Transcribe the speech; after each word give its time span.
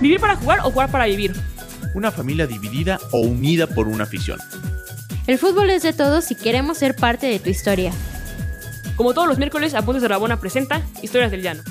¿Vivir 0.00 0.18
para 0.18 0.34
jugar 0.36 0.60
o 0.60 0.70
jugar 0.70 0.90
para 0.90 1.04
vivir? 1.04 1.32
Una 1.94 2.10
familia 2.10 2.46
dividida 2.46 2.98
o 3.12 3.20
unida 3.20 3.66
por 3.66 3.86
una 3.86 4.04
afición. 4.04 4.38
El 5.26 5.36
fútbol 5.36 5.68
es 5.68 5.82
de 5.82 5.92
todos 5.92 6.30
y 6.30 6.36
queremos 6.36 6.78
ser 6.78 6.96
parte 6.96 7.26
de 7.26 7.38
tu 7.38 7.50
historia. 7.50 7.92
Como 8.96 9.12
todos 9.12 9.28
los 9.28 9.36
miércoles, 9.36 9.74
Apuntes 9.74 10.02
de 10.02 10.08
Rabona 10.08 10.38
presenta 10.38 10.80
Historias 11.02 11.30
del 11.30 11.42
Llano. 11.42 11.62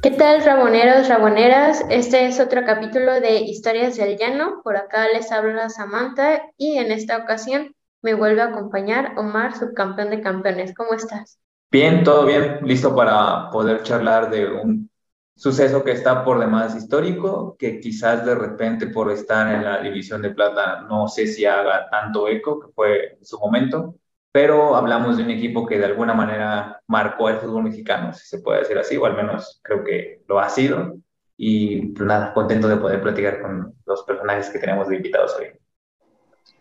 ¿Qué 0.00 0.10
tal, 0.10 0.42
raboneros, 0.42 1.08
raboneras? 1.08 1.84
Este 1.90 2.26
es 2.26 2.40
otro 2.40 2.64
capítulo 2.64 3.20
de 3.20 3.40
Historias 3.40 3.96
del 3.96 4.16
Llano. 4.16 4.62
Por 4.64 4.78
acá 4.78 5.08
les 5.08 5.30
habla 5.30 5.68
Samantha 5.68 6.44
y 6.56 6.78
en 6.78 6.90
esta 6.90 7.18
ocasión 7.18 7.74
me 8.00 8.14
vuelve 8.14 8.40
a 8.40 8.46
acompañar 8.46 9.12
Omar, 9.18 9.54
subcampeón 9.54 10.08
de 10.08 10.22
campeones. 10.22 10.72
¿Cómo 10.74 10.94
estás? 10.94 11.38
Bien, 11.70 12.04
todo 12.04 12.24
bien, 12.24 12.60
listo 12.62 12.94
para 12.96 13.50
poder 13.50 13.82
charlar 13.82 14.30
de 14.30 14.48
un 14.48 14.88
suceso 15.36 15.84
que 15.84 15.92
está 15.92 16.24
por 16.24 16.40
demás 16.40 16.74
histórico, 16.74 17.56
que 17.58 17.78
quizás 17.78 18.24
de 18.24 18.34
repente 18.34 18.86
por 18.88 19.12
estar 19.12 19.54
en 19.54 19.64
la 19.64 19.80
división 19.80 20.22
de 20.22 20.30
plata 20.30 20.80
no 20.88 21.06
sé 21.08 21.26
si 21.26 21.44
haga 21.44 21.88
tanto 21.90 22.26
eco, 22.26 22.58
que 22.58 22.72
fue 22.72 23.12
en 23.18 23.24
su 23.24 23.38
momento, 23.38 23.94
pero 24.32 24.74
hablamos 24.74 25.16
de 25.16 25.22
un 25.22 25.30
equipo 25.30 25.66
que 25.66 25.78
de 25.78 25.84
alguna 25.84 26.14
manera 26.14 26.80
marcó 26.86 27.28
el 27.28 27.36
fútbol 27.36 27.64
mexicano, 27.64 28.12
si 28.12 28.26
se 28.26 28.40
puede 28.40 28.60
decir 28.60 28.78
así, 28.78 28.96
o 28.96 29.06
al 29.06 29.14
menos 29.16 29.60
creo 29.62 29.84
que 29.84 30.22
lo 30.26 30.38
ha 30.40 30.48
sido. 30.48 30.96
Y 31.36 31.88
pues 31.88 32.06
nada, 32.06 32.32
contento 32.32 32.66
de 32.68 32.76
poder 32.76 33.02
platicar 33.02 33.42
con 33.42 33.74
los 33.84 34.02
personajes 34.04 34.48
que 34.48 34.58
tenemos 34.58 34.88
de 34.88 34.96
invitados 34.96 35.36
hoy. 35.38 35.48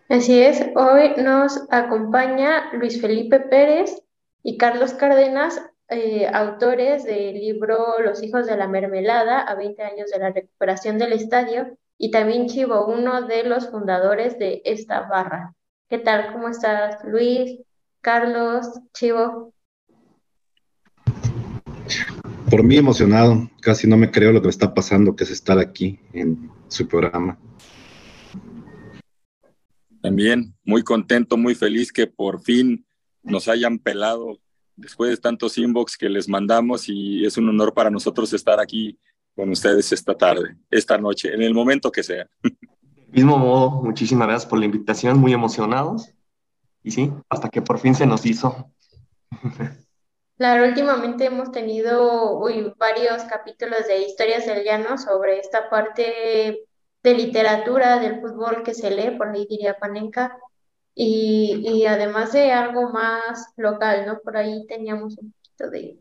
Así 0.09 0.41
es, 0.41 0.63
hoy 0.75 1.16
nos 1.17 1.66
acompaña 1.69 2.71
Luis 2.73 3.02
Felipe 3.02 3.39
Pérez 3.39 4.02
y 4.44 4.57
Carlos 4.57 4.94
Cárdenas, 4.94 5.61
eh, 5.89 6.27
autores 6.34 7.03
del 7.03 7.35
libro 7.35 7.99
Los 8.03 8.23
hijos 8.23 8.48
de 8.48 8.57
la 8.57 8.67
mermelada 8.67 9.41
a 9.41 9.55
20 9.55 9.84
años 9.84 10.09
de 10.09 10.20
la 10.20 10.31
recuperación 10.31 10.98
del 10.98 11.13
estadio, 11.13 11.77
y 11.98 12.11
también 12.11 12.48
Chivo, 12.48 12.88
uno 12.88 13.27
de 13.27 13.44
los 13.44 13.70
fundadores 13.70 14.38
de 14.39 14.61
esta 14.66 15.02
barra. 15.02 15.53
¿Qué 15.88 16.00
tal? 16.00 16.33
¿Cómo 16.33 16.50
estás, 16.50 17.03
Luis, 17.06 17.59
Carlos, 18.02 18.67
Chivo? 18.94 19.53
Por 22.50 22.63
mí 22.63 22.78
emocionado, 22.78 23.50
casi 23.61 23.88
no 23.88 23.97
me 23.97 24.11
creo 24.11 24.31
lo 24.31 24.41
que 24.41 24.47
me 24.47 24.52
está 24.52 24.73
pasando, 24.73 25.16
que 25.16 25.23
es 25.23 25.31
estar 25.31 25.59
aquí 25.59 26.00
en 26.13 26.50
su 26.67 26.88
programa. 26.88 27.38
También 30.02 30.56
muy 30.63 30.83
contento, 30.83 31.38
muy 31.38 31.56
feliz 31.56 31.91
que 31.91 32.08
por 32.08 32.41
fin 32.41 32.86
nos 33.23 33.47
hayan 33.47 33.80
pelado 33.80 34.39
después 34.76 35.12
de 35.12 35.18
tantos 35.18 35.58
inbox 35.58 35.98
que 35.98 36.09
les 36.09 36.28
mandamos 36.28 36.90
y 36.90 37.26
es 37.26 37.38
un 37.38 37.50
honor 37.50 37.73
para 37.73 37.90
nosotros 37.90 38.31
estar 38.34 38.59
aquí 38.59 38.98
con 39.36 39.50
ustedes 39.50 39.92
esta 39.92 40.16
tarde, 40.16 40.58
esta 40.72 40.98
noche, 40.98 41.34
en 41.34 41.42
el 41.42 41.54
momento 41.54 41.92
que 41.92 42.04
sea. 42.04 42.28
Mismo 43.08 43.38
modo, 43.38 43.81
muchísimas 43.84 44.28
gracias 44.28 44.50
por 44.50 44.59
la 44.59 44.66
invitación, 44.66 45.20
muy 45.20 45.34
emocionados. 45.34 46.09
Y 46.84 46.92
sí, 46.92 47.12
hasta 47.30 47.50
que 47.50 47.62
por 47.62 47.80
fin 47.80 47.96
se 47.96 48.06
nos 48.06 48.26
hizo. 48.26 48.72
Claro, 50.38 50.68
últimamente 50.68 51.26
hemos 51.26 51.52
tenido 51.52 52.42
varios 52.78 53.23
capítulos 53.23 53.88
de 53.88 54.02
Historias 54.02 54.46
del 54.46 54.66
Llano 54.66 54.98
sobre 54.98 55.40
esta 55.40 55.70
parte 55.70 56.68
de 57.03 57.14
literatura 57.14 58.00
del 58.00 58.20
fútbol 58.20 58.62
que 58.64 58.73
se 58.73 58.92
lee, 58.92 59.16
por 59.18 59.30
ahí 59.30 59.48
diría 59.50 59.78
Panenka, 59.78 60.38
y, 60.95 61.85
además 61.85 62.31
de 62.31 62.51
algo 62.51 62.89
más 62.89 63.53
local, 63.57 64.05
¿no? 64.07 64.19
Por 64.19 64.38
ahí 64.38 64.65
teníamos 64.67 65.17
un 65.17 65.33
poquito 65.33 65.69
de, 65.69 65.99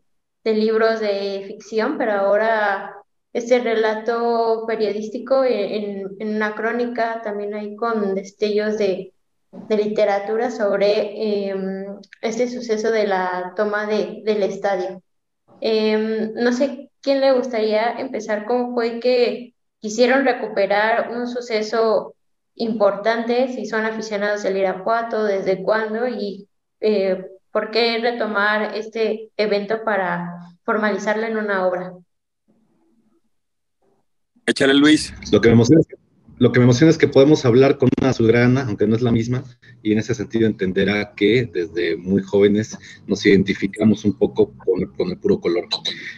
libros 0.53 0.99
de 1.01 1.43
ficción, 1.47 1.97
pero 1.97 2.13
ahora 2.13 2.95
este 3.33 3.59
relato 3.59 4.65
periodístico 4.67 5.43
en, 5.43 6.07
una 6.19 6.55
crónica 6.55 7.21
también 7.23 7.53
hay 7.55 7.75
con 7.75 8.15
destellos 8.15 8.77
de, 8.77 9.11
literatura 9.69 10.51
sobre 10.51 11.49
em, 11.49 11.97
este 12.21 12.49
suceso 12.49 12.91
de 12.91 13.07
la 13.07 13.53
toma 13.55 13.85
de, 13.87 14.21
del 14.25 14.43
estadio. 14.43 15.01
Em, 15.61 16.33
no 16.33 16.51
sé 16.53 16.91
quién 17.01 17.21
le 17.21 17.31
gustaría 17.33 17.93
empezar, 17.99 18.45
cómo 18.45 18.73
fue 18.73 18.99
que 18.99 19.55
quisieron 19.79 20.25
recuperar 20.25 21.11
un 21.11 21.27
suceso 21.27 22.14
importante, 22.55 23.53
si 23.53 23.65
son 23.65 23.85
aficionados 23.85 24.43
del 24.43 24.57
Irapuato, 24.57 25.23
desde 25.23 25.61
cuándo 25.61 26.07
y 26.07 26.47
eh, 26.79 27.25
por 27.51 27.71
qué 27.71 27.99
retomar 27.99 28.75
este 28.75 29.29
evento 29.37 29.83
para 29.83 30.39
formalizarlo 30.63 31.25
en 31.25 31.37
una 31.37 31.67
obra. 31.67 31.93
Échale, 34.45 34.73
Luis. 34.73 35.13
Lo 35.31 35.41
que 35.41 35.49
me 35.49 35.53
emociona 35.53 35.81
es 35.81 35.87
que 35.87 35.95
lo 36.37 36.51
que 36.51 36.59
me 36.59 36.65
emociona 36.65 36.91
es 36.91 36.97
que 36.97 37.07
podemos 37.07 37.45
hablar 37.45 37.77
con 37.77 37.89
una 37.97 38.09
azulgrana, 38.09 38.65
aunque 38.67 38.85
no 38.87 38.95
es 38.95 39.01
la 39.01 39.11
misma, 39.11 39.45
y 39.81 39.93
en 39.93 39.99
ese 39.99 40.13
sentido 40.13 40.47
entenderá 40.47 41.13
que 41.15 41.49
desde 41.51 41.95
muy 41.95 42.21
jóvenes 42.21 42.77
nos 43.07 43.25
identificamos 43.25 44.03
un 44.03 44.17
poco 44.17 44.51
con, 44.57 45.09
el 45.09 45.17
puro 45.17 45.39
color. 45.39 45.65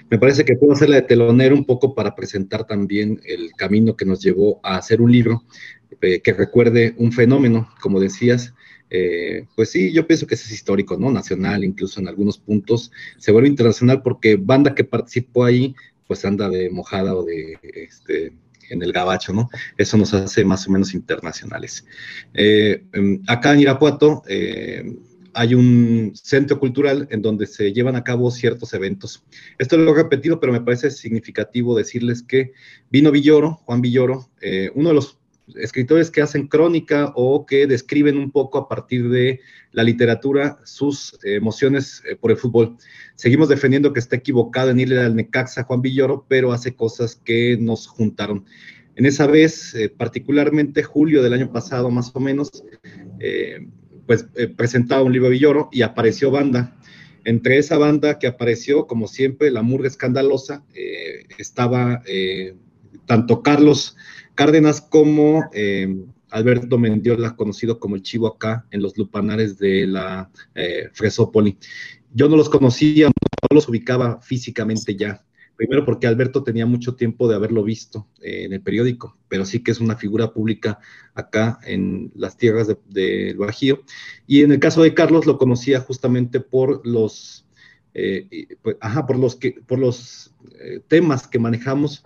Me 0.09 0.17
parece 0.17 0.43
que 0.43 0.55
puedo 0.55 0.73
hacerle 0.73 0.95
de 0.95 1.01
telonero 1.03 1.55
un 1.55 1.65
poco 1.65 1.93
para 1.93 2.15
presentar 2.15 2.65
también 2.65 3.21
el 3.25 3.51
camino 3.51 3.95
que 3.95 4.05
nos 4.05 4.19
llevó 4.19 4.59
a 4.63 4.77
hacer 4.77 5.01
un 5.01 5.11
libro 5.11 5.43
eh, 6.01 6.21
que 6.21 6.33
recuerde 6.33 6.93
un 6.97 7.11
fenómeno, 7.11 7.69
como 7.81 7.99
decías, 7.99 8.53
eh, 8.89 9.45
pues 9.55 9.71
sí, 9.71 9.91
yo 9.91 10.05
pienso 10.05 10.27
que 10.27 10.35
ese 10.35 10.45
es 10.45 10.51
histórico, 10.51 10.97
¿no? 10.97 11.11
Nacional, 11.11 11.63
incluso 11.63 11.99
en 11.99 12.07
algunos 12.07 12.37
puntos, 12.37 12.91
se 13.17 13.31
vuelve 13.31 13.49
internacional 13.49 14.01
porque 14.01 14.35
banda 14.35 14.75
que 14.75 14.83
participó 14.83 15.45
ahí, 15.45 15.75
pues 16.05 16.23
anda 16.25 16.49
de 16.49 16.69
mojada 16.69 17.15
o 17.15 17.23
de, 17.23 17.57
este, 17.73 18.33
en 18.69 18.83
el 18.83 18.91
gabacho, 18.91 19.33
¿no? 19.33 19.49
Eso 19.77 19.97
nos 19.97 20.13
hace 20.13 20.45
más 20.45 20.67
o 20.67 20.71
menos 20.71 20.93
internacionales. 20.93 21.85
Eh, 22.33 22.83
em, 22.93 23.21
acá 23.27 23.53
en 23.53 23.61
Irapuato 23.61 24.23
hay 25.33 25.53
un 25.53 26.13
centro 26.15 26.59
cultural 26.59 27.07
en 27.11 27.21
donde 27.21 27.45
se 27.45 27.71
llevan 27.71 27.95
a 27.95 28.03
cabo 28.03 28.29
ciertos 28.31 28.73
eventos. 28.73 29.23
Esto 29.57 29.77
lo 29.77 29.91
he 29.91 29.95
repetido, 29.95 30.39
pero 30.39 30.51
me 30.51 30.61
parece 30.61 30.91
significativo 30.91 31.77
decirles 31.77 32.23
que 32.23 32.53
vino 32.89 33.11
Villoro, 33.11 33.61
Juan 33.65 33.81
Villoro, 33.81 34.29
uno 34.73 34.89
de 34.89 34.95
los 34.95 35.16
escritores 35.55 36.11
que 36.11 36.21
hacen 36.21 36.47
crónica 36.47 37.11
o 37.15 37.45
que 37.45 37.67
describen 37.67 38.17
un 38.17 38.31
poco 38.31 38.57
a 38.57 38.67
partir 38.67 39.09
de 39.09 39.39
la 39.71 39.83
literatura 39.83 40.59
sus 40.63 41.17
emociones 41.23 42.03
por 42.19 42.31
el 42.31 42.37
fútbol. 42.37 42.77
Seguimos 43.15 43.49
defendiendo 43.49 43.93
que 43.93 43.99
está 43.99 44.15
equivocado 44.15 44.71
en 44.71 44.79
irle 44.79 44.99
al 44.99 45.15
Necaxa 45.15 45.63
Juan 45.63 45.81
Villoro, 45.81 46.25
pero 46.27 46.51
hace 46.51 46.75
cosas 46.75 47.15
que 47.15 47.57
nos 47.59 47.87
juntaron. 47.87 48.45
En 48.97 49.05
esa 49.05 49.27
vez, 49.27 49.75
eh, 49.75 49.89
particularmente 49.89 50.81
julio 50.81 51.21
del 51.21 51.33
año 51.33 51.51
pasado, 51.51 51.91
más 51.91 52.11
o 52.15 52.19
menos, 52.19 52.63
eh, 53.19 53.67
pues 54.07 54.25
eh, 54.35 54.47
presentaba 54.47 55.03
un 55.03 55.13
libro 55.13 55.29
Villoro 55.29 55.69
y 55.71 55.83
apareció 55.83 56.31
banda. 56.31 56.75
Entre 57.23 57.59
esa 57.59 57.77
banda 57.77 58.17
que 58.17 58.25
apareció, 58.25 58.87
como 58.87 59.07
siempre, 59.07 59.51
la 59.51 59.61
murga 59.61 59.87
escandalosa, 59.87 60.63
estaba 61.37 62.01
tanto 63.05 63.43
Carlos 63.43 63.95
Cárdenas 64.35 64.81
como 64.81 65.49
Alberto 66.29 66.77
Mendiola, 66.77 67.35
conocido 67.35 67.79
como 67.79 67.95
el 67.95 68.03
Chivo 68.03 68.27
acá 68.27 68.65
en 68.71 68.81
los 68.81 68.97
lupanares 68.97 69.57
de 69.57 69.87
la 69.87 70.29
Fresópoli. 70.93 71.57
Yo 72.13 72.29
no 72.29 72.37
los 72.37 72.49
conocía, 72.49 73.07
no 73.07 73.55
los 73.55 73.67
ubicaba 73.67 74.21
físicamente 74.21 74.95
ya. 74.95 75.23
Primero 75.57 75.83
porque 75.85 76.05
Alberto 76.05 76.43
tenía 76.43 76.67
mucho 76.67 76.95
tiempo 76.95 77.27
de 77.27 77.35
haberlo 77.35 77.63
visto 77.63 78.07
eh, 78.21 78.43
en 78.45 78.53
el 78.53 78.61
periódico, 78.61 79.17
pero 79.27 79.43
sí 79.43 79.63
que 79.63 79.71
es 79.71 79.79
una 79.79 79.95
figura 79.95 80.31
pública 80.31 80.77
acá 81.15 81.59
en 81.65 82.11
las 82.15 82.37
tierras 82.37 82.67
del 82.67 82.77
de, 82.87 83.35
Bajío. 83.35 83.81
Y 84.27 84.43
en 84.43 84.51
el 84.51 84.59
caso 84.59 84.83
de 84.83 84.93
Carlos 84.93 85.25
lo 85.25 85.39
conocía 85.39 85.79
justamente 85.79 86.39
por 86.39 86.85
los, 86.85 87.47
eh, 87.95 88.55
pues, 88.61 88.77
ajá, 88.81 89.07
por 89.07 89.17
los, 89.17 89.35
que, 89.35 89.55
por 89.65 89.79
los 89.79 90.31
eh, 90.59 90.79
temas 90.87 91.27
que 91.27 91.39
manejamos 91.39 92.03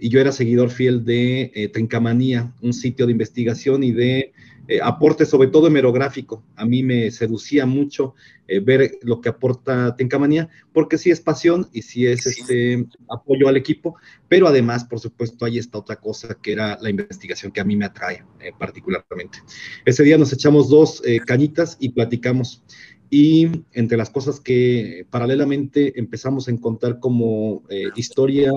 y 0.00 0.08
yo 0.08 0.20
era 0.20 0.30
seguidor 0.30 0.70
fiel 0.70 1.04
de 1.04 1.70
Trincamanía, 1.72 2.52
un 2.62 2.72
sitio 2.72 3.06
de 3.06 3.12
investigación 3.12 3.82
y 3.82 3.92
de 3.92 4.32
eh, 4.70 4.80
aporte, 4.82 5.24
sobre 5.24 5.48
todo 5.48 5.66
hemerográfico. 5.66 6.44
A 6.54 6.66
mí 6.66 6.82
me 6.82 7.10
seducía 7.10 7.64
mucho 7.64 8.14
eh, 8.46 8.60
ver 8.60 8.98
lo 9.00 9.22
que 9.22 9.30
aporta 9.30 9.96
Tencamanía, 9.96 10.50
porque 10.74 10.98
sí 10.98 11.10
es 11.10 11.22
pasión 11.22 11.70
y 11.72 11.80
sí 11.80 12.06
es 12.06 12.26
este 12.26 12.86
apoyo 13.08 13.48
al 13.48 13.56
equipo, 13.56 13.96
pero 14.28 14.46
además, 14.46 14.84
por 14.84 15.00
supuesto, 15.00 15.46
hay 15.46 15.56
esta 15.56 15.78
otra 15.78 15.96
cosa 15.96 16.36
que 16.42 16.52
era 16.52 16.76
la 16.82 16.90
investigación 16.90 17.50
que 17.50 17.62
a 17.62 17.64
mí 17.64 17.76
me 17.76 17.86
atrae 17.86 18.22
eh, 18.40 18.52
particularmente. 18.58 19.38
Ese 19.86 20.02
día 20.02 20.18
nos 20.18 20.34
echamos 20.34 20.68
dos 20.68 21.02
cañitas 21.24 21.78
y 21.80 21.88
platicamos. 21.88 22.62
Y 23.08 23.48
entre 23.72 23.96
las 23.96 24.10
cosas 24.10 24.38
que 24.38 25.06
paralelamente 25.08 25.98
empezamos 25.98 26.46
a 26.46 26.50
encontrar 26.50 27.00
como 27.00 27.62
historia 27.96 28.52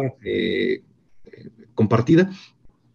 compartida, 1.75 2.29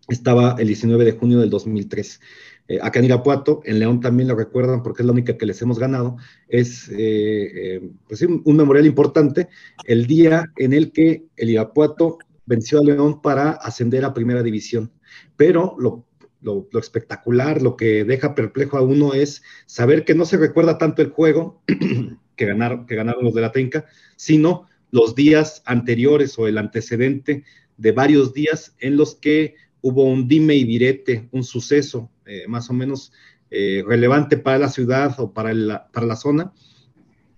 estaba 0.08 0.56
el 0.58 0.68
19 0.68 1.04
de 1.04 1.12
junio 1.12 1.40
del 1.40 1.50
2003. 1.50 2.20
Eh, 2.68 2.78
acá 2.82 2.98
en 2.98 3.04
Irapuato, 3.04 3.60
en 3.64 3.78
León 3.78 4.00
también 4.00 4.28
lo 4.28 4.34
recuerdan 4.34 4.82
porque 4.82 5.02
es 5.02 5.06
la 5.06 5.12
única 5.12 5.36
que 5.36 5.46
les 5.46 5.60
hemos 5.62 5.78
ganado, 5.78 6.16
es 6.48 6.88
eh, 6.88 6.96
eh, 6.96 7.90
pues 8.08 8.22
un, 8.22 8.56
memorial 8.56 8.86
importante, 8.86 9.48
el 9.84 10.06
día 10.06 10.52
en 10.56 10.72
el 10.72 10.90
que 10.90 11.26
el 11.36 11.50
Irapuato 11.50 12.18
venció 12.44 12.80
a 12.80 12.84
León 12.84 13.22
para 13.22 13.50
ascender 13.50 14.04
a 14.04 14.14
primera 14.14 14.42
división. 14.42 14.92
Pero 15.36 15.76
lo, 15.78 16.06
lo, 16.40 16.66
espectacular, 16.78 17.62
lo 17.62 17.76
que 17.76 18.04
deja 18.04 18.34
perplejo 18.34 18.78
a 18.78 18.82
uno 18.82 19.14
es 19.14 19.42
saber 19.66 20.04
que 20.04 20.14
no 20.14 20.24
se 20.24 20.36
recuerda 20.36 20.78
tanto 20.78 21.02
el 21.02 21.10
juego 21.10 21.62
que 22.36 22.46
ganaron, 22.46 22.86
que 22.86 22.96
ganaron 22.96 23.24
los 23.24 23.34
de 23.34 23.40
la 23.40 23.52
Tenca, 23.52 23.86
sino 24.16 24.68
los 24.90 25.14
días 25.14 25.62
anteriores 25.66 26.38
o 26.38 26.46
el 26.46 26.58
antecedente 26.58 27.44
de 27.76 27.92
varios 27.92 28.32
días 28.32 28.74
en 28.78 28.96
los 28.96 29.14
que 29.14 29.54
hubo 29.80 30.04
un 30.04 30.28
dime 30.28 30.54
y 30.54 30.64
direte, 30.64 31.28
un 31.32 31.44
suceso 31.44 32.10
eh, 32.24 32.44
más 32.48 32.70
o 32.70 32.72
menos 32.72 33.12
eh, 33.50 33.84
relevante 33.86 34.36
para 34.36 34.58
la 34.58 34.68
ciudad 34.68 35.14
o 35.18 35.32
para 35.32 35.54
la, 35.54 35.86
para 35.92 36.06
la 36.06 36.16
zona, 36.16 36.52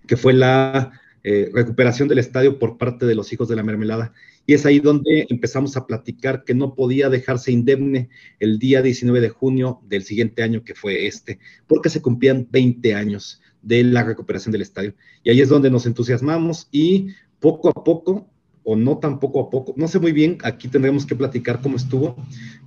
que 0.07 0.17
fue 0.17 0.33
la 0.33 0.91
eh, 1.23 1.51
recuperación 1.53 2.07
del 2.07 2.19
estadio 2.19 2.57
por 2.57 2.77
parte 2.77 3.05
de 3.05 3.13
los 3.13 3.31
hijos 3.33 3.47
de 3.47 3.55
la 3.55 3.63
mermelada. 3.63 4.13
Y 4.45 4.53
es 4.53 4.65
ahí 4.65 4.79
donde 4.79 5.27
empezamos 5.29 5.77
a 5.77 5.85
platicar 5.85 6.43
que 6.43 6.55
no 6.55 6.73
podía 6.73 7.09
dejarse 7.09 7.51
indemne 7.51 8.09
el 8.39 8.57
día 8.57 8.81
19 8.81 9.21
de 9.21 9.29
junio 9.29 9.81
del 9.87 10.03
siguiente 10.03 10.41
año, 10.41 10.63
que 10.63 10.73
fue 10.73 11.05
este, 11.05 11.39
porque 11.67 11.89
se 11.89 12.01
cumplían 12.01 12.47
20 12.49 12.95
años 12.95 13.41
de 13.61 13.83
la 13.83 14.03
recuperación 14.03 14.51
del 14.51 14.61
estadio. 14.61 14.95
Y 15.23 15.29
ahí 15.29 15.41
es 15.41 15.49
donde 15.49 15.69
nos 15.69 15.85
entusiasmamos 15.85 16.67
y 16.71 17.09
poco 17.39 17.69
a 17.69 17.83
poco, 17.83 18.27
o 18.71 18.75
no 18.75 18.99
tan 18.99 19.19
poco 19.19 19.41
a 19.41 19.49
poco, 19.49 19.73
no 19.77 19.87
sé 19.87 19.97
muy 19.97 20.11
bien, 20.11 20.37
aquí 20.43 20.67
tendremos 20.67 21.07
que 21.07 21.15
platicar 21.15 21.59
cómo 21.59 21.75
estuvo. 21.75 22.15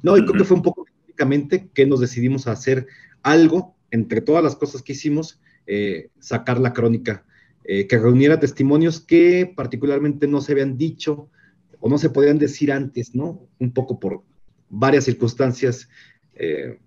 No, 0.02 0.16
y 0.16 0.24
creo 0.24 0.36
que 0.36 0.44
fue 0.44 0.56
un 0.56 0.62
poco 0.64 0.84
prácticamente 0.84 1.68
que 1.72 1.86
nos 1.86 2.00
decidimos 2.00 2.48
a 2.48 2.52
hacer 2.52 2.88
algo, 3.22 3.76
entre 3.92 4.20
todas 4.20 4.42
las 4.42 4.56
cosas 4.56 4.82
que 4.82 4.94
hicimos, 4.94 5.40
eh, 5.64 6.08
sacar 6.18 6.58
la 6.58 6.72
crónica, 6.72 7.24
eh, 7.62 7.86
que 7.86 8.00
reuniera 8.00 8.40
testimonios 8.40 8.98
que 8.98 9.52
particularmente 9.54 10.26
no 10.26 10.40
se 10.40 10.50
habían 10.50 10.76
dicho 10.76 11.28
o 11.78 11.88
no 11.88 11.98
se 11.98 12.10
podían 12.10 12.36
decir 12.36 12.72
antes, 12.72 13.14
¿no? 13.14 13.46
Un 13.60 13.72
poco 13.72 14.00
por 14.00 14.22
varias 14.70 15.04
circunstancias 15.04 15.88
eh, 16.34 16.80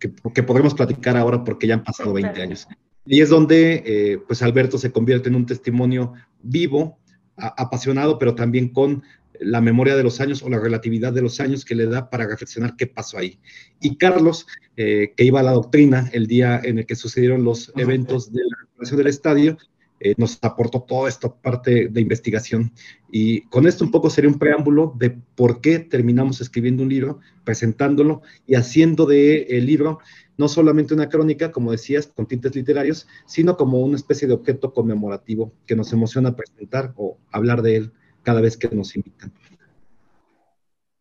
que, 0.00 0.12
que, 0.34 0.42
podremos 0.42 0.74
platicar 0.74 1.16
ahora 1.16 1.44
porque 1.44 1.68
ya 1.68 1.74
han 1.74 1.84
pasado 1.84 2.12
20 2.14 2.42
años. 2.42 2.66
Y 3.06 3.20
es 3.20 3.28
donde, 3.28 4.20
pues, 4.26 4.42
Alberto 4.42 4.76
se 4.76 4.90
convierte 4.90 5.28
en 5.28 5.36
un 5.36 5.46
testimonio 5.46 6.14
vivo, 6.42 6.98
apasionado, 7.36 8.18
pero 8.18 8.34
también 8.34 8.68
con 8.68 9.02
la 9.40 9.60
memoria 9.60 9.96
de 9.96 10.02
los 10.02 10.20
años 10.20 10.42
o 10.42 10.48
la 10.48 10.58
relatividad 10.58 11.12
de 11.12 11.22
los 11.22 11.40
años 11.40 11.64
que 11.64 11.74
le 11.74 11.86
da 11.86 12.10
para 12.10 12.26
reflexionar 12.26 12.76
qué 12.76 12.86
pasó 12.86 13.18
ahí. 13.18 13.38
Y 13.80 13.96
Carlos, 13.96 14.46
eh, 14.76 15.14
que 15.16 15.24
iba 15.24 15.40
a 15.40 15.42
la 15.42 15.52
doctrina 15.52 16.08
el 16.12 16.26
día 16.26 16.60
en 16.62 16.78
el 16.78 16.86
que 16.86 16.96
sucedieron 16.96 17.44
los 17.44 17.72
eventos 17.76 18.32
de 18.32 18.42
la 18.42 18.56
del 18.90 19.06
estadio, 19.06 19.56
eh, 20.04 20.14
nos 20.16 20.38
aportó 20.42 20.82
toda 20.82 21.08
esta 21.08 21.32
parte 21.32 21.88
de 21.88 22.00
investigación. 22.00 22.72
Y 23.10 23.42
con 23.42 23.66
esto 23.66 23.84
un 23.84 23.90
poco 23.90 24.10
sería 24.10 24.30
un 24.30 24.38
preámbulo 24.38 24.94
de 24.98 25.10
por 25.10 25.60
qué 25.60 25.78
terminamos 25.78 26.40
escribiendo 26.40 26.82
un 26.82 26.88
libro, 26.88 27.20
presentándolo 27.44 28.22
y 28.46 28.56
haciendo 28.56 29.06
de 29.06 29.42
el 29.42 29.66
libro 29.66 30.00
no 30.38 30.48
solamente 30.48 30.94
una 30.94 31.08
crónica, 31.08 31.52
como 31.52 31.70
decías, 31.70 32.08
con 32.08 32.26
tintes 32.26 32.54
literarios, 32.56 33.06
sino 33.26 33.56
como 33.56 33.80
una 33.80 33.96
especie 33.96 34.26
de 34.26 34.34
objeto 34.34 34.72
conmemorativo 34.72 35.52
que 35.66 35.76
nos 35.76 35.92
emociona 35.92 36.34
presentar 36.34 36.92
o 36.96 37.18
hablar 37.30 37.62
de 37.62 37.76
él 37.76 37.92
cada 38.22 38.40
vez 38.40 38.56
que 38.56 38.68
nos 38.74 38.96
invitan. 38.96 39.32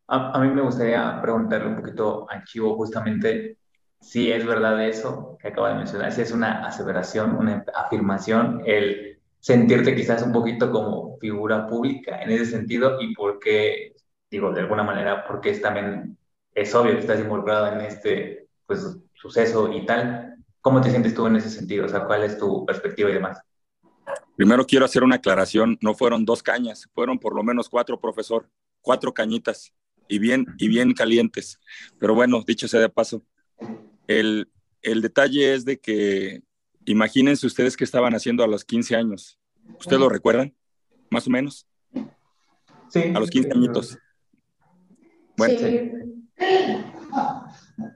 A, 0.07 0.39
mí 0.41 0.49
me 0.49 0.61
gustaría 0.61 1.21
preguntarle 1.21 1.69
un 1.69 1.77
poquito 1.77 2.27
a 2.29 2.43
Chivo 2.43 2.75
justamente 2.75 3.57
si 4.01 4.31
es 4.31 4.45
verdad 4.45 4.85
eso 4.85 5.37
que 5.39 5.49
acaba 5.49 5.69
de 5.69 5.75
mencionar, 5.75 6.11
si 6.11 6.21
es 6.21 6.31
una 6.31 6.65
aseveración, 6.65 7.35
una 7.35 7.63
afirmación, 7.73 8.61
el 8.65 9.19
sentirte 9.39 9.95
quizás 9.95 10.23
un 10.23 10.33
poquito 10.33 10.71
como 10.71 11.17
figura 11.19 11.67
pública 11.67 12.21
en 12.21 12.31
ese 12.31 12.45
sentido 12.47 12.99
y 12.99 13.13
por 13.13 13.39
qué, 13.39 13.95
digo, 14.29 14.51
de 14.51 14.61
alguna 14.61 14.83
manera, 14.83 15.25
porque 15.25 15.51
es 15.51 15.61
también, 15.61 16.17
es 16.53 16.73
obvio 16.75 16.93
que 16.93 16.99
estás 16.99 17.19
involucrado 17.19 17.67
en 17.67 17.81
este, 17.81 18.47
pues, 18.65 18.97
suceso 19.13 19.71
y 19.71 19.85
tal. 19.85 20.35
¿Cómo 20.61 20.81
te 20.81 20.89
sientes 20.89 21.13
tú 21.13 21.25
en 21.27 21.37
ese 21.37 21.49
sentido? 21.49 21.85
O 21.85 21.89
sea, 21.89 22.05
¿cuál 22.05 22.23
es 22.23 22.37
tu 22.37 22.65
perspectiva 22.65 23.09
y 23.09 23.13
demás? 23.13 23.39
Primero 24.35 24.65
quiero 24.65 24.85
hacer 24.85 25.03
una 25.03 25.15
aclaración, 25.15 25.77
no 25.81 25.93
fueron 25.93 26.25
dos 26.25 26.41
cañas, 26.41 26.89
fueron 26.93 27.19
por 27.19 27.35
lo 27.35 27.43
menos 27.43 27.69
cuatro, 27.69 27.99
profesor, 27.99 28.49
cuatro 28.81 29.13
cañitas 29.13 29.73
y 30.07 30.19
bien, 30.19 30.45
y 30.57 30.67
bien 30.67 30.93
calientes. 30.93 31.59
Pero 31.99 32.15
bueno, 32.15 32.43
dicho 32.45 32.67
sea 32.67 32.79
de 32.79 32.89
paso, 32.89 33.23
el, 34.19 34.51
el 34.81 35.01
detalle 35.01 35.53
es 35.53 35.65
de 35.65 35.79
que 35.79 36.43
imagínense 36.85 37.45
ustedes 37.45 37.77
qué 37.77 37.83
estaban 37.83 38.13
haciendo 38.13 38.43
a 38.43 38.47
los 38.47 38.65
15 38.65 38.95
años. 38.95 39.39
¿Ustedes 39.79 39.99
lo 39.99 40.09
recuerdan? 40.09 40.55
Más 41.09 41.27
o 41.27 41.29
menos. 41.29 41.67
Sí. 42.89 43.03
A 43.15 43.19
los 43.19 43.29
15 43.29 43.51
añitos. 43.53 43.97
Bueno. 45.37 45.59
Sí. 45.59 45.91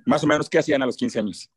Más 0.05 0.23
o 0.23 0.27
menos, 0.27 0.49
¿qué 0.49 0.59
hacían 0.59 0.81
a 0.81 0.85
los 0.85 0.95
15 0.95 1.19
años? 1.19 1.49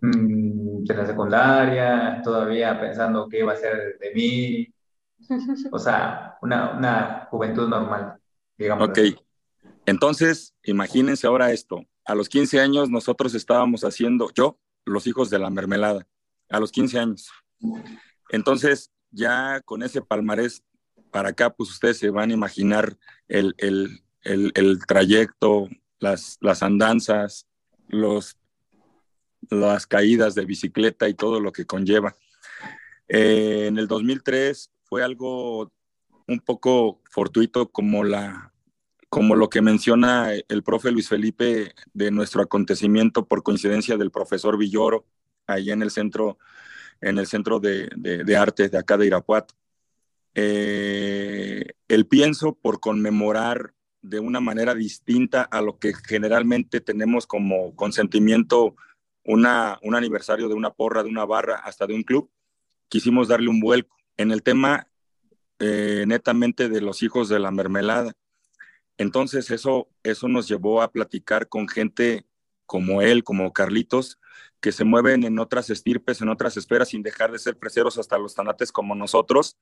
Mm, 0.00 0.84
en 0.88 0.96
la 0.96 1.06
secundaria, 1.06 2.20
todavía 2.22 2.78
pensando 2.80 3.28
qué 3.28 3.40
iba 3.40 3.52
a 3.52 3.56
ser 3.56 3.98
de 3.98 4.14
mí. 4.14 4.74
O 5.72 5.78
sea, 5.78 6.36
una, 6.42 6.76
una 6.76 7.28
juventud 7.30 7.68
normal, 7.68 8.18
digamos. 8.58 8.88
Ok. 8.88 8.98
Entonces, 9.86 10.54
imagínense 10.62 11.26
ahora 11.26 11.52
esto. 11.52 11.84
A 12.04 12.14
los 12.14 12.28
15 12.28 12.60
años 12.60 12.90
nosotros 12.90 13.34
estábamos 13.34 13.82
haciendo, 13.84 14.30
yo, 14.34 14.58
los 14.84 15.06
hijos 15.06 15.30
de 15.30 15.38
la 15.38 15.50
mermelada, 15.50 16.06
a 16.50 16.60
los 16.60 16.70
15 16.70 16.98
años. 16.98 17.30
Entonces, 18.30 18.90
ya 19.10 19.60
con 19.64 19.82
ese 19.82 20.02
palmarés 20.02 20.62
para 21.10 21.30
acá, 21.30 21.50
pues 21.50 21.70
ustedes 21.70 21.98
se 21.98 22.10
van 22.10 22.30
a 22.30 22.34
imaginar 22.34 22.98
el, 23.28 23.54
el, 23.58 24.02
el, 24.22 24.78
trayecto, 24.86 25.68
las, 25.98 26.38
las 26.40 26.62
andanzas, 26.62 27.46
los 27.88 28.36
las 29.50 29.86
caídas 29.86 30.34
de 30.34 30.46
bicicleta 30.46 31.08
y 31.08 31.14
todo 31.14 31.40
lo 31.40 31.52
que 31.52 31.66
conlleva. 31.66 32.16
Eh, 33.08 33.66
en 33.68 33.78
el 33.78 33.86
2003 33.86 34.70
fue 34.84 35.02
algo 35.02 35.70
un 36.26 36.40
poco 36.40 37.00
fortuito 37.10 37.70
como, 37.70 38.04
la, 38.04 38.53
como 39.14 39.36
lo 39.36 39.48
que 39.48 39.62
menciona 39.62 40.32
el 40.32 40.64
profe 40.64 40.90
Luis 40.90 41.08
Felipe 41.08 41.72
de 41.92 42.10
nuestro 42.10 42.42
acontecimiento 42.42 43.28
por 43.28 43.44
coincidencia 43.44 43.96
del 43.96 44.10
profesor 44.10 44.58
Villoro, 44.58 45.06
ahí 45.46 45.70
en 45.70 45.82
el 45.82 45.92
centro, 45.92 46.36
en 47.00 47.18
el 47.18 47.28
centro 47.28 47.60
de, 47.60 47.88
de, 47.94 48.36
arte 48.36 48.68
de 48.68 48.76
acá 48.76 48.98
de 48.98 49.06
Irapuato. 49.06 49.54
Eh, 50.34 51.64
el 51.86 52.08
pienso 52.08 52.54
por 52.54 52.80
conmemorar 52.80 53.74
de 54.02 54.18
una 54.18 54.40
manera 54.40 54.74
distinta 54.74 55.42
a 55.42 55.62
lo 55.62 55.78
que 55.78 55.92
generalmente 55.94 56.80
tenemos 56.80 57.28
como 57.28 57.76
consentimiento 57.76 58.74
un 59.22 59.46
aniversario 59.46 60.48
de 60.48 60.54
una 60.54 60.72
porra, 60.72 61.04
de 61.04 61.10
una 61.10 61.24
barra, 61.24 61.60
hasta 61.62 61.86
de 61.86 61.94
un 61.94 62.02
club, 62.02 62.32
quisimos 62.88 63.28
darle 63.28 63.48
un 63.48 63.60
vuelco 63.60 63.96
en 64.16 64.32
el 64.32 64.42
tema 64.42 64.88
eh, 65.60 66.02
netamente 66.04 66.68
de 66.68 66.80
los 66.80 67.04
hijos 67.04 67.28
de 67.28 67.38
la 67.38 67.52
mermelada. 67.52 68.16
Entonces 68.98 69.50
eso, 69.50 69.88
eso 70.02 70.28
nos 70.28 70.48
llevó 70.48 70.82
a 70.82 70.92
platicar 70.92 71.48
con 71.48 71.68
gente 71.68 72.26
como 72.66 73.02
él, 73.02 73.24
como 73.24 73.52
Carlitos, 73.52 74.18
que 74.60 74.72
se 74.72 74.84
mueven 74.84 75.24
en 75.24 75.38
otras 75.38 75.68
estirpes, 75.70 76.20
en 76.22 76.28
otras 76.28 76.56
esferas, 76.56 76.88
sin 76.88 77.02
dejar 77.02 77.32
de 77.32 77.38
ser 77.38 77.58
preseros 77.58 77.98
hasta 77.98 78.18
los 78.18 78.34
tanates 78.34 78.72
como 78.72 78.94
nosotros, 78.94 79.58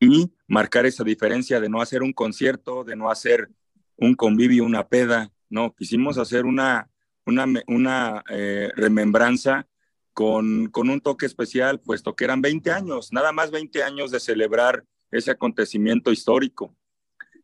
y 0.00 0.32
marcar 0.48 0.86
esa 0.86 1.04
diferencia 1.04 1.60
de 1.60 1.68
no 1.68 1.80
hacer 1.80 2.02
un 2.02 2.12
concierto, 2.12 2.84
de 2.84 2.96
no 2.96 3.10
hacer 3.10 3.48
un 3.96 4.14
convivio, 4.14 4.64
una 4.64 4.88
peda, 4.88 5.32
no, 5.48 5.74
quisimos 5.74 6.18
hacer 6.18 6.46
una, 6.46 6.90
una, 7.26 7.46
una 7.68 8.24
eh, 8.28 8.70
remembranza 8.74 9.68
con, 10.12 10.68
con, 10.68 10.90
un 10.90 11.00
toque 11.00 11.26
especial, 11.26 11.80
puesto 11.80 12.16
que 12.16 12.24
eran 12.24 12.42
20 12.42 12.70
años, 12.72 13.12
nada 13.12 13.32
más 13.32 13.50
20 13.50 13.82
años 13.82 14.10
de 14.10 14.20
celebrar 14.20 14.84
ese 15.10 15.30
acontecimiento 15.30 16.10
histórico. 16.10 16.74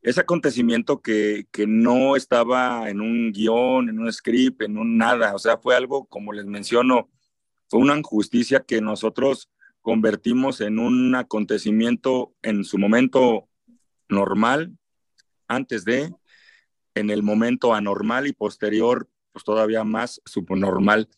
Ese 0.02 0.20
acontecimiento 0.20 1.02
que, 1.02 1.46
que 1.50 1.66
no 1.66 2.16
estaba 2.16 2.88
en 2.88 3.00
un 3.00 3.32
guion, 3.32 3.88
en 3.88 3.98
un 3.98 4.12
script, 4.12 4.62
en 4.62 4.78
un 4.78 4.96
nada, 4.96 5.34
o 5.34 5.38
sea, 5.38 5.58
fue 5.58 5.76
algo, 5.76 6.06
como 6.06 6.32
les 6.32 6.46
menciono, 6.46 7.10
fue 7.68 7.80
una 7.80 7.96
injusticia 7.96 8.60
que 8.60 8.80
nosotros 8.80 9.50
convertimos 9.82 10.60
en 10.60 10.78
un 10.78 11.14
acontecimiento 11.14 12.34
en 12.42 12.64
su 12.64 12.78
momento 12.78 13.48
normal, 14.08 14.76
antes 15.48 15.84
de, 15.84 16.14
en 16.94 17.10
el 17.10 17.22
momento 17.22 17.74
anormal 17.74 18.26
y 18.26 18.32
posterior 18.32 19.08
pues 19.32 19.44
todavía 19.44 19.84
más 19.84 20.20
subnormal. 20.24 21.08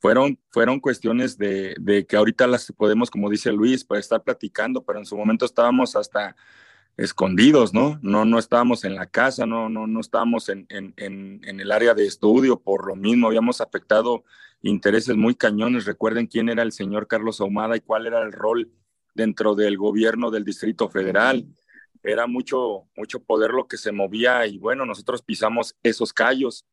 Fueron, 0.00 0.38
fueron 0.50 0.80
cuestiones 0.80 1.38
de, 1.38 1.76
de, 1.78 2.06
que 2.06 2.16
ahorita 2.16 2.46
las 2.48 2.72
podemos, 2.72 3.08
como 3.08 3.30
dice 3.30 3.52
Luis, 3.52 3.84
para 3.84 4.00
estar 4.00 4.22
platicando, 4.22 4.84
pero 4.84 4.98
en 4.98 5.06
su 5.06 5.16
momento 5.16 5.44
estábamos 5.44 5.94
hasta 5.94 6.34
escondidos, 6.96 7.72
¿no? 7.72 7.98
No, 8.02 8.24
no 8.24 8.38
estábamos 8.38 8.84
en 8.84 8.94
la 8.94 9.06
casa, 9.06 9.46
no, 9.46 9.68
no, 9.68 9.86
no 9.86 10.00
estábamos 10.00 10.48
en, 10.48 10.66
en, 10.68 10.94
en, 10.96 11.40
en 11.44 11.60
el 11.60 11.72
área 11.72 11.94
de 11.94 12.06
estudio, 12.06 12.60
por 12.60 12.86
lo 12.86 12.96
mismo 12.96 13.28
habíamos 13.28 13.60
afectado 13.60 14.24
intereses 14.62 15.16
muy 15.16 15.34
cañones. 15.34 15.86
Recuerden 15.86 16.26
quién 16.26 16.48
era 16.48 16.62
el 16.62 16.72
señor 16.72 17.06
Carlos 17.06 17.40
Ahumada 17.40 17.76
y 17.76 17.80
cuál 17.80 18.06
era 18.06 18.22
el 18.22 18.32
rol 18.32 18.70
dentro 19.14 19.54
del 19.54 19.76
gobierno 19.76 20.30
del 20.30 20.44
Distrito 20.44 20.88
Federal. 20.88 21.46
era 22.02 22.26
mucho, 22.26 22.88
mucho 22.96 23.20
poder 23.20 23.52
lo 23.52 23.68
que 23.68 23.76
se 23.76 23.92
movía 23.92 24.46
y 24.46 24.58
bueno, 24.58 24.84
nosotros 24.86 25.22
pisamos 25.22 25.76
esos 25.82 26.12
callos. 26.12 26.64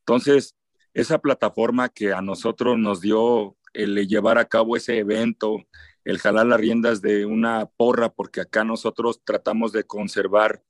Entonces, 0.00 0.54
esa 0.94 1.18
plataforma 1.18 1.88
que 1.88 2.12
a 2.12 2.22
nosotros 2.22 2.78
nos 2.78 3.00
dio 3.00 3.56
el 3.74 4.06
llevar 4.08 4.38
a 4.38 4.46
cabo 4.46 4.76
ese 4.76 4.98
evento, 4.98 5.58
el 6.08 6.18
jalar 6.18 6.46
las 6.46 6.58
riendas 6.58 7.02
de 7.02 7.26
una 7.26 7.66
porra, 7.66 8.08
porque 8.08 8.40
acá 8.40 8.64
nosotros 8.64 9.20
tratamos 9.24 9.72
de 9.72 9.84
conservar 9.84 10.64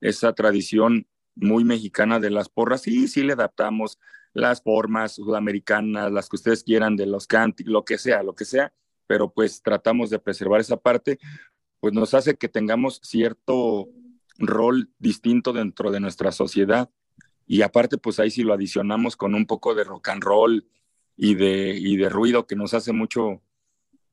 esa 0.00 0.32
tradición 0.32 1.08
muy 1.34 1.64
mexicana 1.64 2.20
de 2.20 2.30
las 2.30 2.48
porras, 2.48 2.86
y 2.86 3.08
sí 3.08 3.24
le 3.24 3.32
adaptamos 3.32 3.98
las 4.32 4.62
formas 4.62 5.16
sudamericanas, 5.16 6.12
las 6.12 6.28
que 6.28 6.36
ustedes 6.36 6.62
quieran, 6.62 6.94
de 6.94 7.06
los 7.06 7.26
cánticos, 7.26 7.72
lo 7.72 7.84
que 7.84 7.98
sea, 7.98 8.22
lo 8.22 8.36
que 8.36 8.44
sea, 8.44 8.72
pero 9.08 9.32
pues 9.32 9.60
tratamos 9.60 10.08
de 10.08 10.20
preservar 10.20 10.60
esa 10.60 10.76
parte, 10.76 11.18
pues 11.80 11.92
nos 11.92 12.14
hace 12.14 12.36
que 12.36 12.48
tengamos 12.48 13.00
cierto 13.02 13.88
rol 14.38 14.88
distinto 15.00 15.52
dentro 15.52 15.90
de 15.90 15.98
nuestra 15.98 16.30
sociedad. 16.30 16.90
Y 17.44 17.62
aparte, 17.62 17.98
pues 17.98 18.20
ahí 18.20 18.30
sí 18.30 18.44
lo 18.44 18.54
adicionamos 18.54 19.16
con 19.16 19.34
un 19.34 19.46
poco 19.46 19.74
de 19.74 19.82
rock 19.82 20.10
and 20.10 20.22
roll 20.22 20.68
y 21.16 21.34
de, 21.34 21.76
y 21.76 21.96
de 21.96 22.08
ruido 22.08 22.46
que 22.46 22.54
nos 22.54 22.72
hace 22.72 22.92
mucho, 22.92 23.42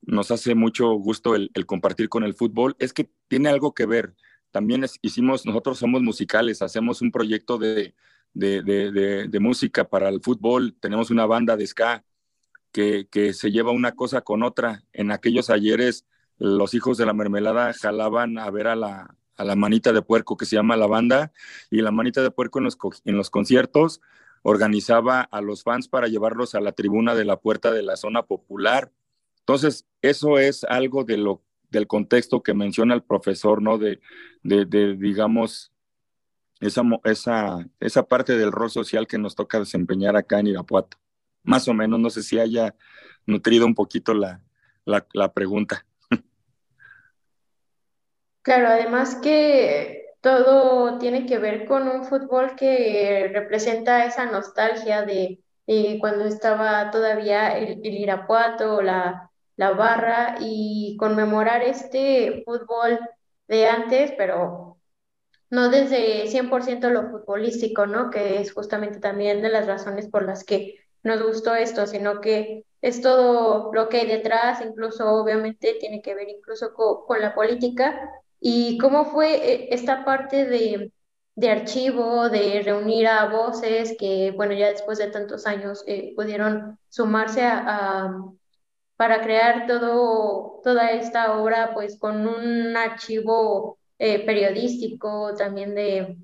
nos 0.06 0.32
hace 0.32 0.56
mucho 0.56 0.92
gusto 0.94 1.36
el, 1.36 1.52
compartir 1.66 2.10
con 2.10 2.24
el 2.24 2.34
fútbol, 2.34 2.76
es 2.80 2.94
que 2.94 3.10
tiene 3.28 3.50
algo 3.50 3.74
que 3.74 3.86
ver. 3.86 4.16
También 4.52 4.86
hicimos, 5.02 5.46
nosotros 5.46 5.80
somos 5.80 6.02
musicales, 6.02 6.62
hacemos 6.62 7.02
un 7.02 7.12
proyecto 7.12 7.58
de, 7.58 7.96
de, 8.34 9.40
música 9.40 9.90
para 9.90 10.10
el 10.10 10.22
fútbol, 10.22 10.76
tenemos 10.80 11.10
una 11.10 11.26
banda 11.26 11.58
de 11.58 11.68
ska 11.68 12.04
que, 12.72 13.08
que 13.10 13.34
se 13.34 13.52
lleva 13.52 13.72
una 13.72 13.94
cosa 13.94 14.22
con 14.22 14.44
otra. 14.44 14.84
En 14.94 15.12
aquellos 15.12 15.50
ayeres, 15.50 16.06
los 16.38 16.74
hijos 16.74 16.98
de 16.98 17.06
la 17.06 17.14
mermelada 17.14 17.74
jalaban 17.74 18.38
a 18.38 18.50
ver 18.52 18.68
a 18.68 18.76
la, 18.76 19.16
a 19.38 19.44
la 19.44 19.56
manita 19.56 19.94
de 19.94 20.02
puerco 20.02 20.38
que 20.38 20.46
se 20.46 20.56
llama 20.56 20.78
la 20.78 20.88
banda 20.88 21.32
y 21.70 21.82
la 21.82 21.92
manita 21.92 22.22
de 22.22 22.32
puerco 22.32 22.60
en 22.60 23.16
los 23.16 23.30
conciertos 23.30 24.02
organizaba 24.44 25.22
a 25.22 25.42
los 25.42 25.64
fans 25.64 25.88
para 25.88 26.08
llevarlos 26.08 26.54
a 26.54 26.62
la 26.62 26.74
tribuna 26.74 27.16
de 27.16 27.26
la 27.26 27.38
puerta 27.38 27.72
de 27.72 27.82
la 27.82 27.96
zona 27.96 28.24
popular. 28.24 28.92
Entonces, 29.46 29.86
eso 30.02 30.40
es 30.40 30.64
algo 30.64 31.04
de 31.04 31.18
lo, 31.18 31.42
del 31.70 31.88
contexto 31.88 32.42
que 32.42 32.54
menciona 32.54 32.94
el 32.94 33.04
profesor, 33.04 33.62
¿no? 33.62 33.78
De, 33.78 34.00
de, 34.42 34.66
de 34.66 34.96
digamos, 34.96 35.74
esa, 36.62 36.82
esa, 37.04 37.68
esa 37.80 38.04
parte 38.04 38.38
del 38.38 38.52
rol 38.52 38.70
social 38.70 39.06
que 39.08 39.18
nos 39.18 39.36
toca 39.36 39.60
desempeñar 39.60 40.16
acá 40.16 40.40
en 40.40 40.48
Irapuato. 40.48 40.98
Más 41.44 41.68
o 41.68 41.74
menos, 41.74 42.00
no 42.00 42.10
sé 42.10 42.24
si 42.24 42.40
haya 42.40 42.74
nutrido 43.26 43.66
un 43.66 43.76
poquito 43.76 44.14
la, 44.14 44.42
la, 44.86 45.34
pregunta. 45.34 45.86
Claro, 48.42 48.68
además 48.68 49.16
que 49.16 50.06
todo 50.22 50.98
tiene 51.00 51.26
que 51.26 51.38
ver 51.38 51.66
con 51.66 51.88
un 51.88 52.06
fútbol 52.06 52.56
que 52.56 53.30
representa 53.34 54.06
esa 54.06 54.26
nostalgia 54.26 55.04
de, 55.04 55.44
cuando 56.00 56.26
estaba 56.26 56.92
todavía 56.92 57.58
el, 57.58 57.86
Irapuato, 57.86 58.82
la, 58.82 59.32
la 59.56 59.72
barra, 59.72 60.38
y 60.40 60.98
conmemorar 61.00 61.64
este 61.64 62.44
fútbol 62.46 63.00
de 63.48 63.68
antes, 63.68 64.14
pero 64.18 64.78
no 65.50 65.70
desde 65.70 66.28
100% 66.28 66.90
lo 66.90 67.10
futbolístico, 67.12 67.86
¿no? 67.86 68.10
Que 68.10 68.42
es 68.42 68.54
justamente 68.54 69.00
también 69.00 69.42
de 69.42 69.50
las 69.50 69.68
razones 69.68 70.08
por 70.10 70.26
las 70.26 70.44
que 70.44 70.80
nos 71.04 71.22
gustó 71.24 71.56
esto, 71.56 71.86
sino 71.88 72.22
que 72.22 72.66
es 72.82 73.02
todo 73.02 73.72
lo 73.74 73.90
que 73.90 73.98
hay 74.02 74.08
detrás, 74.08 74.62
incluso 74.66 75.10
obviamente 75.12 75.76
tiene 75.80 76.02
que 76.02 76.16
ver 76.16 76.30
incluso 76.30 76.74
con 76.74 77.22
la 77.22 77.36
política 77.36 78.10
¿Y 78.46 78.78
cómo 78.78 79.06
fue 79.06 79.36
eh, 79.36 79.68
esta 79.72 80.04
parte 80.04 80.46
de, 80.46 80.92
archivo, 81.50 82.30
de 82.30 82.62
reunir 82.62 83.08
a 83.08 83.28
voces 83.30 83.96
que, 83.98 84.32
bueno, 84.36 84.54
ya 84.54 84.68
después 84.70 84.98
de 84.98 85.08
tantos 85.08 85.48
años 85.48 85.82
eh, 85.88 86.12
pudieron 86.14 86.78
sumarse 86.90 87.42
a, 87.46 88.14
para 89.04 89.22
crear 89.22 89.68
todo, 89.68 90.62
toda 90.64 90.92
esta 90.92 91.38
obra, 91.38 91.74
pues 91.74 92.00
con 92.00 92.26
un 92.26 92.78
archivo 92.78 93.78
eh, 94.00 94.26
periodístico 94.26 95.36
también 95.36 95.76
de, 95.76 96.18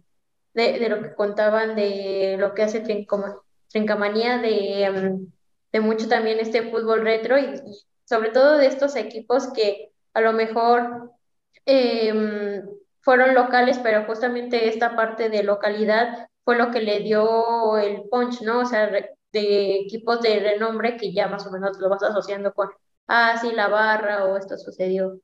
de, 0.53 0.87
lo 0.87 1.01
que 1.01 1.13
contaban, 1.13 1.75
de 1.75 2.37
lo 2.39 2.53
que 2.53 2.63
hace 2.63 2.79
Trincamanía, 3.67 4.37
de, 4.37 4.89
mm, 4.89 5.31
de 5.73 5.79
mucho 5.81 6.07
también 6.07 6.39
este 6.39 6.71
fútbol 6.71 7.01
retro 7.01 7.37
y 7.37 7.59
sobre 8.05 8.29
todo 8.29 8.57
de 8.57 8.67
estos 8.67 8.95
equipos 8.95 9.51
que 9.51 9.91
a 10.13 10.21
lo 10.21 10.31
mejor 10.31 11.11
Em, 11.71 12.67
fueron 13.01 13.35
locales, 13.35 13.77
pero 13.77 14.03
justamente 14.05 14.67
esta 14.69 14.95
parte 14.95 15.29
de 15.29 15.43
localidad 15.43 16.27
fue 16.43 16.57
lo 16.57 16.71
que 16.71 16.81
le 16.81 17.01
dio 17.01 17.77
el 17.77 18.09
punch, 18.09 18.41
¿no? 18.41 18.61
O 18.61 18.65
sea, 18.65 18.89
de 19.31 19.79
equipos 19.81 20.21
de 20.21 20.39
renombre 20.39 20.97
que 20.97 21.13
ya 21.13 21.27
más 21.27 21.45
o 21.47 21.51
menos 21.51 21.77
lo 21.79 21.89
vas 21.89 22.03
asociando 22.03 22.53
con, 22.53 22.69
ah, 23.07 23.37
sí, 23.39 23.51
la 23.51 23.67
barra 23.67 24.25
o 24.25 24.37
esto 24.37 24.57
sucedió. 24.57 25.19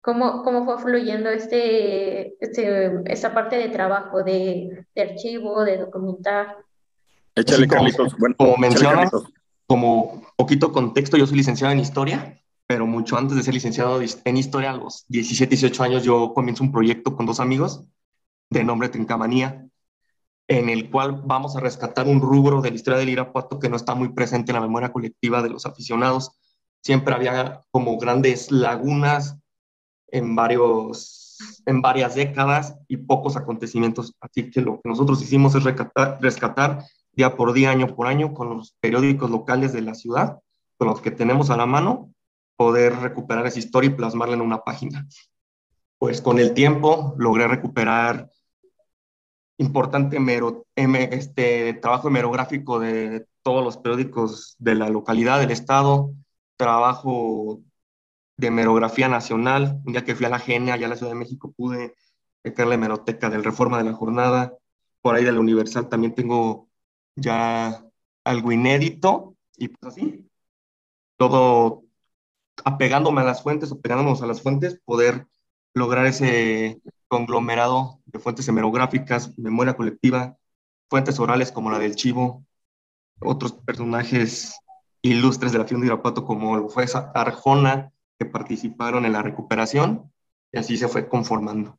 ¿Cómo, 0.00 0.42
cómo 0.42 0.66
fue 0.66 0.78
fluyendo 0.78 1.30
este, 1.30 2.36
este, 2.44 3.00
esta 3.06 3.32
parte 3.32 3.56
de 3.56 3.70
trabajo, 3.70 4.22
de, 4.22 4.86
de 4.94 5.02
archivo, 5.02 5.64
de 5.64 5.78
documentar? 5.78 6.58
Échale, 7.34 7.66
Carlitos. 7.66 8.14
Bueno, 8.18 8.36
como 8.36 8.56
mencionas, 8.58 9.10
como 9.66 10.22
poquito 10.36 10.72
contexto, 10.72 11.16
yo 11.16 11.26
soy 11.26 11.38
licenciado 11.38 11.72
en 11.72 11.80
historia 11.80 12.38
pero 12.66 12.86
mucho 12.86 13.16
antes 13.16 13.36
de 13.36 13.42
ser 13.42 13.54
licenciado 13.54 14.00
en 14.00 14.36
historia, 14.36 14.70
a 14.70 14.76
los 14.76 15.04
17, 15.08 15.50
18 15.50 15.82
años, 15.82 16.04
yo 16.04 16.32
comienzo 16.34 16.64
un 16.64 16.72
proyecto 16.72 17.14
con 17.14 17.26
dos 17.26 17.40
amigos 17.40 17.84
de 18.50 18.64
nombre 18.64 18.88
Trincamanía, 18.88 19.68
en 20.48 20.68
el 20.68 20.90
cual 20.90 21.22
vamos 21.24 21.56
a 21.56 21.60
rescatar 21.60 22.06
un 22.06 22.20
rubro 22.20 22.60
de 22.60 22.70
la 22.70 22.76
historia 22.76 22.98
del 22.98 23.08
Irapuato 23.08 23.58
que 23.58 23.68
no 23.68 23.76
está 23.76 23.94
muy 23.94 24.10
presente 24.10 24.52
en 24.52 24.56
la 24.56 24.60
memoria 24.60 24.92
colectiva 24.92 25.42
de 25.42 25.50
los 25.50 25.64
aficionados. 25.66 26.32
Siempre 26.82 27.14
había 27.14 27.62
como 27.70 27.98
grandes 27.98 28.50
lagunas 28.50 29.38
en, 30.08 30.36
varios, 30.36 31.38
en 31.64 31.80
varias 31.80 32.14
décadas 32.14 32.76
y 32.88 32.98
pocos 32.98 33.36
acontecimientos. 33.36 34.14
Así 34.20 34.50
que 34.50 34.60
lo 34.60 34.80
que 34.80 34.88
nosotros 34.88 35.22
hicimos 35.22 35.54
es 35.54 35.64
rescatar, 35.64 36.18
rescatar 36.20 36.84
día 37.12 37.36
por 37.36 37.52
día, 37.52 37.70
año 37.70 37.94
por 37.94 38.06
año, 38.06 38.34
con 38.34 38.50
los 38.50 38.76
periódicos 38.80 39.30
locales 39.30 39.72
de 39.72 39.82
la 39.82 39.94
ciudad, 39.94 40.40
con 40.76 40.88
los 40.88 41.00
que 41.00 41.10
tenemos 41.10 41.48
a 41.48 41.56
la 41.56 41.64
mano, 41.64 42.12
poder 42.56 42.96
recuperar 42.96 43.46
esa 43.46 43.58
historia 43.58 43.90
y 43.90 43.94
plasmarla 43.94 44.34
en 44.34 44.42
una 44.42 44.62
página. 44.62 45.06
Pues 45.98 46.20
con 46.20 46.38
el 46.38 46.52
tiempo 46.52 47.14
logré 47.16 47.48
recuperar 47.48 48.28
importante 49.58 50.18
mero, 50.20 50.66
este, 50.74 51.74
trabajo 51.74 52.08
hemerográfico 52.08 52.78
de 52.80 53.26
todos 53.42 53.64
los 53.64 53.76
periódicos 53.76 54.56
de 54.58 54.74
la 54.74 54.88
localidad, 54.88 55.38
del 55.38 55.50
estado, 55.50 56.12
trabajo 56.56 57.60
de 58.36 58.48
hemerografía 58.48 59.08
nacional. 59.08 59.80
Un 59.84 59.92
día 59.92 60.04
que 60.04 60.14
fui 60.14 60.26
a 60.26 60.30
la 60.30 60.38
GENE, 60.38 60.72
allá 60.72 60.86
a 60.86 60.90
la 60.90 60.96
Ciudad 60.96 61.12
de 61.12 61.18
México, 61.18 61.52
pude 61.56 61.94
sacar 62.42 62.66
la 62.66 62.74
hemeroteca 62.74 63.30
del 63.30 63.44
Reforma 63.44 63.78
de 63.78 63.84
la 63.84 63.94
Jornada. 63.94 64.54
Por 65.00 65.14
ahí 65.14 65.24
de 65.24 65.32
la 65.32 65.40
Universal 65.40 65.88
también 65.88 66.14
tengo 66.14 66.68
ya 67.16 67.84
algo 68.24 68.52
inédito 68.52 69.36
y 69.56 69.68
pues 69.68 69.92
así. 69.92 70.28
Todo, 71.16 71.84
apegándome 72.64 73.20
a 73.20 73.24
las 73.24 73.42
fuentes 73.42 73.70
o 73.72 73.80
pegándonos 73.80 74.22
a 74.22 74.26
las 74.26 74.42
fuentes, 74.42 74.80
poder 74.84 75.26
lograr 75.74 76.06
ese 76.06 76.80
conglomerado 77.14 78.00
de 78.06 78.18
fuentes 78.18 78.48
hemerográficas, 78.48 79.38
memoria 79.38 79.74
colectiva, 79.74 80.36
fuentes 80.90 81.20
orales 81.20 81.52
como 81.52 81.70
la 81.70 81.78
del 81.78 81.94
Chivo, 81.94 82.44
otros 83.20 83.52
personajes 83.52 84.58
ilustres 85.00 85.52
de 85.52 85.58
la 85.58 85.64
fiesta 85.64 85.80
de 85.80 85.86
Irapuato 85.86 86.24
como 86.24 86.68
fue 86.70 86.86
Arjona, 87.14 87.92
que 88.18 88.26
participaron 88.26 89.04
en 89.04 89.12
la 89.12 89.22
recuperación, 89.22 90.10
y 90.50 90.58
así 90.58 90.76
se 90.76 90.88
fue 90.88 91.08
conformando. 91.08 91.78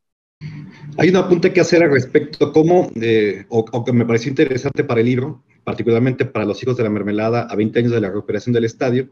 Hay 0.96 1.10
un 1.10 1.16
apunte 1.16 1.52
que 1.52 1.60
hacer 1.60 1.82
al 1.82 1.90
respecto, 1.90 2.50
como, 2.50 2.90
eh, 2.94 3.44
o, 3.50 3.84
que 3.84 3.92
me 3.92 4.06
pareció 4.06 4.30
interesante 4.30 4.84
para 4.84 5.00
el 5.00 5.06
libro, 5.06 5.44
particularmente 5.66 6.24
para 6.26 6.44
los 6.44 6.62
hijos 6.62 6.76
de 6.76 6.84
la 6.84 6.90
mermelada 6.90 7.42
a 7.50 7.56
20 7.56 7.80
años 7.80 7.90
de 7.90 8.00
la 8.00 8.06
recuperación 8.06 8.52
del 8.52 8.64
estadio, 8.64 9.08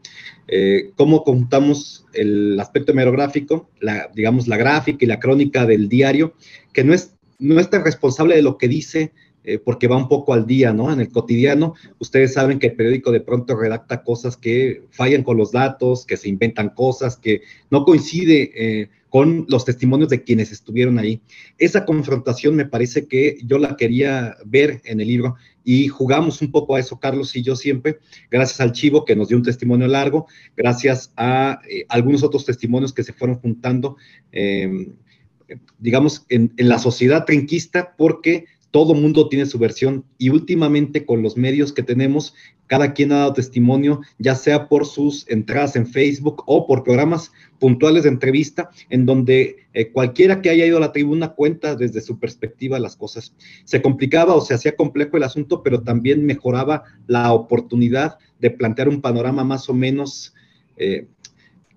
eh, 0.47 0.91
cómo 0.95 1.25
contamos 1.25 2.05
el 2.13 2.57
aspecto 2.61 2.93
hemerográfico, 2.93 3.69
la, 3.81 4.09
digamos, 4.15 4.47
la 4.47 4.55
gráfica 4.55 5.03
y 5.03 5.07
la 5.09 5.19
crónica 5.19 5.65
del 5.65 5.89
diario, 5.89 6.33
que 6.71 6.85
no 6.85 6.93
es, 6.93 7.13
no 7.39 7.59
es 7.59 7.69
tan 7.69 7.83
responsable 7.83 8.37
de 8.37 8.41
lo 8.41 8.57
que 8.57 8.69
dice, 8.69 9.11
eh, 9.43 9.59
porque 9.59 9.89
va 9.89 9.97
un 9.97 10.07
poco 10.07 10.33
al 10.33 10.47
día, 10.47 10.71
¿no? 10.71 10.93
En 10.93 11.01
el 11.01 11.09
cotidiano, 11.09 11.73
ustedes 11.99 12.31
saben 12.31 12.57
que 12.57 12.67
el 12.67 12.75
periódico 12.77 13.11
de 13.11 13.19
pronto 13.19 13.57
redacta 13.57 14.01
cosas 14.01 14.37
que 14.37 14.83
fallan 14.91 15.23
con 15.23 15.35
los 15.35 15.51
datos, 15.51 16.05
que 16.05 16.15
se 16.15 16.29
inventan 16.29 16.69
cosas, 16.69 17.17
que 17.17 17.41
no 17.69 17.83
coincide 17.83 18.51
eh, 18.55 18.89
con 19.09 19.45
los 19.49 19.65
testimonios 19.65 20.09
de 20.09 20.23
quienes 20.23 20.53
estuvieron 20.53 20.99
ahí. 20.99 21.21
Esa 21.57 21.83
confrontación 21.83 22.55
me 22.55 22.65
parece 22.65 23.07
que 23.07 23.39
yo 23.43 23.57
la 23.57 23.75
quería 23.75 24.37
ver 24.45 24.81
en 24.85 25.01
el 25.01 25.07
libro 25.07 25.35
y 25.65 25.87
jugamos 25.87 26.41
un 26.41 26.51
poco 26.51 26.75
a 26.75 26.79
eso, 26.79 26.99
Carlos 26.99 27.35
y 27.35 27.41
yo 27.41 27.55
siempre, 27.55 27.99
gracias 28.29 28.61
al 28.61 28.71
Chivo 28.71 29.03
que 29.03 29.15
nos 29.15 29.27
dio 29.27 29.37
un 29.37 29.43
testimonio 29.43 29.87
largo, 29.87 30.27
gracias 30.55 31.11
a 31.17 31.59
eh, 31.67 31.85
algunos 31.89 32.23
otros 32.23 32.45
testimonios 32.45 32.93
que 32.93 33.03
se 33.03 33.11
fueron 33.11 33.37
juntando. 33.39 33.97
Em, 34.31 34.93
digamos, 35.77 36.25
en, 36.29 36.53
en 36.57 36.69
la 36.69 36.79
sociedad 36.79 37.25
trinquista 37.25 37.95
porque 37.97 38.45
todo 38.75 38.93
mundo 38.93 39.29
tiene 39.29 39.45
su 39.45 39.57
versión 39.57 40.03
y 40.17 40.31
últimamente 40.31 41.05
con 41.05 41.21
los 41.21 41.37
medios 41.37 41.71
que 41.71 41.81
tenemos, 41.81 42.33
cada 42.67 42.91
quien 42.91 43.13
ha 43.13 43.19
dado 43.19 43.31
testimonio, 43.31 44.01
ya 44.19 44.35
sea 44.35 44.67
por 44.67 44.85
sus 44.85 45.25
entradas 45.29 45.77
en 45.77 45.87
Facebook 45.87 46.43
o 46.45 46.67
por 46.67 46.83
programas 46.83 47.31
puntuales 47.57 48.03
de 48.03 48.09
entrevista, 48.09 48.69
en 48.89 49.05
donde 49.05 49.67
eh, 49.73 49.93
cualquiera 49.93 50.41
que 50.41 50.49
haya 50.49 50.65
ido 50.65 50.75
a 50.75 50.81
la 50.81 50.91
tribuna 50.91 51.29
cuenta 51.35 51.75
desde 51.75 52.01
su 52.01 52.19
perspectiva 52.19 52.77
las 52.77 52.97
cosas. 52.97 53.33
Se 53.63 53.81
complicaba 53.81 54.35
o 54.35 54.41
se 54.41 54.55
hacía 54.55 54.75
complejo 54.75 55.15
el 55.15 55.23
asunto, 55.23 55.63
pero 55.63 55.81
también 55.81 56.25
mejoraba 56.25 56.83
la 57.07 57.31
oportunidad 57.31 58.17
de 58.41 58.51
plantear 58.51 58.89
un 58.89 58.99
panorama 58.99 59.45
más 59.45 59.69
o 59.69 59.73
menos 59.73 60.33
eh, 60.75 61.07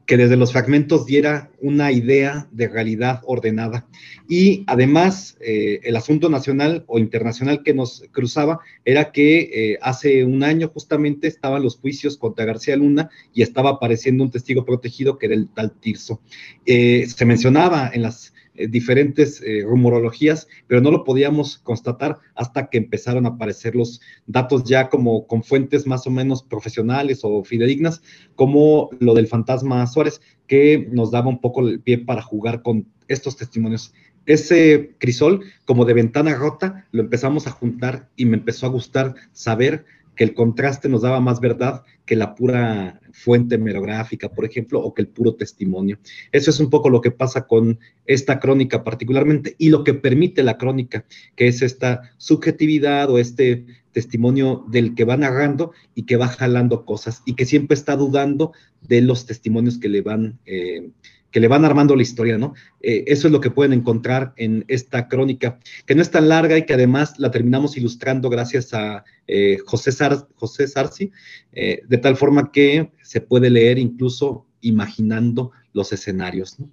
que 0.09 0.17
desde 0.17 0.39
los 0.39 0.53
fragmentos 0.53 1.05
diera 1.05 1.51
una 1.61 1.93
idea 1.93 2.49
de 2.51 2.67
realidad 2.67 3.21
ordenada. 3.27 3.87
Y 4.27 4.65
además, 4.67 5.37
eh, 5.39 5.81
el 5.83 5.97
asunto 5.97 6.31
nacional 6.31 6.83
o 6.87 6.99
internacional 6.99 7.63
que 7.63 7.75
nos 7.75 8.03
cruzaba 8.11 8.61
era 8.87 9.13
que 9.13 9.51
eh, 9.53 9.79
hace 9.83 10.25
un 10.25 10.43
año 10.45 10.71
justamente 10.73 11.29
estaban 11.29 11.63
los 11.63 11.77
juicios 11.77 12.17
contra 12.17 12.47
García 12.47 12.75
Luna 12.79 13.11
y 13.35 13.43
estaba 13.43 13.69
apareciendo 13.69 14.25
un 14.25 14.31
testigo 14.31 14.65
protegido 14.65 15.19
que 15.19 15.27
era 15.27 15.35
el 15.35 15.47
tal 15.51 15.73
Tirso. 15.73 16.23
Eh, 16.65 17.07
se 17.15 17.27
mencionaba 17.27 17.91
en 17.93 18.01
las 18.01 18.33
diferentes 18.67 19.43
eh, 19.43 19.63
rumorologías, 19.65 20.49
pero 20.67 20.81
no 20.81 20.91
lo 20.91 21.05
podíamos 21.05 21.59
constatar 21.59 22.19
hasta 22.35 22.69
que 22.71 22.79
empezaron 22.79 23.27
a 23.27 23.31
aparecer 23.31 23.77
los 23.77 24.01
datos 24.27 24.65
ya 24.65 24.89
como 24.89 25.27
con 25.27 25.43
fuentes 25.43 25.87
más 25.87 26.07
o 26.07 26.11
menos 26.11 26.43
profesionales 26.43 27.21
o 27.23 27.45
fidedignas, 27.45 28.03
como 28.35 28.91
lo 28.99 29.15
del 29.15 29.29
fantasma 29.29 29.87
Suárez, 29.87 30.21
que 30.47 30.89
nos 30.91 31.11
daba 31.11 31.29
un 31.29 31.41
poco 31.41 31.67
el 31.67 31.81
pie 31.81 31.99
para 31.99 32.23
jugar 32.23 32.63
con 32.63 32.87
estos 33.07 33.37
testimonios. 33.37 33.93
Ese 34.27 34.95
crisol, 34.99 35.45
como 35.65 35.87
de 35.87 35.95
ventana 35.95 36.35
rota, 36.35 36.87
lo 36.93 37.01
empezamos 37.01 37.47
a 37.47 37.51
juntar 37.51 38.11
y 38.15 38.27
me 38.27 38.37
empezó 38.37 38.67
a 38.67 38.71
gustar 38.71 39.15
saber 39.33 39.87
que 40.19 40.25
el 40.25 40.35
contraste 40.35 40.89
nos 40.89 41.03
daba 41.03 41.21
más 41.21 41.39
verdad 41.39 41.85
que 42.05 42.17
la 42.17 42.35
pura 42.35 43.01
fuente 43.13 43.57
merográfica, 43.57 44.29
por 44.29 44.45
ejemplo, 44.45 44.81
o 44.81 44.93
que 44.93 45.03
el 45.03 45.09
puro 45.09 45.37
testimonio. 45.37 46.01
Eso 46.33 46.51
es 46.51 46.59
un 46.59 46.71
poco 46.71 46.91
lo 46.91 47.01
que 47.01 47.13
pasa 47.13 47.47
con 47.47 47.79
esta 48.05 48.41
crónica 48.41 48.83
particularmente 48.83 49.55
y 49.59 49.71
lo 49.71 49.85
que 49.85 49.95
permite 49.95 50.43
la 50.43 50.59
crónica, 50.59 51.05
que 51.37 51.47
es 51.47 51.63
esta 51.63 52.03
subjetividad 52.17 53.09
o 53.11 53.19
este 53.19 53.65
testimonio 53.93 54.65
del 54.69 54.97
que 54.97 55.05
va 55.05 55.17
narrando 55.17 55.71
y 55.95 56.03
que 56.03 56.17
va 56.17 56.27
jalando 56.27 56.85
cosas 56.85 57.23
y 57.25 57.35
que 57.35 57.47
siempre 57.47 57.77
está 57.77 57.95
dudando 57.95 58.53
de 58.81 59.03
los 59.03 59.25
testimonios 59.25 59.79
que 59.79 59.89
le 59.89 60.03
van... 60.03 60.41
Eh, 60.47 60.91
que 61.31 61.41
le 61.41 61.49
van 61.49 61.65
armando 61.65 61.95
la 61.95 62.03
historia, 62.03 62.39
¿no? 62.39 62.55
Eh, 62.81 63.05
eso 63.07 63.29
es 63.29 63.33
lo 63.33 63.41
que 63.41 63.51
pueden 63.51 63.73
encontrar 63.73 64.33
en 64.37 64.65
esta 64.69 65.09
crónica, 65.09 65.59
que 65.87 65.95
no 65.95 66.03
es 66.03 66.11
tan 66.11 66.29
larga 66.29 66.57
y 66.57 66.65
que 66.65 66.75
además 66.75 67.19
la 67.19 67.31
terminamos 67.31 67.77
ilustrando 67.77 68.31
gracias 68.31 68.73
a 68.75 69.05
eh, 69.27 69.59
José, 69.67 69.91
José 70.35 70.69
Sarci, 70.69 71.13
eh, 71.53 71.83
de 71.87 71.99
tal 71.99 72.17
forma 72.17 72.51
que 72.51 72.93
se 73.03 73.21
puede 73.21 73.51
leer 73.51 73.79
incluso 73.79 74.47
imaginando 74.61 75.53
los 75.73 75.93
escenarios, 75.93 76.59
¿no? 76.59 76.71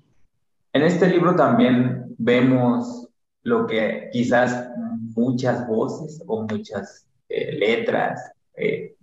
En 0.74 0.82
este 0.82 1.08
libro 1.08 1.36
también 1.36 2.16
vemos 2.18 3.08
lo 3.44 3.66
que 3.66 4.10
quizás 4.12 4.68
muchas 5.16 5.66
voces 5.68 6.22
o 6.28 6.42
muchas 6.42 7.08
letras, 7.30 8.20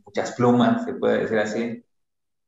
muchas 0.05 0.33
plumas, 0.33 0.85
se 0.85 0.93
puede 0.95 1.21
decir 1.21 1.39
así, 1.39 1.83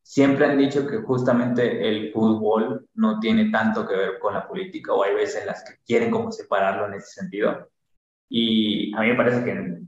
siempre 0.05 0.47
han 0.47 0.59
dicho 0.59 0.87
que 0.87 0.99
justamente 0.99 1.89
el 1.89 2.13
fútbol 2.13 2.87
no 2.95 3.19
tiene 3.21 3.51
tanto 3.51 3.89
que 3.89 3.97
ver 3.97 4.19
con 4.21 4.35
la 4.35 4.47
política 4.47 4.93
o 4.93 5.03
hay 5.03 5.15
veces 5.15 5.41
en 5.41 5.47
las 5.49 5.65
que 5.65 5.79
quieren 5.85 6.11
como 6.11 6.31
separarlo 6.31 6.87
en 6.87 6.95
ese 6.95 7.21
sentido. 7.21 7.71
Y 8.29 8.95
a 8.95 9.01
mí 9.01 9.09
me 9.09 9.17
parece 9.17 9.45
que 9.45 9.79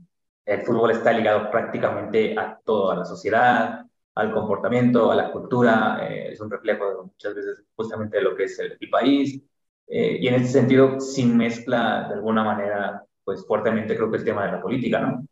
el 0.45 0.61
fútbol 0.63 0.91
está 0.91 1.13
ligado 1.13 1.51
prácticamente 1.51 2.37
a 2.37 2.59
toda 2.65 2.95
la 2.95 3.05
sociedad, 3.05 3.85
al 4.15 4.33
comportamiento, 4.33 5.11
a 5.11 5.15
la 5.15 5.31
cultura, 5.31 5.99
eh, 6.09 6.31
es 6.31 6.41
un 6.41 6.49
reflejo 6.49 7.03
muchas 7.05 7.35
veces 7.35 7.63
justamente 7.75 8.17
de 8.17 8.23
lo 8.23 8.35
que 8.35 8.45
es 8.45 8.57
el, 8.59 8.77
país. 8.89 9.39
Eh, 9.87 10.17
y 10.19 10.27
en 10.27 10.35
ese 10.35 10.53
sentido, 10.53 10.99
sin 10.99 11.37
mezcla 11.37 12.07
de 12.09 12.15
alguna 12.15 12.43
manera, 12.43 13.05
pues 13.23 13.45
fuertemente 13.45 13.95
creo 13.95 14.09
que 14.09 14.17
el 14.17 14.23
tema 14.25 14.45
de 14.45 14.53
la 14.53 14.61
política, 14.61 14.99
¿no? 14.99 15.27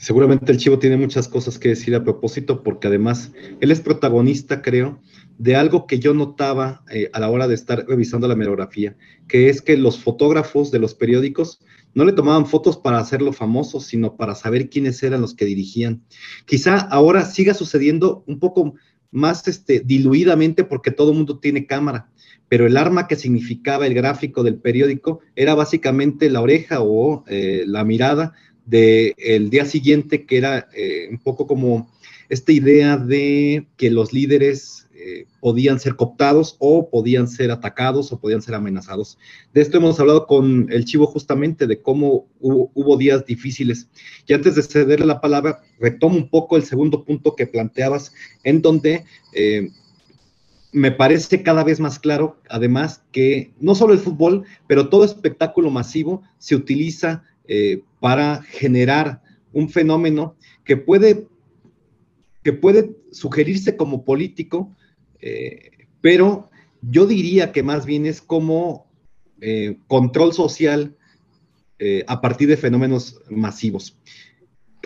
Seguramente 0.00 0.52
el 0.52 0.58
Chivo 0.58 0.78
tiene 0.78 0.96
muchas 0.96 1.28
cosas 1.28 1.58
que 1.58 1.70
decir 1.70 1.94
a 1.94 2.04
propósito, 2.04 2.62
porque 2.62 2.88
además 2.88 3.32
él 3.60 3.70
es 3.70 3.80
protagonista, 3.80 4.62
creo, 4.62 5.00
de 5.38 5.56
algo 5.56 5.86
que 5.86 5.98
yo 5.98 6.14
notaba 6.14 6.84
eh, 6.90 7.10
a 7.12 7.20
la 7.20 7.30
hora 7.30 7.48
de 7.48 7.54
estar 7.54 7.84
revisando 7.86 8.28
la 8.28 8.36
merografía, 8.36 8.96
que 9.28 9.48
es 9.48 9.62
que 9.62 9.76
los 9.76 9.98
fotógrafos 9.98 10.70
de 10.70 10.78
los 10.78 10.94
periódicos 10.94 11.60
no 11.94 12.04
le 12.04 12.12
tomaban 12.12 12.46
fotos 12.46 12.76
para 12.76 12.98
hacerlo 12.98 13.32
famoso, 13.32 13.80
sino 13.80 14.16
para 14.16 14.34
saber 14.34 14.68
quiénes 14.68 15.02
eran 15.02 15.20
los 15.20 15.34
que 15.34 15.44
dirigían. 15.44 16.02
Quizá 16.44 16.76
ahora 16.76 17.24
siga 17.24 17.54
sucediendo 17.54 18.22
un 18.26 18.38
poco 18.38 18.74
más 19.10 19.46
este, 19.48 19.80
diluidamente 19.80 20.64
porque 20.64 20.90
todo 20.90 21.14
mundo 21.14 21.38
tiene 21.38 21.66
cámara, 21.66 22.10
pero 22.48 22.66
el 22.66 22.76
arma 22.76 23.08
que 23.08 23.16
significaba 23.16 23.86
el 23.86 23.94
gráfico 23.94 24.42
del 24.42 24.56
periódico 24.56 25.20
era 25.34 25.54
básicamente 25.54 26.30
la 26.30 26.42
oreja 26.42 26.80
o 26.80 27.24
eh, 27.28 27.64
la 27.66 27.84
mirada 27.84 28.34
del 28.66 29.48
día 29.48 29.64
siguiente, 29.64 30.26
que 30.26 30.36
era 30.36 30.68
eh, 30.74 31.08
un 31.10 31.18
poco 31.18 31.46
como 31.46 31.90
esta 32.28 32.52
idea 32.52 32.96
de 32.96 33.66
que 33.76 33.90
los 33.90 34.12
líderes 34.12 34.86
eh, 34.98 35.26
podían 35.40 35.78
ser 35.78 35.94
cooptados 35.94 36.56
o 36.58 36.90
podían 36.90 37.28
ser 37.28 37.52
atacados 37.52 38.12
o 38.12 38.18
podían 38.18 38.42
ser 38.42 38.56
amenazados. 38.56 39.18
De 39.54 39.60
esto 39.60 39.76
hemos 39.76 40.00
hablado 40.00 40.26
con 40.26 40.66
el 40.70 40.84
Chivo 40.84 41.06
justamente, 41.06 41.66
de 41.66 41.80
cómo 41.80 42.26
hubo, 42.40 42.96
días 42.96 43.24
difíciles. 43.24 43.88
Y 44.26 44.32
antes 44.32 44.56
de 44.56 44.62
cederle 44.62 45.06
la 45.06 45.20
palabra, 45.20 45.60
retomo 45.78 46.16
un 46.16 46.28
poco 46.28 46.56
el 46.56 46.64
segundo 46.64 47.04
punto 47.04 47.36
que 47.36 47.46
planteabas, 47.46 48.12
en 48.42 48.62
donde... 48.62 49.04
Eh, 49.32 49.70
me 50.72 50.90
parece 50.90 51.42
cada 51.42 51.64
vez 51.64 51.80
más 51.80 51.98
claro, 51.98 52.38
además, 52.50 53.02
que 53.10 53.50
no 53.60 53.74
solo 53.74 53.94
el 53.94 53.98
fútbol, 53.98 54.44
pero 54.66 54.90
todo 54.90 55.04
espectáculo 55.04 55.70
masivo 55.70 56.22
se 56.38 56.54
utiliza 56.54 57.24
eh, 57.48 57.82
para 58.06 58.40
generar 58.42 59.20
un 59.52 59.68
fenómeno 59.68 60.36
que 60.62 60.76
puede, 60.76 61.26
que 62.44 62.52
puede 62.52 62.94
sugerirse 63.10 63.76
como 63.76 64.04
político, 64.04 64.72
eh, 65.20 65.72
pero 66.00 66.48
yo 66.82 67.08
diría 67.08 67.50
que 67.50 67.64
más 67.64 67.84
bien 67.84 68.06
es 68.06 68.22
como 68.22 68.88
eh, 69.40 69.78
control 69.88 70.32
social 70.32 70.96
a 72.06 72.20
partir 72.20 72.46
de 72.48 72.56
fenómenos 72.56 73.20
masivos. 73.28 73.98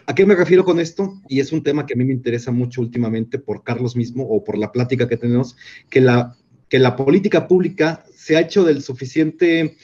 ¿A 0.06 0.14
qué 0.14 0.24
me 0.24 0.34
refiero 0.34 0.64
con 0.64 0.80
esto? 0.80 1.20
Y 1.28 1.40
es 1.40 1.52
un 1.52 1.62
tema 1.62 1.84
que 1.84 1.92
a 1.92 1.96
mí 1.96 2.04
me 2.06 2.14
interesa 2.14 2.50
mucho 2.50 2.80
últimamente 2.80 3.38
por 3.38 3.62
Carlos 3.62 3.96
mismo 3.96 4.24
o 4.24 4.42
por 4.42 4.56
la 4.56 4.72
plática 4.72 5.06
que 5.06 5.18
tenemos, 5.18 5.56
que 5.90 6.00
la, 6.00 6.38
que 6.70 6.78
la 6.78 6.96
política 6.96 7.46
pública 7.46 8.02
se 8.14 8.38
ha 8.38 8.40
hecho 8.40 8.64
del 8.64 8.82
suficiente, 8.82 9.76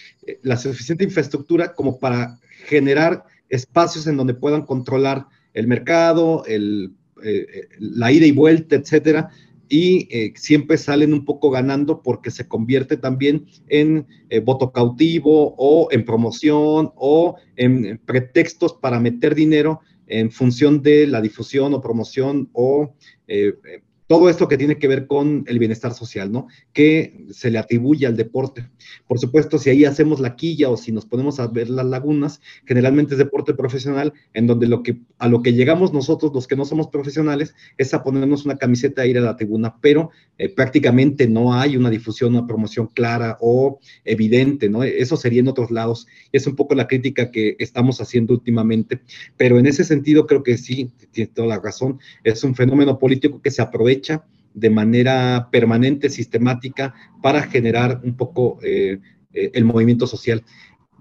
la 0.43 0.57
suficiente 0.57 1.05
infraestructura 1.05 1.75
como 1.75 1.99
para 1.99 2.41
generar 2.65 3.25
espacios 3.49 4.07
en 4.07 4.17
donde 4.17 4.35
puedan 4.35 4.63
controlar 4.63 5.27
el 5.55 5.67
mercado, 5.67 6.45
el, 6.47 6.93
eh, 7.23 7.69
la 7.79 8.13
ida 8.13 8.27
y 8.27 8.33
vuelta, 8.33 8.77
etcétera, 8.77 9.31
y 9.69 10.09
eh, 10.11 10.33
siempre 10.37 10.79
salen 10.79 11.13
un 11.13 11.25
poco 11.25 11.51
ganando 11.51 12.03
porque 12.03 12.31
se 12.31 12.47
convierte 12.47 12.97
también 12.97 13.47
en 13.69 14.07
eh, 14.29 14.41
voto 14.41 14.71
cautivo 14.71 15.55
o 15.57 15.89
en 15.91 16.05
promoción 16.05 16.93
o 16.95 17.37
en 17.57 17.99
pretextos 18.05 18.75
para 18.75 19.01
meter 19.01 19.35
dinero 19.35 19.81
en 20.07 20.31
función 20.31 20.83
de 20.83 21.07
la 21.07 21.21
difusión 21.21 21.75
o 21.75 21.81
promoción 21.81 22.49
o 22.53 22.95
todo 24.07 24.29
esto 24.29 24.47
que 24.47 24.57
tiene 24.57 24.79
que 24.79 24.87
ver 24.87 25.07
con 25.07 25.45
el 25.49 25.59
bienestar 25.59 25.93
social, 25.93 26.31
¿no? 26.31 26.47
Que 26.73 27.27
se 27.31 27.51
le 27.51 27.59
atribuye 27.59 28.07
al 28.07 28.17
deporte. 28.17 28.69
Por 29.09 29.19
supuesto, 29.19 29.59
si 29.59 29.71
ahí 29.71 29.85
hacemos 29.85 30.21
la 30.21 30.37
quilla 30.37 30.71
o 30.71 30.77
si 30.77 30.93
nos 30.93 31.07
ponemos 31.07 31.41
a 31.41 31.49
ver 31.49 31.69
las 31.69 31.87
lagunas, 31.87 32.41
generalmente 32.65 33.15
es 33.15 33.19
deporte 33.19 33.55
profesional, 33.55 34.13
en 34.33 34.47
donde 34.47 34.69
lo 34.69 34.83
que, 34.83 35.01
a 35.19 35.29
lo 35.29 35.43
que 35.43 35.55
llegamos 35.55 35.93
nosotros, 35.93 36.33
los 36.33 36.47
que 36.47 36.57
no 36.57 36.65
somos 36.65 36.89
profesionales, 36.89 37.55
es 37.79 37.95
a 37.95 38.05
ponernos 38.05 38.45
una 38.45 38.59
camiseta 38.59 39.05
e 39.05 39.09
ir 39.09 39.19
a 39.19 39.23
la 39.23 39.37
tribuna, 39.37 39.77
pero 39.81 40.11
eh, 40.39 40.49
prácticamente 40.51 41.27
no 41.27 41.55
hay 41.55 41.77
una 41.77 41.91
difusión, 41.91 42.35
una 42.35 42.47
promoción 42.47 42.87
clara 42.87 43.39
o 43.41 43.81
evidente, 44.05 44.69
¿no? 44.69 44.85
Eso 44.85 45.17
sería 45.17 45.41
en 45.41 45.49
otros 45.49 45.73
lados. 45.73 46.07
Es 46.31 46.47
un 46.47 46.55
poco 46.55 46.77
la 46.77 46.87
crítica 46.87 47.33
que 47.33 47.57
estamos 47.59 48.01
haciendo 48.01 48.35
últimamente, 48.35 49.01
pero 49.37 49.59
en 49.59 49.67
ese 49.67 49.83
sentido 49.83 50.27
creo 50.27 50.45
que 50.45 50.59
sí, 50.59 50.93
tiene 51.11 51.33
toda 51.33 51.49
la 51.49 51.59
razón, 51.59 51.99
es 52.23 52.45
un 52.45 52.55
fenómeno 52.55 52.99
político 52.99 53.43
que 53.43 53.51
se 53.51 53.63
aprovecha 53.63 53.96
de 54.55 54.71
manera 54.71 55.49
permanente, 55.53 56.09
sistemática, 56.09 56.95
para 57.23 57.43
generar 57.43 58.01
un 58.03 58.17
poco 58.17 58.59
eh, 58.63 58.99
eh, 59.33 59.51
el 59.55 59.65
movimiento 59.65 60.07
social. 60.07 60.43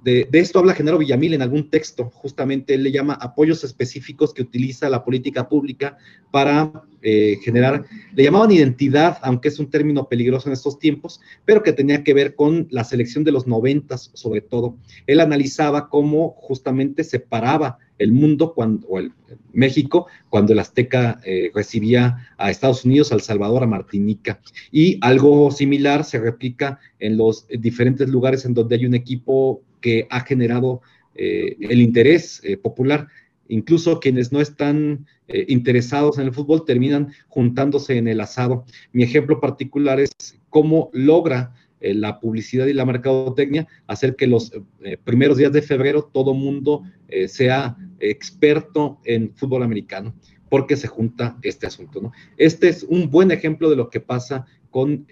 De, 0.05 0.27
esto 0.33 0.59
habla 0.59 0.75
Genaro 0.75 0.99
Villamil 0.99 1.33
en 1.33 1.41
algún 1.41 1.71
texto, 1.71 2.11
justamente 2.13 2.75
él 2.75 2.83
le 2.83 2.91
llama 2.91 3.15
apoyos 3.15 3.63
específicos 3.63 4.35
que 4.35 4.43
utiliza 4.43 4.87
la 4.87 5.03
política 5.03 5.49
pública 5.49 5.97
para 6.29 6.83
eh, 7.01 7.39
generar, 7.43 7.85
le 8.13 8.23
llamaban 8.23 8.51
identidad, 8.51 9.17
aunque 9.23 9.47
es 9.47 9.57
un 9.57 9.71
término 9.71 10.07
peligroso 10.07 10.47
en 10.47 10.53
estos 10.53 10.77
tiempos, 10.77 11.21
pero 11.43 11.63
que 11.63 11.73
tenía 11.73 12.03
que 12.03 12.13
ver 12.13 12.35
con 12.35 12.67
la 12.69 12.83
selección 12.83 13.23
de 13.23 13.31
los 13.31 13.47
noventas 13.47 14.11
sobre 14.13 14.41
todo. 14.41 14.77
Él 15.07 15.19
analizaba 15.19 15.89
cómo 15.89 16.35
justamente 16.37 17.03
separaba 17.03 17.79
el 17.97 18.11
mundo 18.11 18.53
cuando, 18.53 18.85
o 18.87 18.99
el 18.99 19.11
México, 19.53 20.05
cuando 20.29 20.53
el 20.53 20.59
Azteca 20.59 21.19
eh, 21.25 21.49
recibía 21.55 22.29
a 22.37 22.51
Estados 22.51 22.85
Unidos, 22.85 23.11
a 23.11 23.15
El 23.15 23.21
Salvador, 23.21 23.63
a 23.63 23.67
Martinica. 23.67 24.39
Y 24.71 24.99
algo 25.01 25.49
similar 25.49 26.03
se 26.03 26.19
replica 26.19 26.79
en 26.99 27.17
los 27.17 27.47
diferentes 27.47 28.07
lugares 28.09 28.45
en 28.45 28.53
donde 28.53 28.75
hay 28.75 28.85
un 28.85 28.93
equipo 28.93 29.63
que 29.85 30.07
ha 30.09 30.21
generado 30.21 30.81
eh, 31.13 31.57
el 31.59 31.79
interés 31.79 32.41
eh, 32.43 32.57
popular. 32.57 33.07
Incluso 33.47 33.99
quienes 33.99 34.31
no 34.31 34.41
están 34.41 35.05
interesados 35.27 36.17
en 36.17 36.25
el 36.25 36.33
fútbol 36.33 36.65
terminan 36.65 37.13
juntándose 37.27 37.97
en 37.97 38.07
el 38.07 38.19
asado. 38.21 38.65
Mi 38.91 39.03
ejemplo 39.03 39.39
particular 39.39 39.99
es 39.99 40.11
cómo 40.49 40.89
logra 40.93 41.53
eh, 41.85 41.93
la 41.93 42.19
publicidad 42.19 42.65
y 42.65 42.73
la 42.73 42.85
mercadotecnia, 42.85 43.67
hacer 43.85 44.15
que 44.15 44.25
los 44.25 44.51
eh, 44.81 44.97
primeros 45.03 45.37
días 45.37 45.51
de 45.51 45.61
febrero 45.61 46.09
todo 46.11 46.33
mundo 46.33 46.81
eh, 47.09 47.27
sea 47.27 47.77
experto 47.99 48.99
en 49.03 49.35
fútbol 49.35 49.61
americano, 49.61 50.15
porque 50.49 50.77
se 50.77 50.87
junta 50.87 51.37
este 51.43 51.67
asunto, 51.67 52.01
¿no? 52.01 52.11
Este 52.37 52.69
es 52.69 52.81
un 52.83 53.11
buen 53.11 53.29
ejemplo 53.29 53.69
de 53.69 53.75
lo 53.75 53.91
que 53.91 53.99
pasa 53.99 54.47
con 54.71 55.05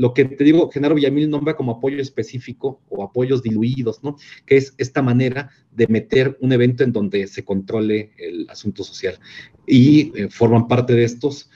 lo 0.00 0.14
que 0.14 0.24
te 0.24 0.44
digo, 0.44 0.70
Genaro 0.70 0.94
Villamil 0.94 1.28
nombra 1.28 1.54
como 1.54 1.72
apoyo 1.72 2.00
específico 2.00 2.80
o 2.88 3.04
apoyos 3.04 3.42
diluidos, 3.42 4.02
¿no? 4.02 4.16
Que 4.46 4.56
es 4.56 4.74
esta 4.78 5.02
manera 5.02 5.50
de 5.72 5.88
meter 5.88 6.38
un 6.40 6.54
evento 6.54 6.82
en 6.82 6.92
donde 6.92 7.26
se 7.26 7.44
controle 7.44 8.12
el 8.16 8.48
asunto 8.48 8.82
social. 8.82 9.18
Y 9.66 10.10
forman 10.30 10.68
parte 10.68 10.94
de 10.94 11.04
estos, 11.04 11.50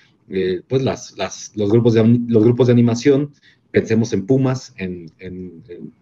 pues, 0.68 0.82
las, 0.82 1.14
los, 1.56 1.70
grupos 1.70 1.94
de, 1.94 2.20
los 2.28 2.44
grupos 2.44 2.66
de 2.66 2.74
animación, 2.74 3.32
pensemos 3.74 4.12
en 4.12 4.24
Pumas, 4.24 4.72
en, 4.78 5.10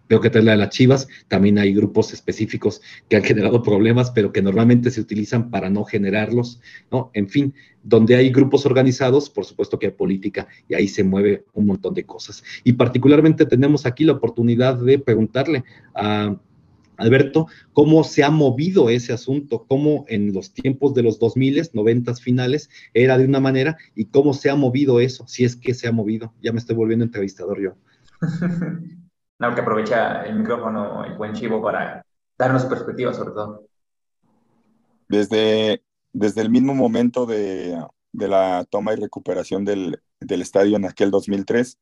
veo 0.07 0.21
que 0.21 0.29
trae 0.29 0.43
la 0.43 0.51
de 0.51 0.59
las 0.59 0.69
Chivas, 0.69 1.07
también 1.27 1.57
hay 1.57 1.73
grupos 1.73 2.13
específicos 2.13 2.81
que 3.09 3.15
han 3.15 3.23
generado 3.31 3.63
problemas, 3.63 4.11
pero 4.11 4.31
que 4.31 4.43
normalmente 4.43 4.91
se 4.91 5.01
utilizan 5.01 5.49
para 5.49 5.71
no 5.71 5.83
generarlos, 5.83 6.61
¿no? 6.91 7.09
En 7.15 7.27
fin, 7.27 7.55
donde 7.81 8.15
hay 8.15 8.29
grupos 8.29 8.67
organizados, 8.67 9.27
por 9.27 9.45
supuesto 9.45 9.79
que 9.79 9.87
hay 9.87 9.93
política 9.93 10.47
y 10.69 10.75
ahí 10.75 10.87
se 10.87 11.03
mueve 11.03 11.45
un 11.53 11.65
montón 11.65 11.95
de 11.95 12.05
cosas. 12.05 12.43
Y 12.63 12.73
particularmente 12.73 13.47
tenemos 13.47 13.87
aquí 13.87 14.03
la 14.03 14.13
oportunidad 14.13 14.75
de 14.75 14.99
preguntarle 14.99 15.63
a 15.95 16.37
Alberto, 16.97 17.47
cómo 17.73 18.03
se 18.03 18.23
ha 18.23 18.29
movido 18.29 18.89
ese 18.89 19.13
asunto, 19.13 19.65
cómo 19.67 20.05
en 20.07 20.33
los 20.33 20.53
tiempos 20.53 20.93
de 20.93 21.03
los 21.03 21.19
2000, 21.19 21.69
90 21.73 22.15
finales, 22.15 22.69
era 22.93 23.17
de 23.17 23.25
una 23.25 23.39
manera 23.39 23.77
y 23.95 24.05
cómo 24.05 24.33
se 24.33 24.49
ha 24.49 24.55
movido 24.55 24.99
eso, 24.99 25.27
si 25.27 25.43
es 25.43 25.55
que 25.55 25.73
se 25.73 25.87
ha 25.87 25.91
movido. 25.91 26.33
Ya 26.41 26.51
me 26.51 26.59
estoy 26.59 26.75
volviendo 26.75 27.05
entrevistador 27.05 27.61
yo. 27.61 27.73
no, 29.39 29.55
que 29.55 29.61
aprovecha 29.61 30.23
el 30.23 30.39
micrófono, 30.39 31.03
el 31.05 31.15
buen 31.15 31.33
chivo, 31.33 31.61
para 31.61 32.05
darnos 32.37 32.65
perspectiva 32.65 33.13
sobre 33.13 33.31
todo. 33.31 33.67
Desde, 35.07 35.83
desde 36.11 36.41
el 36.41 36.49
mismo 36.49 36.73
momento 36.73 37.25
de, 37.25 37.77
la 38.13 38.65
toma 38.69 38.93
y 38.93 38.97
recuperación 38.97 39.65
del, 39.65 39.99
estadio 40.19 40.77
en 40.77 40.85
aquel 40.85 41.11
2003, 41.11 41.79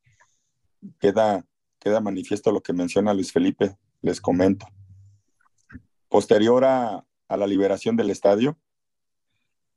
queda, 1.00 1.46
queda 1.80 2.00
manifiesto 2.00 2.52
lo 2.52 2.62
que 2.62 2.74
menciona 2.74 3.14
Luis 3.14 3.32
Felipe, 3.32 3.78
les 4.02 4.20
comento 4.20 4.66
posterior 6.12 6.66
a, 6.66 7.06
la 7.30 7.48
liberación 7.48 7.96
del 7.96 8.10
estadio, 8.10 8.58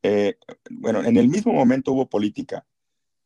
eh, 0.03 0.37
bueno, 0.68 1.05
en 1.05 1.16
el 1.16 1.29
mismo 1.29 1.53
momento 1.53 1.92
hubo 1.92 2.09
política. 2.09 2.66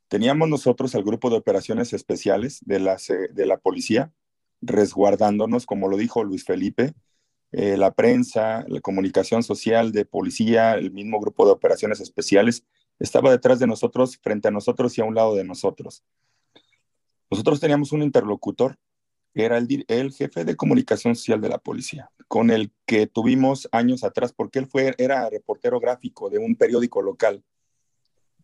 Teníamos 0.09 0.51
nosotros 0.51 0.95
el 0.95 1.03
grupo 1.03 1.31
de 1.31 1.37
operaciones 1.39 1.95
especiales 1.95 2.61
de 2.67 2.79
la, 2.79 2.99
de 3.33 3.47
la 3.47 3.57
policía, 3.57 4.13
resguardándonos, 4.61 5.65
como 5.65 5.89
lo 5.89 5.97
dijo 5.97 6.25
Luis 6.25 6.45
Felipe, 6.45 6.93
eh, 7.53 7.79
la 7.79 7.95
prensa, 7.95 8.67
la 8.69 8.83
comunicación 8.83 9.43
social 9.43 9.93
de 9.93 10.05
policía, 10.05 10.75
el 10.75 10.93
mismo 10.93 11.19
grupo 11.19 11.47
de 11.47 11.53
operaciones 11.53 12.01
especiales, 12.01 12.65
estaba 12.99 13.31
detrás 13.31 13.59
de 13.59 13.67
nosotros, 13.67 14.19
frente 14.19 14.49
a 14.49 14.51
nosotros 14.51 14.99
y 14.99 15.01
a 15.01 15.05
un 15.05 15.15
lado 15.15 15.35
de 15.35 15.45
nosotros. 15.45 16.05
Nosotros 17.31 17.61
teníamos 17.61 17.93
un 17.93 18.03
interlocutor 18.03 18.79
era 19.45 19.59
el, 19.59 20.13
jefe 20.13 20.45
de 20.45 20.57
comunicación 20.57 21.15
social 21.15 21.41
de 21.41 21.49
la 21.49 21.59
policía, 21.59 22.11
con 22.29 22.51
el 22.51 22.71
que 22.87 23.07
tuvimos 23.07 23.69
años 23.73 24.05
atrás, 24.05 24.33
porque 24.33 24.59
él 24.59 24.67
fue, 24.67 24.95
era 24.99 25.29
reportero 25.31 25.81
gráfico 25.81 26.29
de 26.29 26.39
un 26.39 26.57
periódico 26.57 27.03
local. 27.03 27.43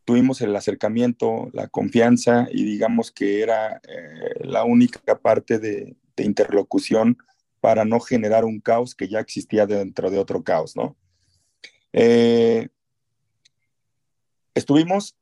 Tuvimos 0.04 0.40
el 0.40 0.56
acercamiento, 0.56 1.50
la 1.52 1.68
confianza 1.68 2.48
y 2.50 2.64
digamos 2.64 3.10
que 3.12 3.42
era 3.42 3.80
eh, 3.86 4.34
la 4.40 4.64
única 4.64 5.18
parte 5.18 5.58
de, 5.58 5.96
interlocución 6.16 7.18
para 7.60 7.84
no 7.84 7.98
generar 7.98 8.44
un 8.44 8.60
caos 8.60 8.94
que 8.94 9.08
ya 9.08 9.18
existía 9.18 9.66
dentro 9.66 10.10
de 10.10 10.18
otro 10.18 10.44
caos, 10.44 10.76
¿no? 10.76 10.96
Eh, 11.92 12.68
estuvimos 14.54 15.16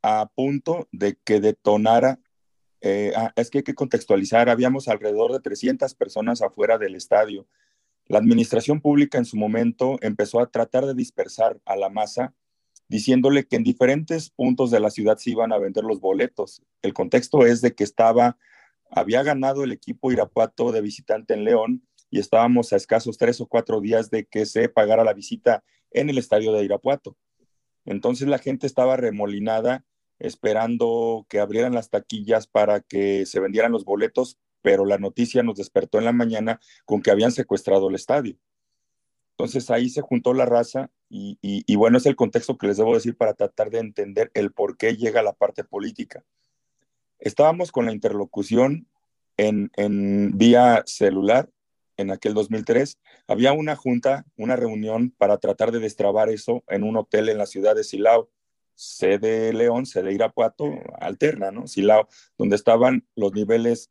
a 0.00 0.30
punto 0.34 0.88
de 0.90 1.18
que 1.22 1.40
detonara 1.40 2.18
eh, 2.80 3.12
ah, 3.16 3.32
es 3.36 3.50
que 3.50 3.58
hay 3.58 3.64
que 3.64 3.74
contextualizar, 3.74 4.48
habíamos 4.48 4.88
alrededor 4.88 5.32
de 5.32 5.40
300 5.40 5.94
personas 5.94 6.42
afuera 6.42 6.78
del 6.78 6.94
estadio. 6.94 7.46
La 8.08 8.18
administración 8.18 8.80
pública 8.80 9.18
en 9.18 9.26
su 9.26 9.36
momento 9.36 9.98
empezó 10.00 10.40
a 10.40 10.50
tratar 10.50 10.86
de 10.86 10.94
dispersar 10.94 11.60
a 11.66 11.76
la 11.76 11.90
masa, 11.90 12.34
diciéndole 12.88 13.46
que 13.46 13.56
en 13.56 13.64
diferentes 13.64 14.30
puntos 14.30 14.70
de 14.70 14.80
la 14.80 14.90
ciudad 14.90 15.18
se 15.18 15.30
iban 15.30 15.52
a 15.52 15.58
vender 15.58 15.84
los 15.84 16.00
boletos. 16.00 16.62
El 16.80 16.94
contexto 16.94 17.44
es 17.44 17.60
de 17.60 17.74
que 17.74 17.84
estaba, 17.84 18.38
había 18.90 19.22
ganado 19.22 19.62
el 19.62 19.72
equipo 19.72 20.10
Irapuato 20.10 20.72
de 20.72 20.80
visitante 20.80 21.34
en 21.34 21.44
León 21.44 21.86
y 22.10 22.18
estábamos 22.18 22.72
a 22.72 22.76
escasos 22.76 23.18
tres 23.18 23.42
o 23.42 23.46
cuatro 23.46 23.82
días 23.82 24.10
de 24.10 24.24
que 24.24 24.46
se 24.46 24.70
pagara 24.70 25.04
la 25.04 25.12
visita 25.12 25.62
en 25.90 26.08
el 26.08 26.16
estadio 26.16 26.52
de 26.52 26.64
Irapuato. 26.64 27.14
Entonces 27.84 28.26
la 28.26 28.38
gente 28.38 28.66
estaba 28.66 28.96
remolinada 28.96 29.84
esperando 30.18 31.26
que 31.28 31.40
abrieran 31.40 31.74
las 31.74 31.90
taquillas 31.90 32.46
para 32.46 32.80
que 32.80 33.26
se 33.26 33.38
vendieran 33.38 33.72
los 33.72 33.84
boletos, 33.84 34.38
pero 34.68 34.84
la 34.84 34.98
noticia 34.98 35.42
nos 35.42 35.56
despertó 35.56 35.96
en 35.96 36.04
la 36.04 36.12
mañana 36.12 36.60
con 36.84 37.00
que 37.00 37.10
habían 37.10 37.32
secuestrado 37.32 37.88
el 37.88 37.94
estadio. 37.94 38.36
Entonces 39.30 39.70
ahí 39.70 39.88
se 39.88 40.02
juntó 40.02 40.34
la 40.34 40.44
raza 40.44 40.90
y, 41.08 41.74
bueno, 41.76 41.96
es 41.96 42.04
el 42.04 42.16
contexto 42.16 42.58
que 42.58 42.66
les 42.66 42.76
debo 42.76 42.94
decir 42.94 43.16
para 43.16 43.32
tratar 43.32 43.70
de 43.70 43.78
entender 43.78 44.30
el 44.34 44.52
por 44.52 44.76
qué 44.76 44.94
llega 44.94 45.22
la 45.22 45.32
parte 45.32 45.64
política. 45.64 46.22
Estábamos 47.18 47.72
con 47.72 47.86
la 47.86 47.92
interlocución 47.92 48.86
en, 49.38 49.70
vía 50.36 50.82
celular 50.84 51.48
en 51.96 52.10
aquel 52.10 52.34
2003. 52.34 52.98
Había 53.26 53.54
una 53.54 53.74
junta, 53.74 54.26
una 54.36 54.54
reunión 54.54 55.14
para 55.16 55.38
tratar 55.38 55.72
de 55.72 55.78
destrabar 55.78 56.28
eso 56.28 56.62
en 56.68 56.82
un 56.82 56.98
hotel 56.98 57.30
en 57.30 57.38
la 57.38 57.46
ciudad 57.46 57.74
de 57.74 57.84
Silao 57.84 58.28
sede 58.74 59.52
León, 59.54 59.86
sede 59.86 60.12
Irapuato, 60.12 60.66
alterna, 61.00 61.50
¿no? 61.50 61.66
Silao, 61.66 62.06
donde 62.36 62.54
estaban 62.54 63.08
los 63.16 63.32
niveles 63.32 63.90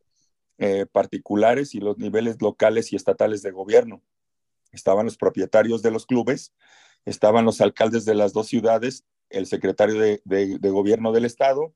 eh, 0.58 0.86
particulares 0.86 1.76
y 1.76 1.80
los 1.80 1.98
niveles 1.98 2.42
locales 2.42 2.92
y 2.92 2.96
estatales 2.96 3.42
de 3.42 3.52
gobierno. 3.52 4.02
Estaban 4.72 5.06
los 5.06 5.18
propietarios 5.18 5.82
de 5.82 5.92
los 5.92 6.06
clubes, 6.06 6.54
estaban 7.06 7.46
los 7.46 7.62
alcaldes 7.62 8.06
de 8.06 8.16
las 8.16 8.34
dos 8.34 8.48
ciudades, 8.48 9.06
el 9.30 9.46
secretario 9.46 10.00
de, 10.00 10.22
de 10.26 10.70
gobierno 10.70 11.12
del 11.12 11.26
estado, 11.26 11.74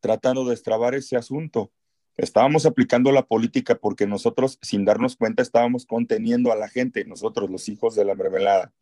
tratando 0.00 0.44
de 0.44 0.50
destrabar 0.50 0.94
ese 0.94 1.16
asunto. 1.16 1.72
Estábamos 2.16 2.66
aplicando 2.66 3.12
la 3.12 3.26
política 3.26 3.76
porque 3.76 4.06
nosotros, 4.06 4.58
sin 4.60 4.84
darnos 4.84 5.16
cuenta, 5.16 5.42
estábamos 5.42 5.86
conteniendo 5.86 6.52
a 6.52 6.56
la 6.56 6.68
gente, 6.68 7.04
nosotros, 7.04 7.50
los 7.50 7.68
hijos 7.68 7.94
de 7.94 8.04
la 8.04 8.14
mermelada, 8.14 8.72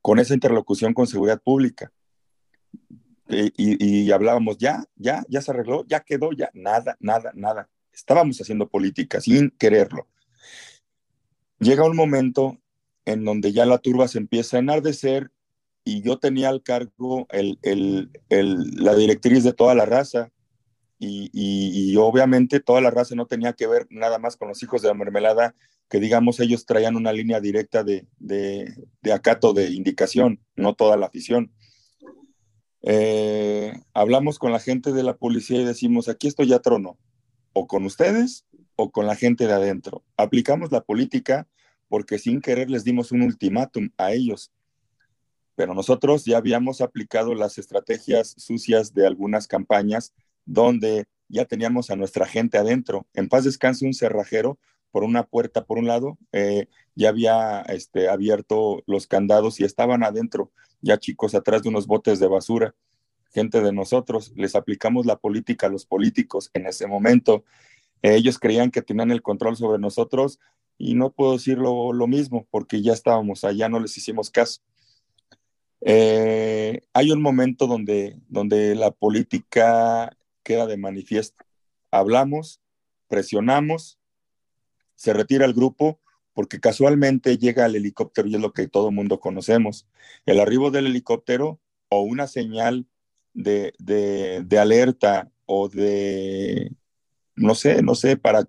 con 0.00 0.18
esa 0.18 0.34
interlocución 0.34 0.94
con 0.94 1.06
seguridad 1.06 1.40
pública 1.42 1.92
y, 3.28 4.10
hablábamos, 4.10 4.58
ya, 4.58 4.84
ya, 4.96 5.24
ya 5.28 5.40
se 5.40 5.50
arregló, 5.50 5.84
ya 5.86 6.00
quedó, 6.00 6.32
ya, 6.32 6.50
nada, 6.54 6.96
nada, 7.00 7.32
nada. 7.34 7.68
Estábamos 7.92 8.40
haciendo 8.40 8.68
política 8.68 9.20
sin 9.20 9.50
quererlo. 9.50 10.08
Llega 11.58 11.84
un 11.84 11.96
momento 11.96 12.58
en 13.04 13.24
donde 13.24 13.52
ya 13.52 13.66
la 13.66 13.78
turba 13.78 14.08
se 14.08 14.18
empieza 14.18 14.56
a 14.56 14.60
enardecer 14.60 15.30
y 15.84 16.02
yo 16.02 16.18
tenía 16.18 16.48
al 16.48 16.62
cargo 16.62 17.26
el, 17.30 17.58
el, 17.62 18.10
la 18.76 18.94
directriz 18.94 19.44
de 19.44 19.52
toda 19.52 19.74
la 19.74 19.84
raza 19.84 20.30
y, 20.98 21.30
y, 21.32 21.96
obviamente 21.96 22.60
toda 22.60 22.80
la 22.80 22.92
raza 22.92 23.16
no 23.16 23.26
tenía 23.26 23.54
que 23.54 23.66
ver 23.66 23.88
nada 23.90 24.20
más 24.20 24.36
con 24.36 24.46
los 24.46 24.62
hijos 24.62 24.82
de 24.82 24.88
la 24.88 24.94
mermelada, 24.94 25.56
que 25.88 25.98
digamos 25.98 26.38
ellos 26.38 26.64
traían 26.64 26.94
una 26.94 27.12
línea 27.12 27.40
directa 27.40 27.82
de, 27.82 28.06
de, 28.20 28.72
de 29.02 29.12
acato 29.12 29.52
de 29.52 29.72
indicación, 29.72 30.40
no 30.54 30.74
toda 30.74 30.96
la 30.96 31.06
afición. 31.06 31.52
Eh, 32.82 33.72
hablamos 33.94 34.38
con 34.38 34.52
la 34.52 34.60
gente 34.60 34.92
de 34.92 35.02
la 35.02 35.16
policía 35.16 35.60
y 35.60 35.64
decimos, 35.64 36.08
aquí 36.08 36.28
esto 36.28 36.44
ya 36.44 36.60
trono, 36.60 36.96
o 37.52 37.66
con 37.66 37.84
ustedes 37.84 38.44
o 38.76 38.90
con 38.90 39.06
la 39.06 39.16
gente 39.16 39.46
de 39.46 39.52
adentro. 39.52 40.02
Aplicamos 40.16 40.72
la 40.72 40.82
política 40.82 41.46
porque 41.88 42.18
sin 42.18 42.40
querer 42.40 42.70
les 42.70 42.84
dimos 42.84 43.12
un 43.12 43.22
ultimátum 43.22 43.90
a 43.98 44.12
ellos. 44.12 44.50
Pero 45.54 45.74
nosotros 45.74 46.24
ya 46.24 46.38
habíamos 46.38 46.80
aplicado 46.80 47.34
las 47.34 47.58
estrategias 47.58 48.34
sucias 48.38 48.94
de 48.94 49.06
algunas 49.06 49.46
campañas 49.46 50.14
donde 50.46 51.06
ya 51.28 51.44
teníamos 51.44 51.90
a 51.90 51.96
nuestra 51.96 52.26
gente 52.26 52.58
adentro. 52.58 53.06
En 53.14 53.28
paz 53.28 53.44
descanse 53.44 53.86
un 53.86 53.94
cerrajero 53.94 54.58
por 54.90 55.04
una 55.04 55.24
puerta 55.24 55.64
por 55.64 55.78
un 55.78 55.86
lado, 55.86 56.18
eh, 56.32 56.66
ya 56.94 57.08
había 57.08 57.62
este, 57.62 58.08
abierto 58.08 58.82
los 58.86 59.06
candados 59.06 59.58
y 59.58 59.64
estaban 59.64 60.04
adentro, 60.04 60.52
ya 60.82 60.98
chicos 60.98 61.34
atrás 61.34 61.62
de 61.62 61.70
unos 61.70 61.86
botes 61.86 62.20
de 62.20 62.26
basura, 62.26 62.74
gente 63.32 63.60
de 63.60 63.72
nosotros, 63.72 64.32
les 64.36 64.54
aplicamos 64.54 65.06
la 65.06 65.16
política 65.16 65.66
a 65.66 65.70
los 65.70 65.86
políticos 65.86 66.50
en 66.54 66.66
ese 66.66 66.86
momento. 66.86 67.44
ellos 68.02 68.38
creían 68.38 68.70
que 68.70 68.82
tenían 68.82 69.10
el 69.10 69.22
control 69.22 69.56
sobre 69.56 69.78
nosotros 69.78 70.40
y 70.78 70.94
no 70.94 71.12
puedo 71.12 71.34
decir 71.34 71.58
lo, 71.58 71.92
mismo 72.06 72.46
porque 72.50 72.82
ya 72.82 72.92
estábamos 72.92 73.44
allá, 73.44 73.68
no 73.68 73.80
les 73.80 73.96
hicimos 73.96 74.30
caso. 74.30 74.60
Eh, 75.80 76.82
hay 76.92 77.10
un 77.12 77.22
momento 77.22 77.66
donde, 77.66 78.20
donde 78.28 78.74
la 78.74 78.90
política 78.90 80.16
queda 80.42 80.66
de 80.66 80.76
manifiesto. 80.76 81.44
Hablamos, 81.90 82.60
presionamos, 83.08 83.98
se 84.96 85.12
retira 85.12 85.44
el 85.44 85.54
grupo 85.54 86.00
porque 86.34 86.60
casualmente 86.60 87.38
llega 87.38 87.66
el 87.66 87.76
helicóptero 87.76 88.28
y 88.28 88.34
es 88.34 88.40
lo 88.40 88.52
que 88.52 88.68
todo 88.68 88.90
mundo 88.90 89.20
conocemos. 89.20 89.86
El 90.26 90.40
arribo 90.40 90.70
del 90.70 90.86
helicóptero 90.86 91.60
o 91.88 92.02
una 92.02 92.26
señal 92.26 92.86
de, 93.34 93.72
de, 93.78 94.58
alerta 94.58 95.30
o 95.46 95.68
de, 95.68 96.72
no 97.34 97.54
sé, 97.54 97.82
no 97.82 97.94
sé, 97.94 98.16
para, 98.16 98.48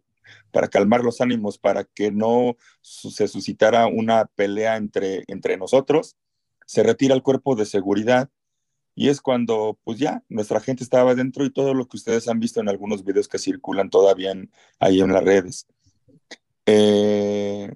para 0.51 0.67
calmar 0.67 1.01
los 1.03 1.21
ánimos, 1.21 1.57
para 1.57 1.83
que 1.83 2.11
no 2.11 2.57
se 2.81 3.27
suscitara 3.27 3.87
una 3.87 4.25
pelea 4.25 4.77
entre, 4.77 5.23
entre 5.27 5.57
nosotros, 5.57 6.15
se 6.65 6.83
retira 6.83 7.15
el 7.15 7.23
cuerpo 7.23 7.55
de 7.55 7.65
seguridad 7.65 8.29
y 8.95 9.09
es 9.09 9.21
cuando, 9.21 9.79
pues 9.83 9.97
ya, 9.97 10.23
nuestra 10.29 10.59
gente 10.59 10.83
estaba 10.83 11.15
dentro 11.15 11.45
y 11.45 11.51
todo 11.51 11.73
lo 11.73 11.87
que 11.87 11.97
ustedes 11.97 12.27
han 12.27 12.39
visto 12.39 12.59
en 12.59 12.69
algunos 12.69 13.03
videos 13.03 13.27
que 13.27 13.39
circulan 13.39 13.89
todavía 13.89 14.33
ahí 14.79 15.01
en 15.01 15.13
las 15.13 15.23
redes. 15.23 15.67
Eh, 16.65 17.73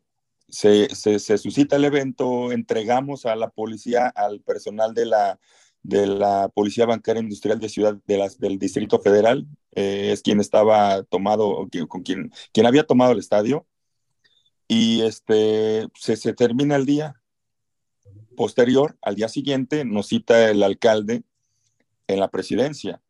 se, 0.48 1.38
suscita 1.38 1.76
el 1.76 1.86
evento, 1.86 2.52
entregamos 2.52 3.26
a 3.26 3.36
la 3.36 3.50
policía, 3.50 4.08
al 4.08 4.42
personal 4.42 4.94
de 4.94 5.06
la, 5.08 5.40
de 5.88 6.06
la 6.06 6.50
Policía 6.50 6.86
Bancaria 6.86 7.22
Industrial 7.22 7.60
de 7.60 7.70
Ciudad 7.70 7.98
de 8.06 8.18
las, 8.18 8.38
del 8.40 8.60
Distrito 8.60 9.00
Federal, 9.00 9.48
eh, 9.72 10.10
es 10.12 10.22
quien 10.22 10.42
estaba 10.42 11.02
tomado, 11.04 11.70
con 11.88 12.04
quien, 12.04 12.30
quien 12.52 12.66
había 12.66 12.86
tomado 12.86 13.14
el 13.14 13.20
estadio, 13.20 13.66
y 14.68 15.02
este, 15.04 15.88
se, 15.96 16.34
termina 16.34 16.76
el 16.76 16.86
día. 16.86 17.16
Posterior, 18.36 18.98
al 19.02 19.16
día 19.16 19.30
siguiente, 19.30 19.86
nos 19.86 20.08
cita 20.08 20.52
el 20.52 20.62
alcalde 20.62 21.24
en 22.08 22.20
la 22.20 22.30
presidencia, 22.30 23.02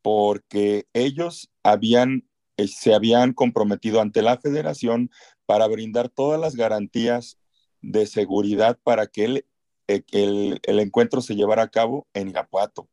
porque 0.00 0.86
ellos 0.94 1.50
habían 1.62 2.26
eh, 2.56 2.68
se 2.68 2.94
habían 2.94 3.34
comprometido 3.34 4.00
ante 4.00 4.22
la 4.22 4.38
federación 4.38 5.10
para 5.44 5.66
brindar 5.66 6.08
todas 6.08 6.40
las 6.40 6.56
garantías 6.56 7.38
de 7.82 8.06
seguridad 8.06 8.78
para 8.82 9.08
que 9.08 9.24
eh, 9.24 9.44
el, 9.86 10.60
el, 10.62 10.80
encuentro 10.80 11.20
se 11.20 11.34
llevara 11.34 11.62
a 11.62 11.68
cabo 11.68 12.06
en 12.14 12.28
Irapuato. 12.28 12.88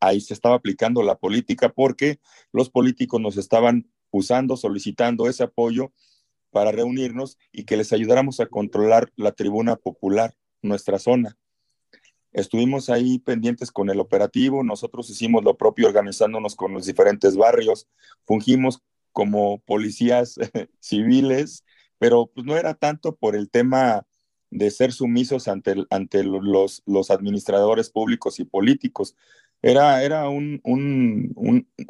Ahí 0.00 0.20
se 0.20 0.34
estaba 0.34 0.56
aplicando 0.56 1.02
la 1.02 1.16
política 1.16 1.68
porque 1.68 2.18
los 2.52 2.70
políticos 2.70 3.20
nos 3.20 3.36
estaban 3.36 3.90
usando, 4.10 4.56
solicitando 4.56 5.28
ese 5.28 5.44
apoyo 5.44 5.92
para 6.50 6.70
reunirnos 6.70 7.38
y 7.50 7.64
que 7.64 7.76
les 7.76 7.92
ayudáramos 7.92 8.40
a 8.40 8.46
controlar 8.46 9.12
la 9.16 9.32
tribuna 9.32 9.76
popular, 9.76 10.34
nuestra 10.60 10.98
zona. 10.98 11.36
Estuvimos 12.32 12.88
ahí 12.88 13.18
pendientes 13.18 13.70
con 13.70 13.90
el 13.90 14.00
operativo, 14.00 14.62
nosotros 14.62 15.10
hicimos 15.10 15.44
lo 15.44 15.56
propio 15.56 15.86
organizándonos 15.86 16.54
con 16.54 16.72
los 16.72 16.86
diferentes 16.86 17.36
barrios, 17.36 17.88
fungimos 18.24 18.82
como 19.12 19.60
policías 19.60 20.36
civiles, 20.80 21.64
pero 21.98 22.26
pues 22.26 22.46
no 22.46 22.56
era 22.56 22.74
tanto 22.74 23.16
por 23.16 23.36
el 23.36 23.50
tema 23.50 24.06
de 24.52 24.70
ser 24.70 24.92
sumisos 24.92 25.48
ante, 25.48 25.74
ante 25.90 26.22
los, 26.22 26.82
los 26.84 27.10
administradores 27.10 27.90
públicos 27.90 28.38
y 28.38 28.44
políticos. 28.44 29.16
Era, 29.62 30.02
era 30.02 30.28
un, 30.28 30.60
un, 30.62 31.32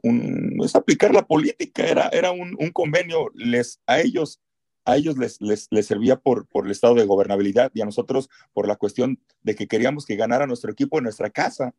un, 0.02 0.56
es 0.64 0.76
aplicar 0.76 1.12
la 1.12 1.26
política, 1.26 1.84
era, 1.84 2.08
era 2.08 2.30
un, 2.30 2.54
convenio, 2.72 3.30
les, 3.34 3.80
a 3.86 4.00
ellos 4.00 4.40
a 4.84 4.96
ellos 4.96 5.16
les, 5.16 5.40
les, 5.40 5.86
servía 5.86 6.16
por, 6.16 6.48
por 6.48 6.66
el 6.66 6.72
estado 6.72 6.96
de 6.96 7.04
gobernabilidad 7.04 7.70
y 7.72 7.82
a 7.82 7.84
nosotros 7.84 8.28
por 8.52 8.66
la 8.66 8.74
cuestión 8.74 9.20
de 9.42 9.54
que 9.54 9.68
queríamos 9.68 10.06
que 10.06 10.16
ganara 10.16 10.46
nuestro 10.46 10.72
equipo 10.72 10.98
en 10.98 11.04
nuestra 11.04 11.30
casa. 11.30 11.72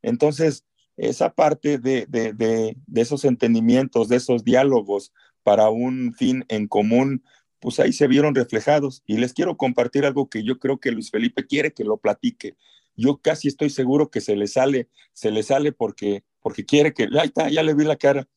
Entonces, 0.00 0.64
esa 0.96 1.34
parte 1.34 1.76
de, 1.76 2.06
de, 2.06 2.32
de, 2.32 2.74
esos 2.94 3.26
entendimientos, 3.26 4.08
de 4.08 4.16
esos 4.16 4.44
diálogos 4.44 5.12
para 5.42 5.68
un 5.68 6.14
fin 6.14 6.46
en 6.48 6.68
común, 6.68 7.22
pues 7.60 7.80
ahí 7.80 7.92
se 7.92 8.06
vieron 8.06 8.34
reflejados. 8.34 9.02
Y 9.06 9.16
les 9.16 9.32
quiero 9.32 9.56
compartir 9.56 10.06
algo 10.06 10.28
que 10.28 10.42
yo 10.42 10.58
creo 10.58 10.78
que 10.78 10.92
Luis 10.92 11.10
Felipe 11.10 11.46
quiere 11.46 11.72
que 11.72 11.84
lo 11.84 11.96
platique. 11.96 12.56
Yo 12.96 13.18
casi 13.18 13.48
estoy 13.48 13.70
seguro 13.70 14.10
que 14.10 14.20
se 14.20 14.36
le 14.36 14.46
sale, 14.46 14.88
se 15.12 15.30
le 15.30 15.42
sale 15.42 15.72
porque, 15.72 16.24
porque 16.40 16.64
quiere 16.64 16.92
que, 16.92 17.04
ahí 17.04 17.28
está, 17.28 17.48
ya 17.48 17.62
le 17.62 17.74
vi 17.74 17.84
la 17.84 17.96
cara 17.96 18.28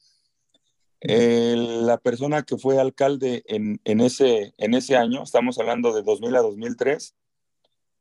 la 1.02 1.98
persona 1.98 2.44
que 2.44 2.58
fue 2.58 2.80
alcalde 2.80 3.44
en, 3.48 3.82
en, 3.86 4.02
ese, 4.02 4.54
en 4.58 4.74
ese 4.74 4.96
año, 4.96 5.24
estamos 5.24 5.58
hablando 5.60 5.94
de 5.94 6.04
2000 6.04 6.36
a 6.36 6.42
2003, 6.42 7.16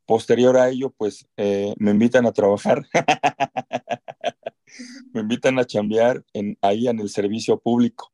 posterior 0.07 0.57
a 0.59 0.69
ello, 0.69 0.91
pues 0.91 1.27
eh, 1.37 1.75
me 1.79 1.93
invitan 1.93 2.27
a 2.27 2.33
trabajar, 2.33 2.87
me 5.13 5.23
invitan 5.23 5.59
a 5.59 5.65
chambear 5.65 6.25
en, 6.35 6.59
ahí 6.61 6.89
en 6.89 7.01
el 7.01 7.09
servicio 7.09 7.59
público. 7.59 8.13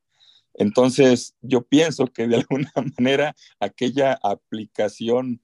Entonces, 0.57 1.37
yo 1.43 1.63
pienso 1.63 2.07
que 2.07 2.27
de 2.27 2.37
alguna 2.49 2.73
manera 2.99 3.37
aquella 3.61 4.19
aplicación 4.23 5.41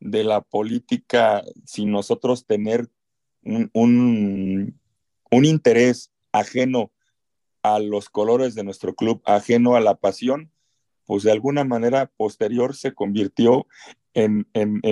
de 0.00 0.24
la 0.24 0.40
política, 0.40 1.44
sin 1.64 1.90
nosotros 1.90 2.46
tener 2.46 2.90
un, 3.44 3.70
un, 5.30 5.44
interés 5.44 6.12
ajeno 6.32 6.92
a 7.62 7.78
los 7.78 8.08
colores 8.08 8.54
de 8.54 8.64
nuestro 8.64 8.94
club, 8.94 9.22
ajeno 9.24 9.76
a 9.76 9.80
la 9.80 9.96
pasión, 9.96 10.50
pues 11.06 11.22
de 11.24 11.32
alguna 11.32 11.64
manera 11.64 12.06
posterior 12.16 12.74
se 12.74 12.94
convirtió 12.94 13.66
en, 14.14 14.46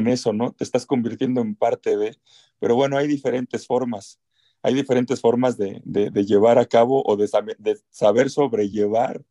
eso, 0.09 0.33
¿no? 0.33 0.53
Te 0.53 0.65
estás 0.65 0.87
convirtiendo 0.87 1.41
en 1.41 1.55
parte 1.55 1.97
de, 1.97 2.17
pero 2.59 2.75
bueno, 2.75 2.97
hay 2.97 3.07
diferentes 3.07 3.67
formas, 3.67 4.21
hay 4.63 4.75
diferentes 4.75 5.21
formas 5.21 5.57
de, 5.59 5.81
llevar 6.27 6.59
a 6.59 6.67
cabo 6.67 7.03
o 7.05 7.17
de, 7.17 7.29
de 7.59 7.79
saber 7.91 8.31
sobrellevar, 8.31 9.25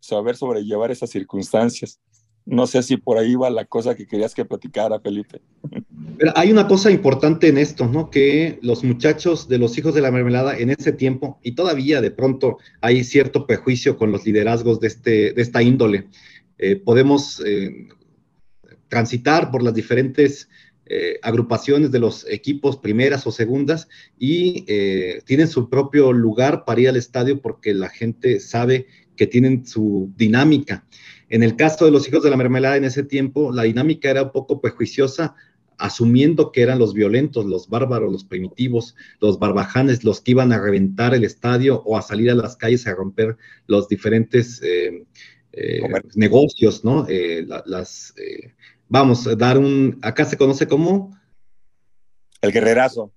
saber 0.00 0.36
sobrellevar 0.36 0.90
esas 0.90 1.10
circunstancias. 1.10 2.00
No 2.46 2.66
sé 2.66 2.82
si 2.82 2.96
por 2.96 3.18
ahí 3.18 3.34
va 3.34 3.50
la 3.50 3.64
cosa 3.64 3.94
que 3.94 4.06
querías 4.06 4.34
que 4.34 4.44
platicara, 4.44 4.98
Felipe. 4.98 5.40
Hay 6.34 6.50
una 6.50 6.66
cosa 6.66 6.90
importante 6.90 7.48
en 7.48 7.58
esto, 7.58 7.86
¿no? 7.86 8.10
Que 8.10 8.58
los 8.62 8.82
muchachos 8.82 9.48
de 9.48 9.58
los 9.58 9.76
hijos 9.78 9.94
de 9.94 10.00
la 10.00 10.10
mermelada 10.10 10.58
en 10.58 10.70
ese 10.70 10.92
tiempo, 10.92 11.38
y 11.42 11.52
todavía 11.52 12.00
de 12.00 12.10
pronto 12.10 12.58
hay 12.80 13.04
cierto 13.04 13.46
prejuicio 13.46 13.96
con 13.96 14.10
los 14.10 14.26
liderazgos 14.26 14.80
de, 14.80 14.88
este, 14.88 15.32
de 15.32 15.42
esta 15.42 15.62
índole. 15.62 16.08
Eh, 16.58 16.76
podemos 16.76 17.42
eh, 17.46 17.88
transitar 18.88 19.50
por 19.50 19.62
las 19.62 19.72
diferentes 19.72 20.48
eh, 20.84 21.18
agrupaciones 21.22 21.90
de 21.90 22.00
los 22.00 22.26
equipos 22.28 22.76
primeras 22.76 23.26
o 23.26 23.32
segundas 23.32 23.88
y 24.18 24.64
tienen 25.24 25.48
su 25.48 25.70
propio 25.70 26.12
lugar 26.12 26.64
para 26.64 26.80
ir 26.80 26.88
al 26.88 26.96
estadio 26.96 27.40
porque 27.40 27.72
la 27.72 27.88
gente 27.88 28.40
sabe 28.40 28.88
que 29.20 29.26
tienen 29.26 29.66
su 29.66 30.10
dinámica. 30.16 30.86
En 31.28 31.42
el 31.42 31.54
caso 31.54 31.84
de 31.84 31.90
los 31.90 32.08
hijos 32.08 32.22
de 32.22 32.30
la 32.30 32.38
mermelada 32.38 32.78
en 32.78 32.84
ese 32.84 33.02
tiempo, 33.02 33.52
la 33.52 33.64
dinámica 33.64 34.08
era 34.08 34.22
un 34.22 34.32
poco 34.32 34.62
prejuiciosa, 34.62 35.34
asumiendo 35.76 36.50
que 36.52 36.62
eran 36.62 36.78
los 36.78 36.94
violentos, 36.94 37.44
los 37.44 37.68
bárbaros, 37.68 38.10
los 38.10 38.24
primitivos, 38.24 38.96
los 39.20 39.38
barbajanes, 39.38 40.04
los 40.04 40.22
que 40.22 40.30
iban 40.30 40.54
a 40.54 40.58
reventar 40.58 41.14
el 41.14 41.24
estadio 41.24 41.82
o 41.84 41.98
a 41.98 42.02
salir 42.02 42.30
a 42.30 42.34
las 42.34 42.56
calles 42.56 42.86
a 42.86 42.94
romper 42.94 43.36
los 43.66 43.88
diferentes 43.88 44.62
eh, 44.62 45.04
eh, 45.52 45.82
negocios, 46.14 46.82
¿no? 46.82 47.04
Eh, 47.06 47.44
las, 47.66 48.14
vamos, 48.88 49.26
a 49.26 49.36
dar 49.36 49.58
un, 49.58 49.98
acá 50.00 50.24
se 50.24 50.38
conoce 50.38 50.66
como... 50.66 51.14
El 52.40 52.52
guerrerazo 52.52 53.12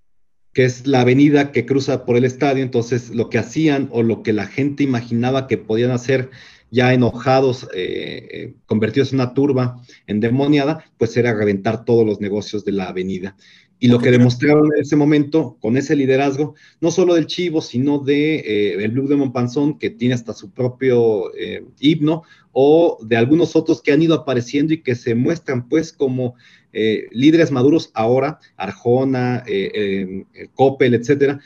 que 0.54 0.66
es 0.66 0.88
la 0.88 1.02
avenida 1.02 1.52
que 1.52 1.66
cruza 1.66 2.06
por 2.06 2.16
el 2.16 2.26
estadio, 2.26 2.64
entonces 2.64 3.10
lo 3.10 3.30
que 3.30 3.40
hacían 3.40 3.90
o 3.92 4.04
lo 4.04 4.24
que 4.24 4.34
la 4.34 4.46
gente 4.46 4.84
imaginaba 4.84 5.48
que 5.48 5.58
podían 5.58 5.92
hacer 5.92 6.30
ya 6.70 6.94
enojados, 6.94 7.68
eh, 7.76 8.28
eh, 8.32 8.54
convertidos 8.66 9.14
en 9.14 9.20
una 9.20 9.34
turba 9.34 9.82
endemoniada, 10.08 10.86
pues 10.98 11.16
era 11.18 11.34
reventar 11.34 11.86
todos 11.86 12.06
los 12.06 12.20
negocios 12.20 12.66
de 12.66 12.72
la 12.72 12.86
avenida. 12.86 13.36
Y 13.84 13.90
lo 13.90 14.00
que 14.00 14.12
demostraron 14.12 14.68
en 14.74 14.82
ese 14.82 14.96
momento, 14.96 15.58
con 15.60 15.76
ese 15.76 15.98
liderazgo, 15.98 16.56
no 16.80 16.90
solo 16.90 17.16
del 17.16 17.28
Chivo, 17.28 17.60
sino 17.60 18.00
de 18.00 18.36
eh, 18.36 18.76
el 18.82 18.92
Blue 18.92 19.10
Demon 19.10 19.34
Panzón, 19.34 19.78
que 19.78 19.90
tiene 19.90 20.14
hasta 20.14 20.34
su 20.34 20.52
propio 20.52 21.36
eh, 21.36 21.66
himno, 21.82 22.24
o 22.54 22.98
de 23.02 23.18
algunos 23.18 23.58
otros 23.58 23.82
que 23.82 23.92
han 23.92 24.02
ido 24.02 24.16
apareciendo 24.16 24.74
y 24.74 24.84
que 24.84 24.96
se 24.96 25.16
muestran 25.16 25.68
pues 25.68 25.92
como 25.92 26.36
eh, 26.74 27.08
líderes 27.12 27.52
maduros 27.52 27.92
ahora, 27.94 28.40
Arjona, 28.58 29.44
eh, 29.46 30.26
eh, 30.34 30.48
Coppel, 30.56 30.96
etcétera, 30.96 31.40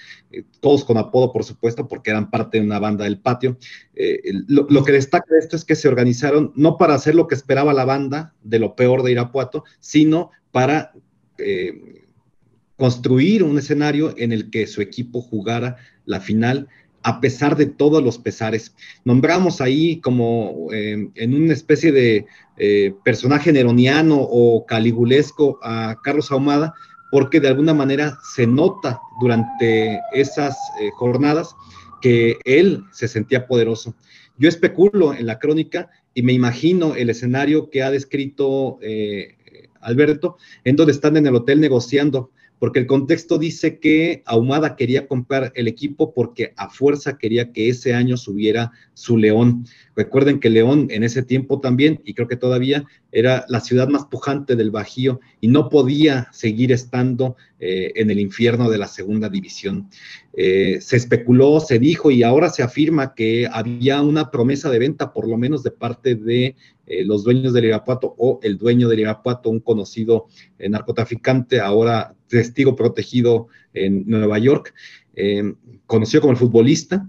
todos 0.62 0.86
con 0.86 0.98
apodo, 0.98 1.34
por 1.34 1.44
supuesto, 1.44 1.88
porque 1.88 2.12
eran 2.12 2.30
parte 2.32 2.60
de 2.60 2.66
una 2.66 2.80
banda 2.80 3.04
del 3.04 3.20
patio. 3.20 3.58
Lo, 4.48 4.68
lo, 4.70 4.84
que 4.84 4.94
destaca 4.94 5.34
de 5.34 5.40
esto 5.40 5.56
es 5.58 5.66
que 5.66 5.76
se 5.76 5.88
organizaron 5.88 6.54
no 6.56 6.78
para 6.78 6.94
hacer 6.94 7.14
lo 7.14 7.28
que 7.28 7.36
esperaba 7.36 7.74
la 7.74 7.86
banda 7.86 8.34
de 8.42 8.60
lo 8.60 8.76
peor 8.76 9.04
de 9.04 9.12
Irapuato, 9.12 9.66
sino 9.80 10.32
para 10.52 10.94
construir 12.78 13.44
un 13.44 13.58
escenario 13.58 14.14
en 14.18 14.32
el 14.32 14.50
que 14.50 14.66
su 14.68 14.82
equipo 14.82 15.22
jugara 15.22 15.78
la 16.06 16.20
final 16.20 16.68
a 17.08 17.22
pesar 17.22 17.56
de 17.56 17.68
todos 17.68 18.04
los 18.04 18.18
pesares. 18.18 18.76
Nombramos 19.06 19.62
ahí 19.62 20.02
como 20.02 20.68
eh, 20.74 21.08
en 21.16 21.34
una 21.42 21.54
especie 21.54 21.94
de 21.94 22.26
eh, 22.58 22.94
personaje 23.06 23.54
neroniano 23.54 24.18
o 24.20 24.66
caligulesco 24.66 25.58
a 25.64 26.02
Carlos 26.04 26.34
Ahumada, 26.34 26.74
porque 27.10 27.40
de 27.40 27.48
alguna 27.48 27.74
manera 27.74 28.18
se 28.36 28.46
nota 28.46 29.00
durante 29.22 30.02
esas 30.12 30.58
eh, 30.82 30.90
jornadas 30.96 31.56
que 32.02 32.36
él 32.44 32.84
se 32.92 33.08
sentía 33.08 33.48
poderoso. 33.48 33.96
Yo 34.38 34.50
especulo 34.50 35.14
en 35.14 35.28
la 35.28 35.40
crónica 35.40 35.90
y 36.14 36.24
me 36.24 36.34
imagino 36.34 36.94
el 36.94 37.10
escenario 37.10 37.70
que 37.70 37.84
ha 37.84 37.90
descrito 37.90 38.80
Alberto, 39.80 40.36
en 40.66 40.76
donde 40.76 40.92
están 40.92 41.16
en 41.16 41.26
el 41.26 41.36
hotel 41.36 41.62
negociando 41.62 42.32
porque 42.60 42.80
el 42.80 42.88
contexto 42.88 43.38
dice 43.38 43.80
que 43.80 44.24
Ahumada 44.26 44.76
quería 44.76 45.08
comprar 45.08 45.52
el 45.56 45.68
equipo 45.68 46.14
porque 46.14 46.54
a 46.58 46.70
fuerza 46.70 47.18
quería 47.18 47.52
que 47.52 47.70
ese 47.70 47.94
año 47.94 48.18
subiera 48.18 48.72
su 48.94 49.18
León. 49.18 49.66
Recuerden 49.96 50.40
que 50.40 50.50
León 50.50 50.88
en 50.90 51.04
ese 51.04 51.24
tiempo 51.24 51.60
también, 51.60 52.02
y 52.04 52.14
creo 52.14 52.28
que 52.28 52.36
todavía, 52.36 52.86
era 53.12 53.46
la 53.48 53.62
ciudad 53.62 53.88
más 53.88 54.06
pujante 54.06 54.56
del 54.56 54.72
Bajío 54.72 55.20
y 55.40 55.48
no 55.48 55.70
podía 55.70 56.28
seguir 56.32 56.72
estando 56.72 57.36
eh, 57.60 57.94
en 57.96 58.12
el 58.12 58.20
infierno 58.20 58.70
de 58.70 58.78
la 58.78 58.88
segunda 58.88 59.30
división. 59.30 59.90
Eh, 60.34 60.80
se 60.82 60.98
especuló, 60.98 61.60
se 61.60 61.80
dijo 61.80 62.12
y 62.12 62.22
ahora 62.22 62.50
se 62.50 62.64
afirma 62.64 63.16
que 63.16 63.48
había 63.52 64.02
una 64.02 64.30
promesa 64.30 64.70
de 64.70 64.80
venta, 64.80 65.14
por 65.14 65.28
lo 65.28 65.38
menos 65.38 65.64
de 65.64 65.72
parte 65.72 66.16
de 66.16 66.56
eh, 66.88 67.06
los 67.06 67.24
dueños 67.24 67.54
del 67.54 67.66
Irapuato 67.66 68.16
o 68.18 68.40
el 68.42 68.58
dueño 68.58 68.90
del 68.90 69.02
Irapuato, 69.02 69.50
un 69.50 69.60
conocido 69.60 70.28
narcotraficante, 70.58 71.60
ahora 71.60 72.16
testigo 72.28 72.76
protegido 72.76 73.48
en 73.74 74.04
Nueva 74.08 74.40
York, 74.40 74.74
conocido 75.86 76.22
como 76.22 76.32
el 76.32 76.38
futbolista, 76.38 77.08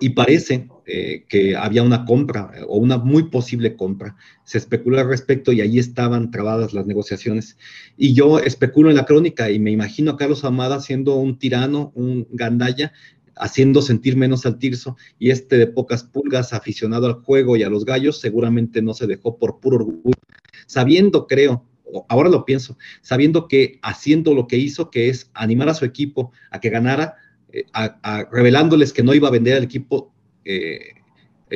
y 0.00 0.10
parece 0.10 0.68
eh, 0.86 1.24
que 1.28 1.56
había 1.56 1.82
una 1.82 2.04
compra 2.04 2.50
eh, 2.54 2.60
o 2.66 2.78
una 2.78 2.98
muy 2.98 3.30
posible 3.30 3.76
compra. 3.76 4.16
Se 4.44 4.58
especuló 4.58 4.98
al 4.98 5.08
respecto 5.08 5.52
y 5.52 5.60
ahí 5.60 5.78
estaban 5.78 6.30
trabadas 6.30 6.74
las 6.74 6.86
negociaciones. 6.86 7.56
Y 7.96 8.12
yo 8.12 8.38
especulo 8.38 8.90
en 8.90 8.96
la 8.96 9.06
crónica 9.06 9.50
y 9.50 9.58
me 9.58 9.70
imagino 9.70 10.12
a 10.12 10.16
Carlos 10.16 10.44
Amada 10.44 10.80
siendo 10.80 11.14
un 11.16 11.38
tirano, 11.38 11.92
un 11.94 12.26
gandalla, 12.30 12.92
haciendo 13.36 13.82
sentir 13.82 14.16
menos 14.16 14.46
al 14.46 14.58
Tirso 14.58 14.96
y 15.18 15.30
este 15.30 15.56
de 15.56 15.66
pocas 15.66 16.04
pulgas 16.04 16.52
aficionado 16.52 17.06
al 17.06 17.14
juego 17.14 17.56
y 17.56 17.62
a 17.62 17.70
los 17.70 17.84
gallos 17.84 18.20
seguramente 18.20 18.82
no 18.82 18.94
se 18.94 19.06
dejó 19.06 19.38
por 19.38 19.60
puro 19.60 19.76
orgullo, 19.76 20.12
sabiendo, 20.66 21.26
creo, 21.26 21.64
ahora 22.08 22.28
lo 22.28 22.44
pienso, 22.44 22.76
sabiendo 23.02 23.48
que 23.48 23.78
haciendo 23.82 24.34
lo 24.34 24.46
que 24.46 24.56
hizo, 24.56 24.90
que 24.90 25.08
es 25.08 25.30
animar 25.34 25.68
a 25.68 25.74
su 25.74 25.84
equipo 25.84 26.32
a 26.50 26.60
que 26.60 26.70
ganara, 26.70 27.16
eh, 27.52 27.64
revelándoles 28.30 28.92
que 28.92 29.02
no 29.02 29.14
iba 29.14 29.28
a 29.28 29.32
vender 29.32 29.56
al 29.56 29.64
equipo, 29.64 30.12
eh, 30.44 30.93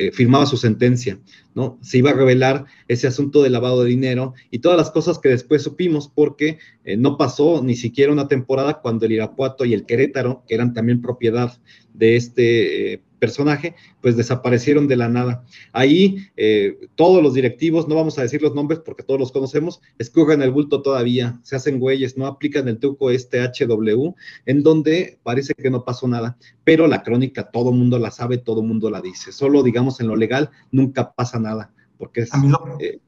eh, 0.07 0.11
firmaba 0.11 0.45
su 0.45 0.57
sentencia, 0.57 1.19
¿no? 1.55 1.77
Se 1.81 1.97
iba 1.97 2.11
a 2.11 2.15
revelar 2.15 2.65
ese 2.87 3.07
asunto 3.07 3.43
de 3.43 3.49
lavado 3.49 3.83
de 3.83 3.89
dinero 3.89 4.33
y 4.51 4.59
todas 4.59 4.77
las 4.77 4.91
cosas 4.91 5.19
que 5.19 5.29
después 5.29 5.63
supimos 5.63 6.07
porque 6.07 6.59
no 6.97 7.17
pasó 7.17 7.61
ni 7.63 7.75
siquiera 7.75 8.11
una 8.11 8.27
temporada 8.27 8.81
cuando 8.81 9.05
el 9.05 9.11
Irapuato 9.11 9.65
y 9.65 9.73
el 9.73 9.85
Querétaro, 9.85 10.43
que 10.47 10.55
eran 10.55 10.73
también 10.73 11.01
propiedad 11.01 11.59
de 11.93 12.15
este 12.15 13.03
personaje, 13.19 13.75
pues 14.01 14.17
desaparecieron 14.17 14.87
de 14.87 14.95
la 14.95 15.09
nada. 15.09 15.45
Ahí 15.73 16.27
eh, 16.37 16.87
todos 16.95 17.21
los 17.21 17.33
directivos, 17.33 17.87
no 17.87 17.95
vamos 17.95 18.17
a 18.17 18.23
decir 18.23 18.41
los 18.41 18.55
nombres 18.55 18.79
porque 18.79 19.03
todos 19.03 19.19
los 19.19 19.31
conocemos, 19.31 19.81
escurren 19.97 20.41
el 20.41 20.51
bulto 20.51 20.81
todavía, 20.81 21.39
se 21.43 21.55
hacen 21.55 21.79
güeyes, 21.79 22.17
no 22.17 22.25
aplican 22.25 22.67
el 22.67 22.79
truco 22.79 23.11
este 23.11 23.41
HW, 23.41 24.15
en 24.45 24.63
donde 24.63 25.19
parece 25.23 25.53
que 25.53 25.69
no 25.69 25.83
pasó 25.83 26.07
nada, 26.07 26.37
pero 26.63 26.87
la 26.87 27.03
crónica 27.03 27.51
todo 27.51 27.71
mundo 27.71 27.99
la 27.99 28.11
sabe, 28.11 28.37
todo 28.37 28.63
mundo 28.63 28.89
la 28.89 29.01
dice. 29.01 29.31
Solo 29.31 29.63
digamos 29.63 29.99
en 29.99 30.07
lo 30.07 30.15
legal 30.15 30.49
nunca 30.71 31.11
pasa 31.13 31.39
nada, 31.39 31.73
porque 31.97 32.21
es 32.21 32.31
eh, 32.79 32.99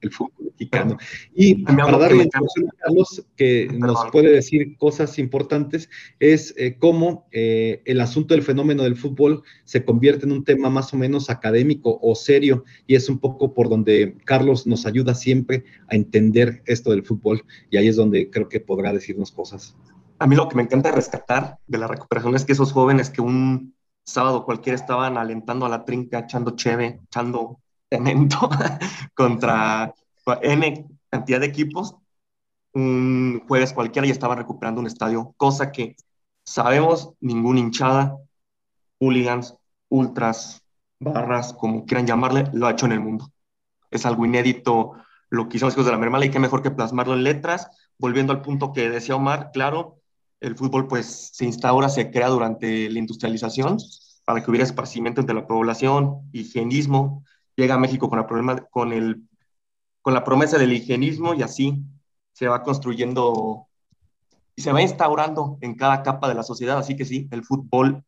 el 0.00 0.12
fútbol 0.12 0.52
mexicano. 0.52 0.96
Y 1.34 1.64
para 1.64 1.98
darle 1.98 2.24
información 2.24 2.68
a 2.68 2.82
Carlos, 2.84 3.24
que 3.36 3.68
nos 3.72 4.10
puede 4.10 4.30
decir 4.30 4.76
cosas 4.76 5.18
importantes, 5.18 5.88
es 6.20 6.54
eh, 6.56 6.76
cómo 6.78 7.26
eh, 7.32 7.82
el 7.84 8.00
asunto 8.00 8.34
del 8.34 8.42
fenómeno 8.42 8.82
del 8.82 8.96
fútbol 8.96 9.42
se 9.64 9.84
convierte 9.84 10.26
en 10.26 10.32
un 10.32 10.44
tema 10.44 10.70
más 10.70 10.92
o 10.94 10.96
menos 10.96 11.30
académico 11.30 11.98
o 12.02 12.14
serio, 12.14 12.64
y 12.86 12.94
es 12.94 13.08
un 13.08 13.18
poco 13.18 13.54
por 13.54 13.68
donde 13.68 14.16
Carlos 14.24 14.66
nos 14.66 14.86
ayuda 14.86 15.14
siempre 15.14 15.64
a 15.88 15.96
entender 15.96 16.62
esto 16.66 16.90
del 16.90 17.04
fútbol, 17.04 17.44
y 17.70 17.76
ahí 17.76 17.88
es 17.88 17.96
donde 17.96 18.30
creo 18.30 18.48
que 18.48 18.60
podrá 18.60 18.92
decirnos 18.92 19.32
cosas. 19.32 19.76
A 20.20 20.26
mí 20.26 20.34
lo 20.34 20.48
que 20.48 20.56
me 20.56 20.62
encanta 20.62 20.90
rescatar 20.90 21.58
de 21.66 21.78
la 21.78 21.86
recuperación 21.86 22.34
es 22.34 22.44
que 22.44 22.52
esos 22.52 22.72
jóvenes 22.72 23.10
que 23.10 23.20
un 23.20 23.74
sábado 24.04 24.44
cualquiera 24.44 24.74
estaban 24.74 25.16
alentando 25.16 25.66
a 25.66 25.68
la 25.68 25.84
trinca, 25.84 26.20
echando 26.20 26.56
cheve, 26.56 27.00
echando 27.04 27.60
cemento 27.90 28.48
contra 29.14 29.94
N 30.42 30.86
cantidad 31.10 31.40
de 31.40 31.46
equipos, 31.46 31.96
un 32.74 33.42
jueves 33.48 33.72
cualquiera 33.72 34.06
ya 34.06 34.12
estaba 34.12 34.34
recuperando 34.34 34.80
un 34.80 34.86
estadio, 34.86 35.34
cosa 35.36 35.72
que 35.72 35.96
sabemos 36.44 37.12
ninguna 37.20 37.60
hinchada, 37.60 38.16
hooligans, 39.00 39.56
ultras, 39.88 40.62
barras, 40.98 41.52
como 41.54 41.84
quieran 41.86 42.06
llamarle, 42.06 42.44
lo 42.52 42.66
ha 42.66 42.72
hecho 42.72 42.86
en 42.86 42.92
el 42.92 43.00
mundo. 43.00 43.30
Es 43.90 44.04
algo 44.06 44.26
inédito 44.26 44.92
lo 45.30 45.48
que 45.48 45.56
hicieron 45.56 45.68
los 45.68 45.74
hijos 45.74 45.86
de 45.86 45.92
la 45.92 45.98
mermala 45.98 46.24
y 46.24 46.30
qué 46.30 46.38
mejor 46.38 46.62
que 46.62 46.70
plasmarlo 46.70 47.14
en 47.14 47.24
letras. 47.24 47.68
Volviendo 47.98 48.32
al 48.32 48.42
punto 48.42 48.72
que 48.72 48.90
decía 48.90 49.16
Omar, 49.16 49.50
claro, 49.52 49.98
el 50.40 50.56
fútbol 50.56 50.88
pues 50.88 51.30
se 51.32 51.44
instaura, 51.44 51.88
se 51.88 52.10
crea 52.10 52.28
durante 52.28 52.88
la 52.90 52.98
industrialización 52.98 53.78
para 54.24 54.42
que 54.42 54.50
hubiera 54.50 54.64
esparcimiento 54.64 55.20
entre 55.20 55.34
la 55.34 55.46
población, 55.46 56.28
higienismo. 56.32 57.24
Llega 57.58 57.74
a 57.74 57.78
México 57.78 58.08
con, 58.08 58.18
la 58.18 58.26
problema, 58.26 58.56
con 58.70 58.92
el 58.92 59.28
con 60.00 60.14
la 60.14 60.24
promesa 60.24 60.56
del 60.58 60.72
higienismo 60.72 61.34
y 61.34 61.42
así 61.42 61.82
se 62.32 62.48
va 62.48 62.62
construyendo 62.62 63.66
y 64.56 64.62
se 64.62 64.72
va 64.72 64.80
instaurando 64.80 65.58
en 65.60 65.74
cada 65.74 66.02
capa 66.02 66.28
de 66.28 66.34
la 66.34 66.44
sociedad. 66.44 66.78
Así 66.78 66.96
que 66.96 67.04
sí, 67.04 67.28
el 67.30 67.44
fútbol, 67.44 68.04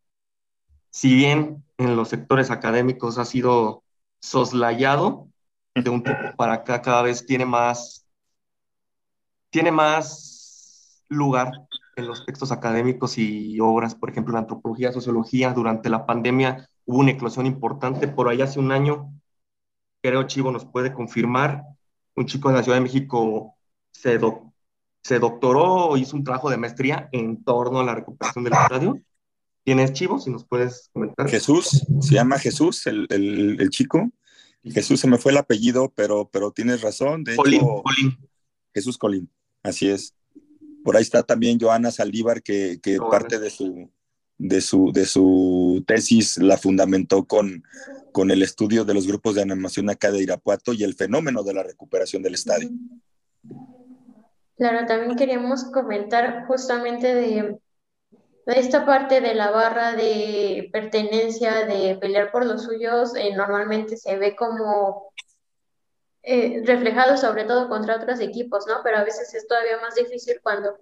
si 0.89 1.15
bien 1.15 1.65
en 1.79 1.97
los 1.97 2.09
sectores 2.09 2.51
académicos 2.51 3.19
ha 3.19 3.25
sido 3.25 3.83
soslayado, 4.21 5.29
de 5.75 5.91
un 5.91 6.03
tiempo 6.03 6.37
para 6.37 6.55
acá 6.55 6.81
cada 6.81 7.03
vez 7.03 7.27
tiene 7.27 7.45
más, 7.45 8.07
tiene 9.51 9.73
más 9.73 11.05
lugar 11.09 11.53
en 11.97 12.07
los 12.07 12.25
textos 12.25 12.53
académicos 12.53 13.19
y 13.19 13.59
obras, 13.61 13.95
por 13.95 14.11
ejemplo, 14.11 14.33
en 14.33 14.39
antropología, 14.39 14.93
sociología. 14.93 15.53
Durante 15.53 15.91
la 15.91 16.07
pandemia 16.07 16.69
hubo 16.87 17.01
una 17.01 17.11
eclosión 17.11 17.47
importante. 17.47 18.09
Por 18.09 18.29
ahí 18.29 18.41
hace 18.43 18.59
un 18.59 18.73
año, 18.73 19.13
creo 20.01 20.25
Chivo 20.25 20.51
nos 20.51 20.65
puede 20.65 20.93
confirmar, 20.93 21.63
un 22.17 22.27
chico 22.27 22.49
de 22.49 22.57
la 22.57 22.63
Ciudad 22.63 22.79
de 22.79 22.83
México 22.83 23.55
se, 23.93 24.19
se 25.03 25.19
doctoró, 25.19 25.97
hizo 25.97 26.17
un 26.17 26.25
trabajo 26.25 26.51
de 26.51 26.57
maestría 26.57 27.09
en 27.13 27.43
torno 27.45 27.81
a 27.81 27.85
la 27.85 27.95
recuperación 27.95 28.45
del 28.45 28.55
estadio. 28.55 29.01
¿Quién 29.65 29.79
es 29.81 29.93
Chivo? 29.93 30.19
Si 30.19 30.31
nos 30.31 30.45
puedes 30.45 30.91
comentar. 30.93 31.29
Jesús, 31.29 31.87
se 32.01 32.15
llama 32.15 32.39
Jesús, 32.39 32.87
el, 32.87 33.07
el, 33.11 33.61
el 33.61 33.71
chico. 33.71 34.11
Jesús 34.65 35.01
se 35.01 35.09
me 35.09 35.19
fue 35.19 35.33
el 35.33 35.39
apellido, 35.39 35.93
pero, 35.95 36.29
pero 36.31 36.51
tienes 36.51 36.83
razón. 36.83 37.25
De 37.25 37.37
Colín, 37.37 37.63
Jesús 38.75 38.99
Colín, 38.99 39.31
así 39.63 39.89
es. 39.89 40.15
Por 40.85 40.97
ahí 40.97 41.03
está 41.03 41.23
también 41.23 41.59
Joana 41.61 41.91
Saldívar, 41.91 42.43
que, 42.43 42.79
que 42.83 42.99
parte 42.99 43.39
de 43.39 43.51
su, 43.51 43.91
de, 44.41 44.63
su, 44.63 44.91
de 44.91 45.05
su 45.05 45.85
tesis 45.87 46.39
la 46.39 46.57
fundamentó 46.57 47.25
con, 47.25 47.63
con 48.11 48.31
el 48.31 48.43
estudio 48.43 48.87
de 48.87 48.95
los 48.95 49.07
grupos 49.07 49.35
de 49.35 49.43
animación 49.43 49.91
acá 49.91 50.11
de 50.11 50.23
Irapuato 50.23 50.73
y 50.73 50.83
el 50.83 50.95
fenómeno 50.95 51.43
de 51.43 51.53
la 51.53 51.63
recuperación 51.63 52.23
del 52.23 52.35
estadio. 52.35 52.71
Claro, 54.57 54.87
también 54.87 55.17
queríamos 55.17 55.65
comentar 55.65 56.47
justamente 56.47 57.15
de, 57.15 57.59
esta 58.47 58.87
parte 58.87 59.21
de 59.21 59.35
la 59.35 59.51
barra 59.51 59.93
de 59.93 60.71
pertenencia, 60.73 61.67
de 61.67 61.99
pelear 62.01 62.33
por 62.33 62.47
los 62.47 62.65
suyos, 62.65 63.15
eh, 63.17 63.35
normalmente 63.37 63.99
se 63.99 64.17
ve 64.17 64.35
como 64.37 65.13
eh, 66.23 66.63
reflejado 66.65 67.19
sobre 67.19 67.45
todo 67.45 67.69
contra 67.69 67.97
otros 67.97 68.21
equipos, 68.21 68.67
¿no? 68.67 68.77
Pero 68.83 68.99
a 68.99 69.05
veces 69.05 69.35
es 69.35 69.47
todavía 69.47 69.79
más 69.83 69.95
difícil 69.97 70.41
cuando 70.43 70.79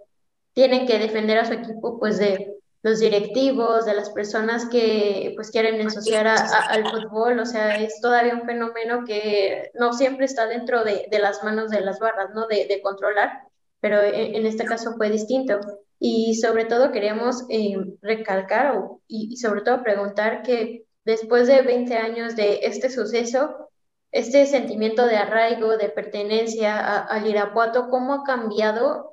tienen 0.53 0.87
que 0.87 0.99
defender 0.99 1.39
a 1.39 1.45
su 1.45 1.55
equipo 1.55 1.99
pues 1.99 2.19
de 2.19 2.59
los 2.89 3.01
directivos, 3.01 3.85
de 3.85 3.95
las 3.95 4.11
personas 4.11 4.67
que 4.67 5.33
pues 5.37 5.51
quieren 5.51 5.81
ensuciar 5.81 6.27
al 6.27 6.91
fútbol, 6.91 7.39
o 7.39 7.47
sea, 7.47 7.77
es 7.77 8.01
todavía 8.01 8.35
un 8.35 8.47
fenómeno 8.47 9.05
que 9.05 9.71
no 9.75 9.93
siempre 9.93 10.25
está 10.25 10.47
dentro 10.47 10.85
de, 10.85 11.07
las 11.21 11.45
manos 11.45 11.71
de 11.71 11.81
las 11.81 11.99
barras, 11.99 12.31
¿no? 12.35 12.47
De, 12.47 12.81
controlar, 12.83 13.43
pero 13.81 14.01
en, 14.03 14.47
este 14.47 14.65
caso 14.65 14.95
fue 14.97 15.11
distinto. 15.11 15.61
Y 15.99 16.37
sobre 16.37 16.65
todo 16.65 16.93
queríamos 16.93 17.45
eh, 17.51 17.77
recalcar 18.01 18.75
y, 19.07 19.37
sobre 19.37 19.63
todo 19.63 19.83
preguntar 19.83 20.43
que 20.43 20.87
después 21.05 21.47
de 21.47 21.63
20 21.63 21.97
años 21.97 22.37
de 22.37 22.61
este 22.63 22.89
suceso, 22.89 23.71
este 24.13 24.47
sentimiento 24.47 25.07
de 25.07 25.17
arraigo, 25.17 25.77
de 25.77 25.91
pertenencia 25.91 27.01
al 27.01 27.27
Irapuato, 27.27 27.89
¿cómo 27.91 28.15
ha 28.15 28.25
cambiado 28.25 29.13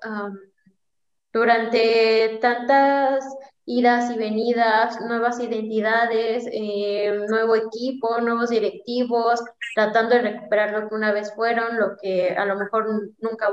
durante 1.34 2.38
tantas 2.42 3.26
idas 3.66 4.12
y 4.12 4.18
venidas, 4.18 5.02
nuevas 5.02 5.40
identidades, 5.40 6.48
eh, 6.52 7.12
nuevo 7.28 7.56
equipo, 7.56 8.22
nuevos 8.22 8.50
directivos, 8.50 9.42
tratando 9.74 10.16
de 10.16 10.22
recuperar 10.22 10.72
lo 10.72 10.88
que 10.88 10.96
una 10.96 11.12
vez 11.12 11.34
fueron, 11.34 11.78
lo 11.80 11.98
que 12.02 12.30
a 12.30 12.46
lo 12.46 12.56
mejor 12.56 13.14
nunca 13.20 13.50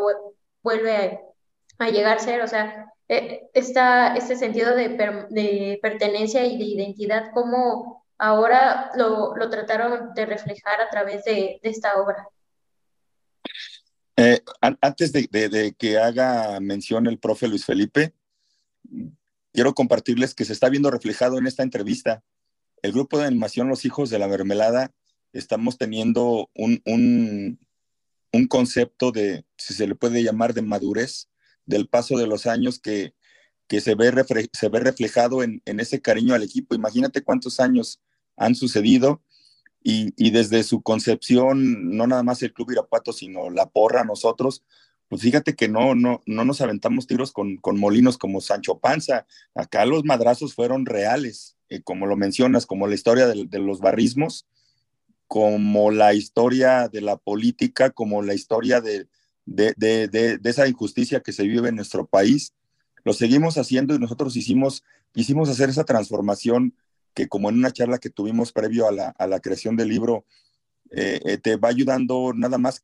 vuelve 0.62 1.20
a, 1.78 1.88
llegar 1.88 2.18
a 2.18 2.20
ser, 2.20 2.42
o 2.42 2.48
sea, 2.48 2.92
eh, 3.08 3.48
este 3.54 4.36
sentido 4.36 4.76
de, 4.76 4.90
de, 5.30 5.78
pertenencia 5.82 6.44
y 6.44 6.58
de 6.58 6.64
identidad, 6.64 7.30
¿cómo 7.32 8.04
ahora 8.18 8.90
lo, 8.94 9.34
lo 9.34 9.50
trataron 9.50 10.12
de 10.14 10.26
reflejar 10.26 10.80
a 10.80 10.90
través 10.90 11.24
de, 11.24 11.58
esta 11.62 11.94
obra? 12.00 12.28
Eh, 14.16 14.40
antes 14.60 15.12
de, 15.12 15.74
que 15.76 15.98
haga 15.98 16.60
mención 16.60 17.06
el 17.06 17.18
profe 17.18 17.48
Luis 17.48 17.64
Felipe, 17.64 18.12
quiero 19.52 19.74
compartirles 19.74 20.34
que 20.34 20.44
se 20.44 20.52
está 20.52 20.68
viendo 20.68 20.90
reflejado 20.90 21.38
en 21.38 21.46
esta 21.46 21.62
entrevista. 21.62 22.22
El 22.82 22.92
grupo 22.92 23.18
de 23.18 23.26
animación 23.26 23.68
Los 23.68 23.84
Hijos 23.84 24.10
de 24.10 24.18
la 24.18 24.28
Mermelada 24.28 24.92
estamos 25.32 25.78
teniendo 25.78 26.50
un, 26.54 26.82
un, 26.84 27.58
un 28.32 28.46
concepto 28.46 29.12
de, 29.12 29.44
si 29.56 29.74
se 29.74 29.86
le 29.86 29.94
puede 29.94 30.22
llamar, 30.22 30.54
de 30.54 30.62
madurez, 30.62 31.28
del 31.64 31.88
paso 31.88 32.18
de 32.18 32.26
los 32.26 32.46
años 32.46 32.80
que, 32.80 33.14
que 33.68 33.80
se, 33.80 33.94
ve 33.94 34.12
se 34.52 34.68
ve 34.68 34.80
reflejado 34.80 35.42
en, 35.42 35.62
en, 35.64 35.80
ese 35.80 36.00
cariño 36.00 36.34
al 36.34 36.42
equipo. 36.42 36.74
Imagínate 36.74 37.22
cuántos 37.22 37.60
años 37.60 38.00
han 38.36 38.54
sucedido 38.54 39.22
y, 39.82 40.12
y, 40.16 40.30
desde 40.30 40.62
su 40.62 40.82
concepción, 40.82 41.96
no 41.96 42.06
nada 42.06 42.22
más 42.22 42.42
el 42.42 42.52
Club 42.52 42.72
Irapuato, 42.72 43.12
sino 43.12 43.50
la 43.50 43.68
porra, 43.68 44.04
nosotros, 44.04 44.62
pues 45.12 45.20
fíjate 45.20 45.54
que 45.54 45.68
no, 45.68 45.94
no, 45.94 46.22
no 46.24 46.46
nos 46.46 46.62
aventamos 46.62 47.06
tiros 47.06 47.32
con, 47.32 47.58
con 47.58 47.78
molinos 47.78 48.16
como 48.16 48.40
Sancho 48.40 48.78
Panza. 48.78 49.26
Acá 49.54 49.84
los 49.84 50.06
madrazos 50.06 50.54
fueron 50.54 50.86
reales, 50.86 51.58
eh, 51.68 51.82
como 51.82 52.06
lo 52.06 52.16
mencionas, 52.16 52.64
como 52.64 52.86
la 52.86 52.94
historia 52.94 53.26
de, 53.26 53.44
de, 53.44 53.58
los 53.58 53.80
barrismos, 53.80 54.46
como 55.28 55.90
la 55.90 56.14
historia 56.14 56.88
de 56.88 57.02
la 57.02 57.18
política, 57.18 57.90
como 57.90 58.22
la 58.22 58.32
historia 58.32 58.80
de, 58.80 59.06
de, 59.44 59.74
de, 59.76 60.40
esa 60.44 60.66
injusticia 60.66 61.20
que 61.20 61.32
se 61.32 61.42
vive 61.42 61.68
en 61.68 61.76
nuestro 61.76 62.06
país. 62.06 62.54
Lo 63.04 63.12
seguimos 63.12 63.58
haciendo 63.58 63.94
y 63.94 63.98
nosotros 63.98 64.34
hicimos, 64.34 64.82
hicimos 65.14 65.50
hacer 65.50 65.68
esa 65.68 65.84
transformación 65.84 66.74
que 67.12 67.28
como 67.28 67.50
en 67.50 67.58
una 67.58 67.70
charla 67.70 67.98
que 67.98 68.08
tuvimos 68.08 68.50
previo 68.50 68.88
a 68.88 68.92
la, 68.92 69.08
a 69.10 69.26
la 69.26 69.40
creación 69.40 69.76
del 69.76 69.90
libro, 69.90 70.24
eh, 70.90 71.20
eh, 71.26 71.36
te 71.36 71.56
va 71.56 71.68
ayudando 71.68 72.32
nada 72.34 72.56
más 72.56 72.82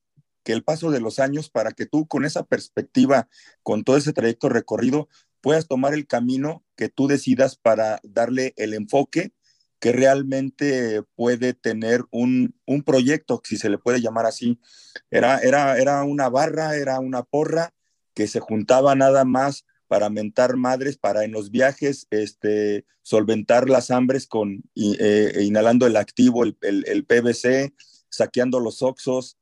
que 0.48 0.54
el 0.54 0.64
paso 0.64 0.90
de 0.90 0.98
los 0.98 1.18
años 1.18 1.50
para 1.50 1.72
que 1.72 1.84
tú 1.84 2.08
con 2.08 2.24
esa 2.24 2.42
perspectiva, 2.42 3.28
con 3.62 3.84
todo 3.84 3.98
ese 3.98 4.14
trayecto 4.14 4.48
recorrido, 4.48 5.06
puedas 5.42 5.68
tomar 5.68 5.92
el 5.92 6.06
camino 6.06 6.64
que 6.74 6.88
tú 6.88 7.06
decidas 7.06 7.56
para 7.56 8.00
darle 8.02 8.54
el 8.56 8.72
enfoque 8.72 9.34
que 9.78 9.92
realmente 9.92 11.02
puede 11.16 11.52
tener 11.52 12.06
un, 12.10 12.54
un 12.64 12.82
proyecto, 12.82 13.42
si 13.44 13.58
se 13.58 13.68
le 13.68 13.76
puede 13.76 14.00
llamar 14.00 14.24
así. 14.24 14.58
Era, 15.10 15.38
era, 15.40 15.76
era 15.76 16.02
una 16.04 16.30
barra, 16.30 16.76
era 16.76 16.98
una 16.98 17.24
porra 17.24 17.74
que 18.14 18.26
se 18.26 18.40
juntaba 18.40 18.94
nada 18.94 19.26
más 19.26 19.66
para 19.86 20.08
mentar 20.08 20.56
madres, 20.56 20.96
para 20.96 21.24
en 21.24 21.32
los 21.32 21.50
viajes 21.50 22.06
este, 22.08 22.86
solventar 23.02 23.68
las 23.68 23.90
hambres 23.90 24.26
con 24.26 24.62
eh, 24.76 25.42
inhalando 25.42 25.86
el 25.86 25.96
activo, 25.98 26.42
el, 26.42 26.56
el, 26.62 26.86
el 26.88 27.04
PVC, 27.04 27.74
saqueando 28.08 28.60
los 28.60 28.80
oxos, 28.80 29.36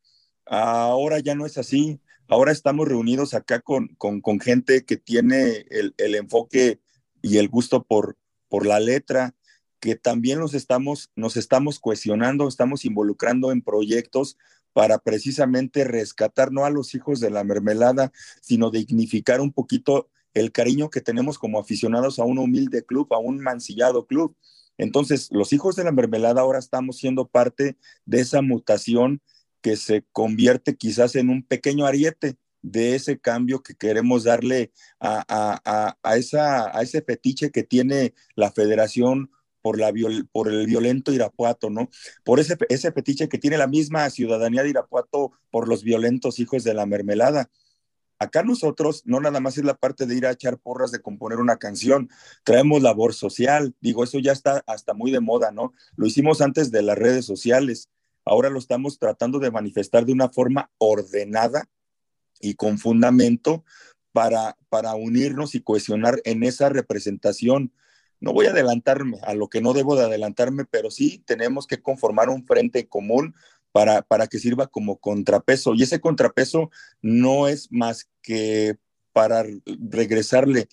Ahora 0.47 1.18
ya 1.18 1.34
no 1.34 1.47
es 1.47 1.59
así. 1.59 2.01
Ahora 2.28 2.53
estamos 2.53 2.88
reunidos 2.88 3.34
acá 3.34 3.61
con, 3.61 3.88
con, 3.99 4.40
gente 4.40 4.84
que 4.84 4.97
tiene 4.97 5.66
el, 5.70 5.94
el, 5.99 6.14
enfoque 6.14 6.80
y 7.22 7.38
el 7.38 7.49
gusto 7.49 7.84
por, 7.84 8.16
por 8.49 8.66
la 8.66 8.80
letra, 8.80 9.34
que 9.80 9.94
también 9.94 10.40
nos 10.40 10.55
estamos, 10.55 11.11
nos 11.14 11.36
estamos 11.36 11.78
cohesionando, 11.78 12.49
estamos 12.49 12.84
involucrando 12.84 13.53
en 13.53 13.62
proyectos 13.62 14.36
para 14.72 14.99
precisamente 14.99 15.84
rescatar 15.84 16.53
no 16.53 16.64
a 16.64 16.70
los 16.70 16.94
hijos 16.94 17.20
de 17.20 17.30
la 17.30 17.44
mermelada, 17.44 18.12
sino 18.40 18.70
dignificar 18.70 19.40
un 19.40 19.53
poquito 19.53 20.09
el 20.34 20.53
cariño 20.53 20.90
que 20.90 21.01
tenemos 21.01 21.38
como 21.38 21.59
aficionados 21.59 22.18
a 22.18 22.24
un 22.24 22.38
humilde 22.38 22.84
club, 22.84 23.12
a 23.14 23.18
un 23.18 23.38
mancillado 23.38 24.07
club. 24.07 24.36
Entonces, 24.76 25.28
los 25.30 25.53
hijos 25.55 25.76
de 25.76 25.84
la 25.84 25.92
mermelada 25.92 26.42
ahora 26.42 26.59
estamos 26.59 26.99
siendo 26.99 27.26
parte 27.26 27.78
de 28.05 28.20
esa 28.20 28.42
mutación 28.42 29.22
que 29.67 29.75
se 29.75 30.05
convierte 30.12 30.77
quizás 30.77 31.17
en 31.17 31.29
un 31.29 31.43
pequeño 31.43 31.87
ariete 31.87 32.37
de 32.62 32.95
ese 32.95 33.19
cambio 33.19 33.64
que 33.64 33.75
queremos 33.75 34.23
darle 34.23 34.71
a, 35.01 35.97
esa, 36.17 36.69
a 36.69 36.83
ese 36.83 37.03
fetiche 37.03 37.51
que 37.51 37.64
tiene 37.64 38.14
la 38.37 38.53
federación 38.53 39.29
por, 39.62 39.81
la 39.81 39.93
por 40.31 40.47
el 40.47 40.67
violento 40.67 41.12
Irapuato, 41.12 41.69
¿no? 41.69 41.89
Por 42.23 42.39
ese, 42.39 42.57
ese 42.69 42.93
fetiche 42.93 43.29
que 43.29 43.39
tiene 43.39 43.59
la 43.59 43.67
misma 43.67 44.09
ciudadanía 44.09 44.62
de 44.62 44.69
Irapuato 44.69 45.33
por 45.51 45.67
los 45.67 45.83
violentos 45.83 46.39
hijos 46.39 46.62
de 46.62 46.73
la 46.73 46.87
mermelada. 46.87 47.51
Acá 48.21 48.45
nosotros 48.45 49.03
no 49.05 49.19
nada 49.19 49.41
más 49.41 49.59
es 49.59 49.64
la 49.64 49.75
parte 49.75 50.07
de 50.07 50.14
ir 50.14 50.27
a 50.27 50.31
echar 50.31 50.59
porras 50.59 50.93
de 50.93 51.01
componer 51.01 51.41
una 51.41 51.57
canción, 51.57 52.09
traemos 52.45 52.83
labor 52.83 53.14
social, 53.14 53.75
digo, 53.81 54.05
eso 54.05 54.21
ya 54.21 54.31
está 54.31 54.62
hasta 54.69 54.95
muy 54.95 55.11
de 55.11 55.19
moda, 55.19 55.51
¿no? 55.51 55.73
Lo 55.97 56.07
hicimos 56.07 56.41
antes 56.41 56.71
de 56.71 56.83
las 56.83 56.97
redes 56.97 57.25
sociales, 57.25 57.89
ahora 58.27 58.51
lo 58.51 58.59
estamos 58.59 58.99
tratando 58.99 59.39
de 59.39 59.51
manifestar 59.51 60.05
de 60.05 60.12
una 60.12 60.29
forma 60.29 60.70
ordenada 60.79 61.68
y 62.41 62.55
con 62.55 62.79
fundamento 62.79 63.64
para, 64.12 64.59
para 64.68 64.95
unirnos 64.95 65.55
y 65.55 65.62
cohesionar 65.62 66.20
en 66.24 66.43
esa 66.43 66.68
representación. 66.68 67.72
No 68.20 68.33
voy 68.33 68.47
a 68.47 68.51
adelantarme 68.51 69.20
a 69.22 69.35
lo 69.35 69.49
que 69.49 69.61
no 69.61 69.72
debo 69.72 69.97
de 69.97 70.05
adelantarme, 70.05 70.64
pero 70.64 70.91
sí 70.91 71.22
tenemos 71.27 71.66
que 71.66 71.81
conformar 71.81 72.29
un 72.29 72.45
frente 72.45 72.89
común 72.89 73.35
para, 73.72 74.03
para 74.03 74.27
que 74.27 74.39
sirva 74.39 74.66
como 74.66 74.97
contrapeso. 74.97 75.74
Y 75.74 75.83
ese 75.83 76.01
contrapeso 76.01 76.70
no 77.03 77.47
es 77.47 77.70
más 77.70 78.09
que 78.22 78.77
para 79.12 79.45
regresarle 79.64 80.68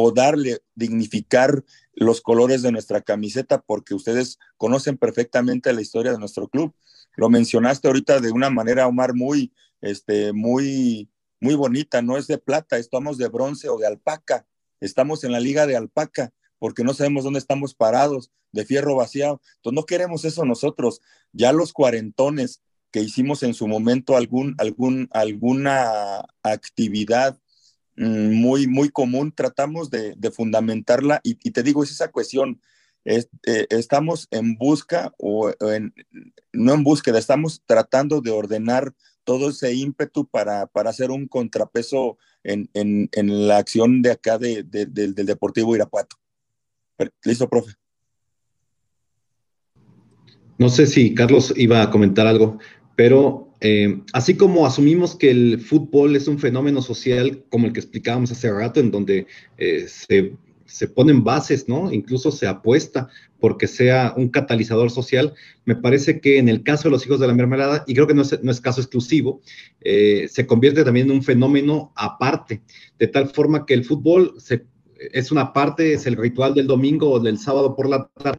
o 0.00 0.12
darle, 0.12 0.58
dignificar 0.74 1.64
los 1.94 2.20
colores 2.20 2.62
de 2.62 2.72
nuestra 2.72 3.00
camiseta, 3.00 3.60
porque 3.60 3.94
ustedes 3.94 4.38
conocen 4.56 4.96
perfectamente 4.98 5.72
la 5.72 5.80
historia 5.80 6.12
de 6.12 6.18
nuestro 6.18 6.48
club 6.48 6.74
lo 7.18 7.28
mencionaste 7.28 7.88
ahorita 7.88 8.20
de 8.20 8.30
una 8.30 8.48
manera, 8.48 8.86
Omar, 8.86 9.12
muy, 9.12 9.52
este, 9.80 10.32
muy, 10.32 11.10
muy 11.40 11.56
bonita, 11.56 12.00
no 12.00 12.16
es 12.16 12.28
de 12.28 12.38
plata, 12.38 12.78
estamos 12.78 13.18
de 13.18 13.26
bronce 13.26 13.68
o 13.68 13.76
de 13.76 13.88
alpaca, 13.88 14.46
estamos 14.80 15.24
en 15.24 15.32
la 15.32 15.40
liga 15.40 15.66
de 15.66 15.76
alpaca, 15.76 16.32
porque 16.60 16.84
no 16.84 16.94
sabemos 16.94 17.24
dónde 17.24 17.40
estamos 17.40 17.74
parados, 17.74 18.30
de 18.52 18.64
fierro 18.64 18.94
vaciado. 18.94 19.40
Entonces 19.56 19.74
no 19.74 19.84
queremos 19.84 20.24
eso 20.24 20.44
nosotros. 20.44 21.00
Ya 21.32 21.52
los 21.52 21.72
cuarentones 21.72 22.62
que 22.92 23.00
hicimos 23.00 23.42
en 23.42 23.52
su 23.52 23.66
momento 23.66 24.16
algún, 24.16 24.54
algún, 24.58 25.08
alguna 25.10 26.24
actividad 26.44 27.36
muy, 27.98 28.66
muy 28.66 28.90
común, 28.90 29.32
tratamos 29.34 29.90
de, 29.90 30.14
de 30.16 30.30
fundamentarla 30.30 31.20
y, 31.22 31.34
te 31.34 31.62
digo, 31.62 31.82
es 31.82 31.90
esa 31.90 32.08
cuestión, 32.08 32.60
eh, 33.04 33.24
estamos 33.70 34.28
en 34.30 34.56
busca 34.56 35.12
o 35.18 35.50
en, 35.60 35.92
no 36.52 36.74
en 36.74 36.84
búsqueda, 36.84 37.18
estamos 37.18 37.62
tratando 37.66 38.20
de 38.20 38.30
ordenar 38.30 38.94
todo 39.24 39.50
ese 39.50 39.74
ímpetu 39.74 40.26
para, 40.26 40.66
para 40.66 40.90
hacer 40.90 41.10
un 41.10 41.26
contrapeso 41.26 42.18
en, 42.44 42.70
en, 42.72 43.48
la 43.48 43.58
acción 43.58 44.00
de 44.00 44.12
acá 44.12 44.38
de, 44.38 44.62
de, 44.62 44.86
del 44.86 45.14
Deportivo 45.14 45.74
Irapuato. 45.74 46.16
Listo, 47.24 47.48
profe. 47.48 47.72
No 50.56 50.68
sé 50.70 50.86
si 50.86 51.14
Carlos 51.14 51.52
iba 51.56 51.82
a 51.82 51.90
comentar 51.90 52.26
algo, 52.26 52.58
pero 52.96 53.47
eh, 53.60 54.02
así 54.12 54.36
como 54.36 54.66
asumimos 54.66 55.16
que 55.16 55.30
el 55.30 55.60
fútbol 55.60 56.16
es 56.16 56.28
un 56.28 56.38
fenómeno 56.38 56.82
social 56.82 57.44
como 57.48 57.66
el 57.66 57.72
que 57.72 57.80
explicábamos 57.80 58.30
hace 58.30 58.52
rato, 58.52 58.80
en 58.80 58.90
donde 58.90 59.26
eh, 59.56 59.86
se 59.88 60.34
se 60.68 60.86
ponen 60.86 61.24
bases, 61.24 61.66
¿no? 61.66 61.90
Incluso 61.90 62.30
se 62.30 62.46
apuesta 62.46 63.08
porque 63.40 63.66
sea 63.66 64.12
un 64.16 64.28
catalizador 64.28 64.90
social. 64.90 65.34
Me 65.64 65.74
parece 65.74 66.20
que 66.20 66.38
en 66.38 66.48
el 66.48 66.62
caso 66.62 66.84
de 66.84 66.90
los 66.90 67.06
hijos 67.06 67.18
de 67.18 67.26
la 67.26 67.34
mermelada, 67.34 67.84
y 67.86 67.94
creo 67.94 68.06
que 68.06 68.14
no 68.14 68.22
es, 68.22 68.60
caso 68.60 68.80
exclusivo, 68.80 69.40
eh, 69.80 70.28
se 70.30 70.46
convierte 70.46 70.84
también 70.84 71.06
en 71.06 71.16
un 71.16 71.22
fenómeno 71.22 71.92
aparte, 71.96 72.62
de 72.98 73.06
tal 73.06 73.30
forma 73.30 73.64
que 73.64 73.74
el 73.74 73.84
fútbol 73.84 74.34
es 74.98 75.32
una 75.32 75.52
parte, 75.54 75.94
es 75.94 76.06
el 76.06 76.16
ritual 76.16 76.54
del 76.54 76.66
domingo 76.66 77.10
o 77.10 77.20
del 77.20 77.38
sábado 77.38 77.74
por 77.74 77.88
la 77.88 78.06
tarde, 78.08 78.38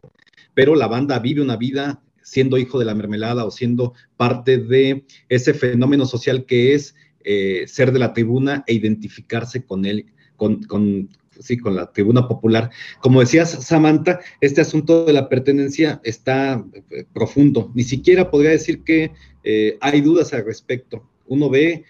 pero 0.54 0.76
la 0.76 0.86
banda 0.86 1.18
vive 1.18 1.42
una 1.42 1.56
vida 1.56 2.00
siendo 2.30 2.58
hijo 2.58 2.78
de 2.78 2.84
la 2.84 2.94
mermelada 2.94 3.44
o 3.44 3.50
siendo 3.50 3.92
parte 4.16 4.58
de 4.58 5.04
ese 5.28 5.52
fenómeno 5.52 6.06
social 6.06 6.46
que 6.46 6.74
es 6.74 6.94
eh, 7.24 7.64
ser 7.66 7.90
de 7.90 7.98
la 7.98 8.12
tribuna 8.12 8.62
e 8.68 8.74
identificarse 8.74 9.64
con 9.64 9.84
él, 9.84 10.06
con, 10.36 11.08
sí, 11.40 11.58
con 11.58 11.74
la 11.74 11.90
tribuna 11.90 12.28
popular. 12.28 12.70
Como 13.00 13.18
decías, 13.18 13.50
Samantha, 13.50 14.20
este 14.40 14.60
asunto 14.60 15.04
de 15.06 15.12
la 15.12 15.28
pertenencia 15.28 16.00
está 16.04 16.64
eh, 16.92 17.04
profundo. 17.12 17.72
Ni 17.74 17.82
siquiera 17.82 18.30
podría 18.30 18.52
decir 18.52 18.84
que 18.84 19.10
eh, 19.42 19.76
hay 19.80 20.00
dudas 20.00 20.32
al 20.32 20.44
respecto. 20.44 21.10
Uno 21.26 21.50
ve 21.50 21.84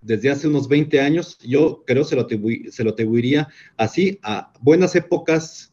desde 0.00 0.30
hace 0.30 0.48
unos 0.48 0.68
20 0.68 1.00
años, 1.00 1.38
yo 1.46 1.84
creo 1.86 2.02
se 2.02 2.16
lo, 2.16 2.26
se 2.70 2.82
lo 2.82 2.90
atribuiría 2.90 3.48
así 3.76 4.18
a 4.22 4.52
buenas 4.60 4.96
épocas 4.96 5.72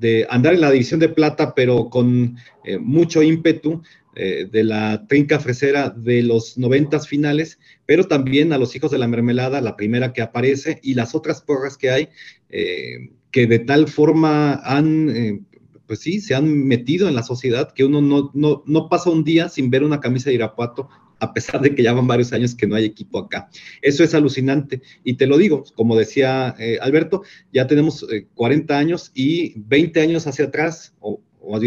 de 0.00 0.26
andar 0.30 0.54
en 0.54 0.62
la 0.62 0.70
división 0.72 0.98
de 0.98 1.08
plata, 1.08 1.54
pero 1.54 1.90
con 1.90 2.36
mucho 2.80 3.22
ímpetu, 3.22 3.82
eh, 4.16 4.48
de 4.50 4.64
la 4.64 5.06
trinca 5.06 5.38
fresera 5.38 5.88
de 5.88 6.24
los 6.24 6.58
noventas 6.58 7.06
finales, 7.06 7.60
pero 7.86 8.08
también 8.08 8.52
a 8.52 8.58
los 8.58 8.74
hijos 8.74 8.90
de 8.90 8.98
la 8.98 9.06
mermelada, 9.06 9.60
la 9.60 9.76
primera 9.76 10.12
que 10.12 10.20
aparece, 10.20 10.80
y 10.82 10.94
las 10.94 11.14
otras 11.14 11.42
porras 11.42 11.76
que 11.76 11.90
hay, 11.90 12.08
eh, 12.48 13.12
que 13.30 13.46
de 13.46 13.60
tal 13.60 13.86
forma 13.86 14.54
han, 14.64 15.10
eh, 15.10 15.40
pues 15.86 16.00
sí, 16.00 16.20
se 16.20 16.34
han 16.34 16.66
metido 16.66 17.06
en 17.06 17.14
la 17.14 17.22
sociedad 17.22 17.72
que 17.72 17.84
uno 17.84 18.00
no, 18.00 18.32
no, 18.34 18.64
no 18.66 18.88
pasa 18.88 19.10
un 19.10 19.22
día 19.22 19.48
sin 19.48 19.70
ver 19.70 19.84
una 19.84 20.00
camisa 20.00 20.30
de 20.30 20.34
Irapuato 20.34 20.88
a 21.20 21.32
pesar 21.32 21.60
de 21.60 21.74
que 21.74 21.82
ya 21.82 21.92
van 21.92 22.06
varios 22.06 22.32
años 22.32 22.54
que 22.54 22.66
no 22.66 22.74
hay 22.74 22.84
equipo 22.84 23.18
acá. 23.18 23.48
Eso 23.82 24.02
es 24.02 24.14
alucinante. 24.14 24.82
Y 25.04 25.14
te 25.14 25.26
lo 25.26 25.38
digo, 25.38 25.64
como 25.76 25.96
decía 25.96 26.54
Alberto, 26.80 27.22
ya 27.52 27.66
tenemos 27.66 28.06
40 28.34 28.76
años 28.76 29.12
y 29.14 29.54
20 29.60 30.00
años 30.00 30.26
hacia 30.26 30.46
atrás, 30.46 30.94
o 31.00 31.20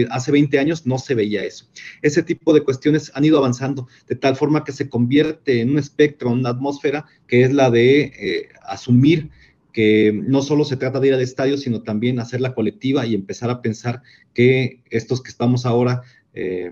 hace 0.10 0.32
20 0.32 0.60
años 0.60 0.86
no 0.86 0.98
se 0.98 1.16
veía 1.16 1.44
eso. 1.44 1.68
Ese 2.02 2.24
tipo 2.24 2.54
de 2.54 2.62
cuestiones 2.62 3.12
han 3.14 3.26
ido 3.26 3.38
avanzando 3.38 3.88
de 4.08 4.16
tal 4.16 4.36
forma 4.36 4.64
que 4.64 4.72
se 4.72 4.90
convierte 4.90 5.62
en 5.62 5.72
un 5.72 5.80
espectro, 5.80 6.32
en 6.32 6.40
una 6.40 6.50
atmósfera 6.50 7.06
que 7.28 7.44
es 7.44 7.54
la 7.54 7.72
de 7.72 8.02
eh, 8.02 8.50
asumir 8.64 9.30
que 9.72 10.14
no 10.14 10.44
solo 10.44 10.66
se 10.66 10.78
trata 10.78 11.00
de 11.00 11.08
ir 11.08 11.14
al 11.16 11.22
estadio, 11.22 11.58
sino 11.58 11.82
también 11.82 12.20
hacerla 12.20 12.54
colectiva 12.54 13.08
y 13.08 13.16
empezar 13.16 13.50
a 13.50 13.62
pensar 13.62 14.04
que 14.36 14.84
estos 14.92 15.24
que 15.24 15.32
estamos 15.32 15.66
ahora 15.66 16.04
eh, 16.36 16.72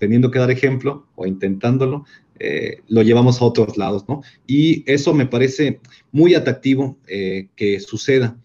teniendo 0.00 0.32
que 0.32 0.40
dar 0.40 0.50
ejemplo 0.50 1.06
o 1.14 1.26
intentándolo, 1.26 2.04
eh, 2.40 2.78
lo 2.88 3.02
llevamos 3.02 3.40
a 3.40 3.44
otros 3.44 3.76
lados, 3.76 4.08
¿no? 4.08 4.22
Y 4.48 4.82
eso 4.90 5.14
me 5.14 5.26
parece 5.26 5.78
muy 6.10 6.34
atractivo 6.34 6.98
que 7.06 7.80
suceda, 7.80 8.36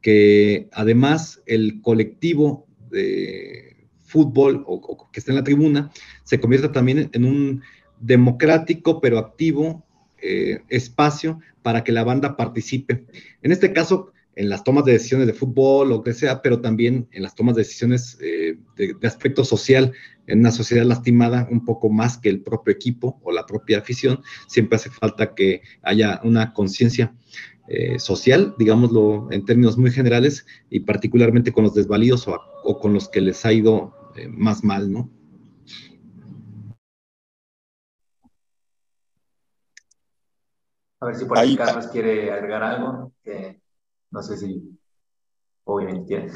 que 0.00 0.68
además 0.72 1.42
el 1.44 1.82
colectivo 1.82 2.66
de 2.90 3.70
fútbol 4.10 4.64
o, 4.66 5.08
que 5.12 5.20
está 5.20 5.32
en 5.32 5.36
la 5.36 5.44
tribuna 5.44 5.90
se 6.24 6.40
convierta 6.40 6.72
también 6.72 7.10
en 7.12 7.24
un 7.24 7.62
democrático 8.00 9.00
pero 9.00 9.18
activo 9.18 9.84
eh, 10.20 10.62
espacio 10.68 11.40
para 11.62 11.84
que 11.84 11.92
la 11.92 12.04
banda 12.04 12.36
participe. 12.36 13.04
En 13.42 13.52
este 13.52 13.72
caso, 13.72 14.12
en 14.40 14.48
las 14.48 14.64
tomas 14.64 14.86
de 14.86 14.92
decisiones 14.92 15.26
de 15.26 15.34
fútbol 15.34 15.92
o 15.92 16.02
que 16.02 16.14
sea, 16.14 16.40
pero 16.40 16.62
también 16.62 17.06
en 17.12 17.22
las 17.22 17.34
tomas 17.34 17.54
de 17.54 17.60
decisiones 17.60 18.16
eh, 18.22 18.58
de, 18.74 18.94
de, 18.98 19.06
aspecto 19.06 19.44
social, 19.44 19.92
en 20.26 20.38
una 20.38 20.50
sociedad 20.50 20.86
lastimada 20.86 21.46
un 21.50 21.62
poco 21.66 21.90
más 21.90 22.16
que 22.16 22.30
el 22.30 22.40
propio 22.42 22.72
equipo 22.72 23.20
o 23.22 23.32
la 23.32 23.44
propia 23.44 23.80
afición, 23.80 24.22
siempre 24.48 24.76
hace 24.76 24.88
falta 24.88 25.34
que 25.34 25.60
haya 25.82 26.22
una 26.24 26.54
conciencia 26.54 27.14
eh, 27.68 27.98
social, 27.98 28.54
digámoslo 28.58 29.28
en 29.30 29.44
términos 29.44 29.76
muy 29.76 29.90
generales, 29.90 30.46
y 30.70 30.80
particularmente 30.80 31.52
con 31.52 31.64
los 31.64 31.74
desvalidos 31.74 32.26
o, 32.26 32.80
con 32.80 32.94
los 32.94 33.10
que 33.10 33.20
les 33.20 33.44
ha 33.44 33.52
ido 33.52 33.94
eh, 34.16 34.26
más 34.26 34.64
mal, 34.64 34.90
¿no? 34.90 35.10
A 40.98 41.06
ver 41.06 41.14
si 41.14 41.26
por 41.26 41.36
ahí 41.36 41.56
Carlos 41.56 41.88
quiere 41.88 42.32
agregar 42.32 42.62
algo, 42.62 43.12
que 43.22 43.60
no 44.10 44.22
sé 44.22 44.36
si 44.36 44.78
obviamente 45.64 46.06
quiere. 46.06 46.32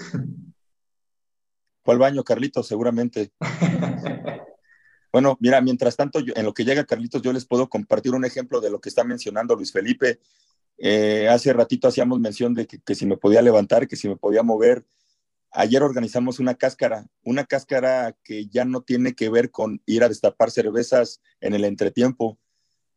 Fue 1.85 1.95
al 1.95 2.01
baño, 2.01 2.25
Carlitos, 2.25 2.67
seguramente. 2.67 3.33
Bueno, 5.13 5.37
mira, 5.39 5.61
mientras 5.61 5.95
tanto, 5.95 6.19
en 6.19 6.45
lo 6.45 6.53
que 6.53 6.65
llega 6.65 6.87
Carlitos, 6.87 7.23
yo 7.23 7.33
les 7.33 7.47
puedo 7.47 7.69
compartir 7.69 8.15
un 8.15 8.25
ejemplo 8.25 8.61
de 8.61 8.69
lo 8.69 8.81
que 8.81 8.89
está 8.89 9.05
mencionando 9.05 9.55
Luis 9.55 9.71
Felipe 9.71 10.19
eh, 10.79 11.29
hace 11.29 11.53
ratito 11.53 11.89
hacíamos 11.89 12.21
mención 12.21 12.55
de 12.55 12.67
que, 12.67 12.95
si 12.95 13.07
me 13.07 13.17
podía 13.17 13.43
levantar, 13.43 13.87
que 13.87 13.97
si 13.97 14.09
me 14.09 14.17
podía 14.17 14.43
mover. 14.43 14.85
Ayer 15.53 15.83
organizamos 15.83 16.41
una 16.41 16.55
cáscara, 16.57 17.07
una 17.23 17.45
cáscara 17.45 18.17
que 18.25 18.47
ya 18.47 18.65
no 18.65 18.83
tiene 18.83 19.15
que 19.15 19.29
ver 19.29 19.53
con 19.53 19.81
ir 19.87 20.03
a 20.03 20.09
destapar 20.09 20.51
cervezas 20.51 21.21
en 21.41 21.55
el 21.55 21.65
entretiempo. 21.65 22.39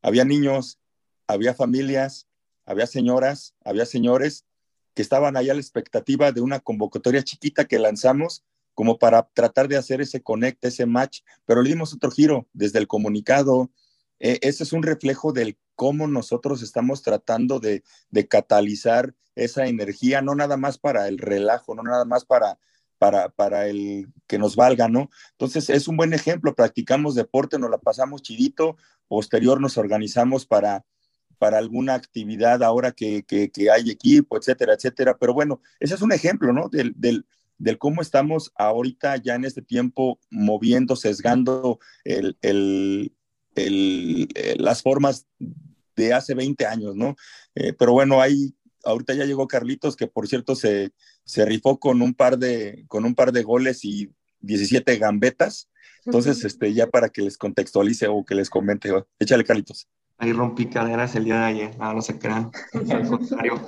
Había 0.01 0.25
niños, 0.25 0.79
había 1.27 1.53
familias, 1.53 2.27
había 2.65 2.87
señoras, 2.87 3.53
había 3.63 3.85
señores 3.85 4.46
que 4.97 5.03
estaban 5.03 5.37
allá 5.37 5.51
a 5.51 5.53
la 5.53 5.61
expectativa 5.61 6.31
de 6.31 6.41
una 6.41 6.59
convocatoria 6.59 7.21
chiquita 7.21 7.65
que 7.65 7.77
lanzamos 7.77 8.43
como 8.73 8.97
para 8.97 9.29
tratar 9.31 9.67
de 9.67 9.77
hacer 9.77 10.01
ese 10.01 10.23
conecte, 10.23 10.69
ese 10.69 10.87
match, 10.87 11.19
pero 11.45 11.61
le 11.61 11.69
dimos 11.69 11.93
otro 11.93 12.09
giro 12.09 12.47
desde 12.51 12.79
el 12.79 12.87
comunicado. 12.87 13.69
Eh, 14.19 14.39
ese 14.41 14.63
es 14.63 14.73
un 14.73 14.81
reflejo 14.81 15.33
del 15.33 15.55
cómo 15.75 16.07
nosotros 16.07 16.63
estamos 16.63 17.03
tratando 17.03 17.59
de, 17.59 17.83
catalizar 18.27 19.13
esa 19.35 19.67
energía, 19.67 20.23
no 20.23 20.33
nada 20.33 20.57
más 20.57 20.79
para 20.79 21.07
el 21.07 21.19
relajo, 21.19 21.75
no 21.75 21.83
nada 21.83 22.03
más 22.03 22.25
para, 22.25 22.57
para, 22.97 23.29
para 23.29 23.67
el 23.67 24.07
que 24.25 24.39
nos 24.39 24.55
valga, 24.55 24.87
¿no? 24.87 25.11
Entonces 25.33 25.69
es 25.69 25.87
un 25.87 25.95
buen 25.95 26.13
ejemplo, 26.13 26.55
practicamos 26.55 27.13
deporte, 27.13 27.59
nos 27.59 27.69
la 27.69 27.77
pasamos 27.77 28.23
chidito, 28.23 28.77
posterior 29.07 29.61
nos 29.61 29.77
organizamos 29.77 30.47
para, 30.47 30.85
para 31.37 31.57
alguna 31.57 31.93
actividad 31.93 32.63
ahora 32.63 32.91
que, 32.91 33.23
hay 33.71 33.89
equipo, 33.89 34.37
etcétera, 34.37 34.73
etcétera. 34.73 35.17
Pero 35.17 35.33
bueno, 35.33 35.61
ese 35.79 35.95
es 35.95 36.01
un 36.01 36.11
ejemplo, 36.11 36.53
¿no? 36.53 36.69
Del, 36.69 36.93
del, 36.95 37.77
cómo 37.77 38.01
estamos 38.01 38.51
ahorita 38.55 39.17
ya 39.17 39.35
en 39.35 39.45
este 39.45 39.61
tiempo 39.61 40.19
moviendo, 40.29 40.95
sesgando 40.95 41.79
el, 42.03 42.37
eh, 43.55 44.55
las 44.57 44.81
formas 44.81 45.27
de 45.95 46.13
hace 46.13 46.33
20 46.33 46.65
años, 46.65 46.95
¿no? 46.95 47.15
Eh, 47.55 47.73
pero 47.73 47.93
bueno, 47.93 48.21
ahí 48.21 48.53
ahorita 48.83 49.13
ya 49.13 49.25
llegó 49.25 49.47
Carlitos, 49.47 49.95
que 49.95 50.07
por 50.07 50.27
cierto 50.27 50.55
se, 50.55 50.91
se 51.23 51.45
rifó 51.45 51.79
con 51.79 52.01
un, 52.01 52.13
par 52.13 52.37
de, 52.37 52.85
con 52.87 53.05
un 53.05 53.15
par 53.15 53.31
de 53.31 53.43
goles 53.43 53.83
y 53.83 54.11
17 54.41 54.97
gambetas. 54.97 55.69
Entonces, 56.05 56.45
este, 56.45 56.73
ya 56.73 56.87
para 56.87 57.09
que 57.09 57.21
les 57.21 57.37
contextualice 57.37 58.07
o 58.07 58.23
que 58.23 58.35
les 58.35 58.49
comente, 58.49 58.91
échale 59.19 59.43
Carlitos. 59.43 59.89
Ahí 60.17 60.33
rompí 60.33 60.67
caderas 60.67 61.15
el 61.15 61.25
día 61.25 61.39
de 61.39 61.45
ayer, 61.45 61.75
ah, 61.79 61.93
no 61.93 62.01
se 62.01 62.17
crean, 62.17 62.51
al 62.91 63.07
contrario. 63.07 63.61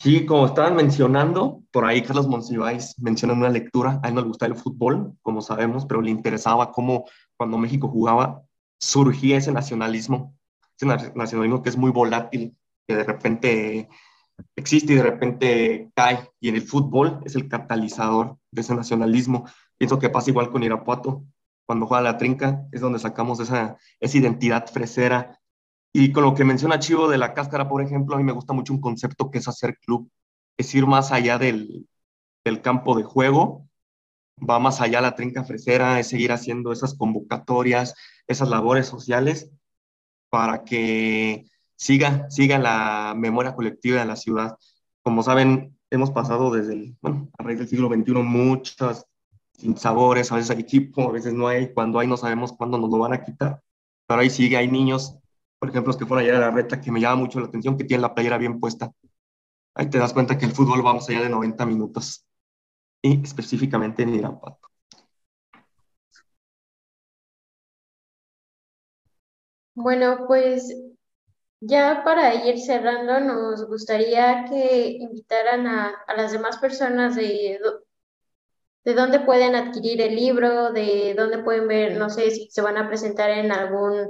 Sí, 0.00 0.26
como 0.26 0.46
estaban 0.46 0.76
mencionando, 0.76 1.62
por 1.72 1.84
ahí 1.84 2.02
Carlos 2.02 2.28
Monsiváis 2.28 2.94
menciona 2.98 3.34
una 3.34 3.50
lectura, 3.50 4.00
a 4.02 4.08
él 4.08 4.14
no 4.14 4.20
le 4.20 4.28
gustaba 4.28 4.52
el 4.52 4.58
fútbol, 4.58 5.14
como 5.22 5.40
sabemos, 5.42 5.86
pero 5.86 6.00
le 6.00 6.10
interesaba 6.10 6.70
cómo 6.70 7.04
cuando 7.36 7.58
México 7.58 7.88
jugaba 7.88 8.42
surgía 8.78 9.38
ese 9.38 9.50
nacionalismo 9.50 10.38
ese 10.80 11.12
nacionalismo 11.14 11.62
que 11.62 11.68
es 11.68 11.76
muy 11.76 11.90
volátil, 11.90 12.56
que 12.86 12.96
de 12.96 13.04
repente 13.04 13.88
existe 14.56 14.92
y 14.92 14.96
de 14.96 15.02
repente 15.02 15.90
cae. 15.94 16.30
Y 16.40 16.48
en 16.48 16.56
el 16.56 16.62
fútbol 16.62 17.20
es 17.24 17.34
el 17.34 17.48
catalizador 17.48 18.38
de 18.50 18.60
ese 18.60 18.74
nacionalismo. 18.74 19.44
Pienso 19.76 19.98
que 19.98 20.10
pasa 20.10 20.30
igual 20.30 20.50
con 20.50 20.62
Irapuato. 20.62 21.24
Cuando 21.68 21.86
juega 21.86 22.00
la 22.02 22.16
trinca 22.16 22.66
es 22.72 22.80
donde 22.80 22.98
sacamos 22.98 23.40
esa, 23.40 23.76
esa 24.00 24.16
identidad 24.16 24.66
fresera. 24.72 25.38
Y 25.92 26.12
con 26.12 26.24
lo 26.24 26.34
que 26.34 26.42
menciona 26.42 26.78
Chivo 26.78 27.08
de 27.08 27.18
la 27.18 27.34
cáscara, 27.34 27.68
por 27.68 27.82
ejemplo, 27.82 28.14
a 28.14 28.18
mí 28.18 28.24
me 28.24 28.32
gusta 28.32 28.54
mucho 28.54 28.72
un 28.72 28.80
concepto 28.80 29.30
que 29.30 29.36
es 29.36 29.48
hacer 29.48 29.76
club, 29.76 30.10
es 30.56 30.74
ir 30.74 30.86
más 30.86 31.12
allá 31.12 31.36
del, 31.36 31.86
del 32.42 32.62
campo 32.62 32.96
de 32.96 33.04
juego, 33.04 33.68
va 34.38 34.58
más 34.58 34.80
allá 34.80 35.02
la 35.02 35.14
trinca 35.14 35.44
fresera, 35.44 36.00
es 36.00 36.08
seguir 36.08 36.32
haciendo 36.32 36.72
esas 36.72 36.94
convocatorias, 36.94 37.94
esas 38.26 38.48
labores 38.48 38.86
sociales 38.86 39.50
para 40.30 40.64
que 40.64 41.50
siga, 41.76 42.30
siga 42.30 42.58
la 42.58 43.12
memoria 43.14 43.54
colectiva 43.54 44.00
de 44.00 44.06
la 44.06 44.16
ciudad. 44.16 44.56
Como 45.02 45.22
saben, 45.22 45.76
hemos 45.90 46.12
pasado 46.12 46.50
desde 46.50 46.72
el, 46.72 46.96
bueno, 47.02 47.28
a 47.36 47.42
raíz 47.42 47.58
del 47.58 47.68
siglo 47.68 47.88
XXI 47.88 48.14
muchas 48.22 49.04
sabores, 49.76 50.30
a 50.30 50.36
veces 50.36 50.50
hay 50.50 50.60
equipo, 50.60 51.08
a 51.08 51.12
veces 51.12 51.34
no 51.34 51.48
hay, 51.48 51.72
cuando 51.72 51.98
hay 51.98 52.06
no 52.06 52.16
sabemos 52.16 52.52
cuándo 52.52 52.78
nos 52.78 52.90
lo 52.90 52.98
van 52.98 53.12
a 53.12 53.24
quitar, 53.24 53.62
pero 54.06 54.20
ahí 54.20 54.30
sigue, 54.30 54.56
hay 54.56 54.68
niños, 54.68 55.18
por 55.58 55.68
ejemplo, 55.70 55.88
los 55.90 55.96
que 55.96 56.06
fueron 56.06 56.24
allá 56.24 56.36
a 56.36 56.40
la 56.40 56.50
reta, 56.50 56.80
que 56.80 56.92
me 56.92 57.00
llama 57.00 57.22
mucho 57.22 57.40
la 57.40 57.46
atención, 57.46 57.76
que 57.76 57.84
tienen 57.84 58.02
la 58.02 58.14
playera 58.14 58.38
bien 58.38 58.60
puesta. 58.60 58.92
Ahí 59.74 59.90
te 59.90 59.98
das 59.98 60.12
cuenta 60.12 60.38
que 60.38 60.44
el 60.44 60.52
fútbol 60.52 60.84
va 60.84 60.94
más 60.94 61.08
allá 61.08 61.22
de 61.22 61.28
90 61.28 61.66
minutos 61.66 62.24
y 63.02 63.22
específicamente 63.22 64.02
en 64.02 64.14
Irapuato. 64.14 64.68
Bueno, 69.74 70.24
pues 70.26 70.74
ya 71.60 72.02
para 72.04 72.46
ir 72.46 72.58
cerrando, 72.58 73.20
nos 73.20 73.66
gustaría 73.68 74.44
que 74.44 74.98
invitaran 75.00 75.66
a, 75.66 75.94
a 76.06 76.16
las 76.16 76.32
demás 76.32 76.58
personas 76.58 77.14
de, 77.14 77.60
de 78.88 78.94
dónde 78.94 79.20
pueden 79.20 79.54
adquirir 79.54 80.00
el 80.00 80.16
libro, 80.16 80.72
de 80.72 81.14
dónde 81.14 81.40
pueden 81.44 81.68
ver, 81.68 81.98
no 81.98 82.08
sé 82.08 82.30
si 82.30 82.48
se 82.50 82.62
van 82.62 82.78
a 82.78 82.88
presentar 82.88 83.28
en 83.28 83.52
algún 83.52 84.08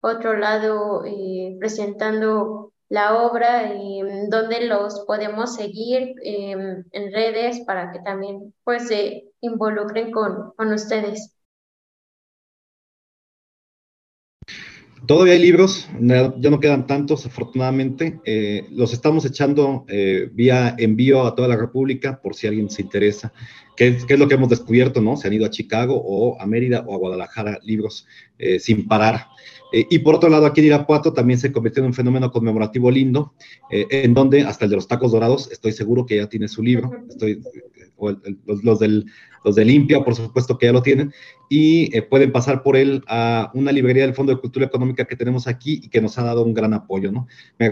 otro 0.00 0.36
lado 0.36 1.04
eh, 1.04 1.54
presentando 1.60 2.72
la 2.88 3.22
obra, 3.22 3.72
y 3.72 4.00
dónde 4.28 4.66
los 4.66 5.04
podemos 5.06 5.54
seguir 5.54 6.16
em, 6.24 6.82
en 6.90 7.12
redes 7.12 7.60
para 7.66 7.92
que 7.92 8.00
también 8.00 8.52
pues 8.64 8.88
se 8.88 9.30
involucren 9.42 10.10
con, 10.10 10.50
con 10.56 10.72
ustedes. 10.72 11.35
Todavía 15.06 15.34
hay 15.34 15.38
libros, 15.38 15.88
ya 16.00 16.50
no 16.50 16.58
quedan 16.58 16.86
tantos, 16.86 17.26
afortunadamente. 17.26 18.18
Eh, 18.24 18.66
los 18.72 18.92
estamos 18.92 19.24
echando 19.24 19.84
eh, 19.86 20.28
vía 20.32 20.74
envío 20.78 21.24
a 21.26 21.34
toda 21.36 21.46
la 21.46 21.56
República, 21.56 22.20
por 22.20 22.34
si 22.34 22.48
alguien 22.48 22.68
se 22.70 22.82
interesa. 22.82 23.32
¿Qué 23.76 23.88
es, 23.88 24.18
lo 24.18 24.26
que 24.26 24.34
hemos 24.34 24.48
descubierto, 24.48 25.00
no? 25.00 25.16
Se 25.16 25.28
han 25.28 25.34
ido 25.34 25.46
a 25.46 25.50
Chicago 25.50 26.02
o 26.04 26.40
a 26.40 26.46
Mérida 26.46 26.84
o 26.86 26.94
a 26.94 26.98
Guadalajara 26.98 27.60
libros 27.62 28.06
eh, 28.38 28.58
sin 28.58 28.88
parar. 28.88 29.26
Eh, 29.72 29.86
y 29.90 30.00
por 30.00 30.16
otro 30.16 30.28
lado, 30.28 30.46
aquí 30.46 30.60
en 30.60 30.68
Irapuato 30.68 31.12
también 31.12 31.38
se 31.38 31.52
convirtió 31.52 31.82
en 31.82 31.88
un 31.88 31.94
fenómeno 31.94 32.32
conmemorativo 32.32 32.90
lindo, 32.90 33.34
en 33.70 34.12
donde 34.12 34.42
hasta 34.42 34.64
el 34.64 34.70
de 34.70 34.76
los 34.76 34.88
tacos 34.88 35.12
dorados, 35.12 35.52
estoy 35.52 35.72
seguro 35.72 36.04
que 36.04 36.16
ya 36.16 36.28
tiene 36.28 36.48
su 36.48 36.62
libro. 36.62 36.90
Estoy, 37.08 37.40
los, 37.98 39.54
de 39.54 39.64
Limpia, 39.64 40.04
por 40.04 40.14
supuesto 40.14 40.58
que 40.58 40.66
ya 40.66 40.72
lo 40.72 40.82
tienen, 40.82 41.12
y 41.48 41.96
eh, 41.96 42.02
pueden 42.02 42.32
pasar 42.32 42.62
por 42.62 42.76
él 42.76 43.02
a 43.06 43.50
una 43.54 43.72
librería 43.72 44.04
del 44.04 44.14
Fondo 44.14 44.34
de 44.34 44.40
Cultura 44.40 44.66
Económica 44.66 45.04
que 45.04 45.16
tenemos 45.16 45.46
aquí 45.46 45.80
y 45.82 45.88
que 45.88 46.00
nos 46.00 46.18
ha 46.18 46.24
dado 46.24 46.42
un 46.42 46.52
gran 46.52 46.74
apoyo, 46.74 47.12
¿no? 47.12 47.28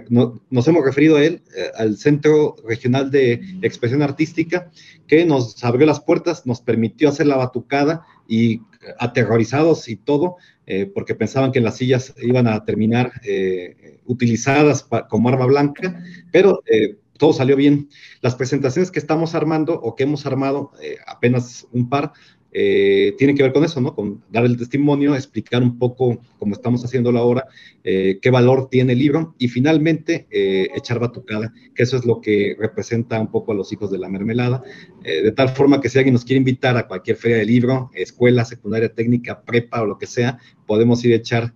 no 0.08 0.40
nos 0.50 0.68
hemos 0.68 0.84
referido 0.84 1.16
a 1.16 1.24
él, 1.24 1.42
eh, 1.56 1.70
al 1.76 1.96
Centro 1.96 2.56
Regional 2.66 3.10
de 3.10 3.40
Expresión 3.62 4.02
Artística, 4.02 4.70
que 5.06 5.24
nos 5.24 5.62
abrió 5.64 5.86
las 5.86 6.00
puertas, 6.00 6.46
nos 6.46 6.60
permitió 6.60 7.08
hacer 7.08 7.26
la 7.26 7.36
batucada 7.36 8.06
y 8.28 8.60
aterrorizados 8.98 9.88
y 9.88 9.96
todo, 9.96 10.36
eh, 10.66 10.86
porque 10.86 11.14
pensaban 11.14 11.52
que 11.52 11.60
las 11.60 11.76
sillas 11.76 12.14
iban 12.22 12.46
a 12.46 12.64
terminar 12.64 13.12
eh, 13.24 13.98
utilizadas 14.06 14.86
como 15.08 15.28
arma 15.28 15.46
blanca, 15.46 16.02
pero 16.32 16.62
eh, 16.66 16.96
todo 17.18 17.32
salió 17.32 17.56
bien. 17.56 17.88
Las 18.20 18.34
presentaciones 18.34 18.90
que 18.90 18.98
estamos 18.98 19.34
armando 19.34 19.74
o 19.74 19.94
que 19.94 20.04
hemos 20.04 20.26
armado, 20.26 20.72
eh, 20.82 20.96
apenas 21.06 21.66
un 21.72 21.88
par, 21.88 22.12
eh, 22.56 23.14
tienen 23.18 23.36
que 23.36 23.42
ver 23.42 23.52
con 23.52 23.64
eso, 23.64 23.80
¿no? 23.80 23.96
Con 23.96 24.22
dar 24.30 24.44
el 24.44 24.56
testimonio, 24.56 25.16
explicar 25.16 25.60
un 25.60 25.76
poco, 25.76 26.20
como 26.38 26.54
estamos 26.54 26.84
haciéndolo 26.84 27.18
ahora, 27.18 27.48
eh, 27.82 28.20
qué 28.22 28.30
valor 28.30 28.68
tiene 28.70 28.92
el 28.92 29.00
libro 29.00 29.34
y 29.38 29.48
finalmente 29.48 30.28
echar 30.30 31.00
batucada, 31.00 31.52
que 31.74 31.82
eso 31.82 31.96
es 31.96 32.04
lo 32.04 32.20
que 32.20 32.56
representa 32.56 33.20
un 33.20 33.32
poco 33.32 33.50
a 33.50 33.56
los 33.56 33.72
hijos 33.72 33.90
de 33.90 33.98
la 33.98 34.08
mermelada, 34.08 34.62
de 35.02 35.32
tal 35.32 35.48
forma 35.48 35.80
que 35.80 35.88
si 35.88 35.98
alguien 35.98 36.12
nos 36.12 36.24
quiere 36.24 36.38
invitar 36.38 36.76
a 36.76 36.86
cualquier 36.86 37.16
feria 37.16 37.38
de 37.38 37.44
libro, 37.44 37.90
escuela, 37.92 38.44
secundaria 38.44 38.94
técnica, 38.94 39.42
prepa 39.42 39.82
o 39.82 39.86
lo 39.86 39.98
que 39.98 40.06
sea, 40.06 40.38
podemos 40.64 41.04
ir 41.04 41.12
a 41.12 41.16
echar 41.16 41.54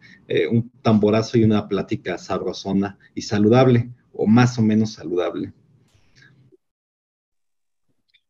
un 0.51 0.69
tamborazo 0.83 1.39
y 1.39 1.45
una 1.45 1.69
plática 1.69 2.19
sabrosona 2.19 2.99
y 3.15 3.23
saludable 3.23 3.89
o 4.19 4.27
más 4.27 4.59
o 4.59 4.63
menos 4.63 4.95
saludable. 4.95 5.53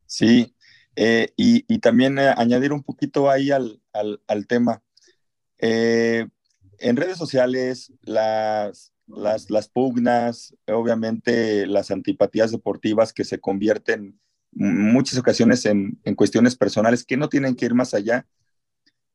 Sí, 0.05 0.55
eh, 0.95 1.29
y, 1.35 1.79
también 1.79 2.19
eh, 2.19 2.33
añadir 2.37 2.73
un 2.73 2.83
poquito 2.83 3.29
ahí 3.29 3.49
al, 3.49 3.81
al, 3.91 4.47
tema. 4.47 4.83
Eh, 5.57 6.27
en 6.77 6.95
redes 6.95 7.17
sociales, 7.17 7.91
las, 8.03 8.93
las, 9.07 9.49
las, 9.49 9.67
pugnas, 9.67 10.55
obviamente 10.67 11.65
las 11.65 11.89
antipatías 11.89 12.51
deportivas 12.51 13.11
que 13.11 13.23
se 13.23 13.39
convierten 13.39 14.19
en 14.57 14.91
muchas 14.91 15.17
ocasiones 15.17 15.65
en, 15.65 15.99
en, 16.03 16.15
cuestiones 16.15 16.55
personales 16.55 17.03
que 17.03 17.17
no 17.17 17.29
tienen 17.29 17.55
que 17.55 17.65
ir 17.65 17.73
más 17.73 17.95
allá, 17.95 18.27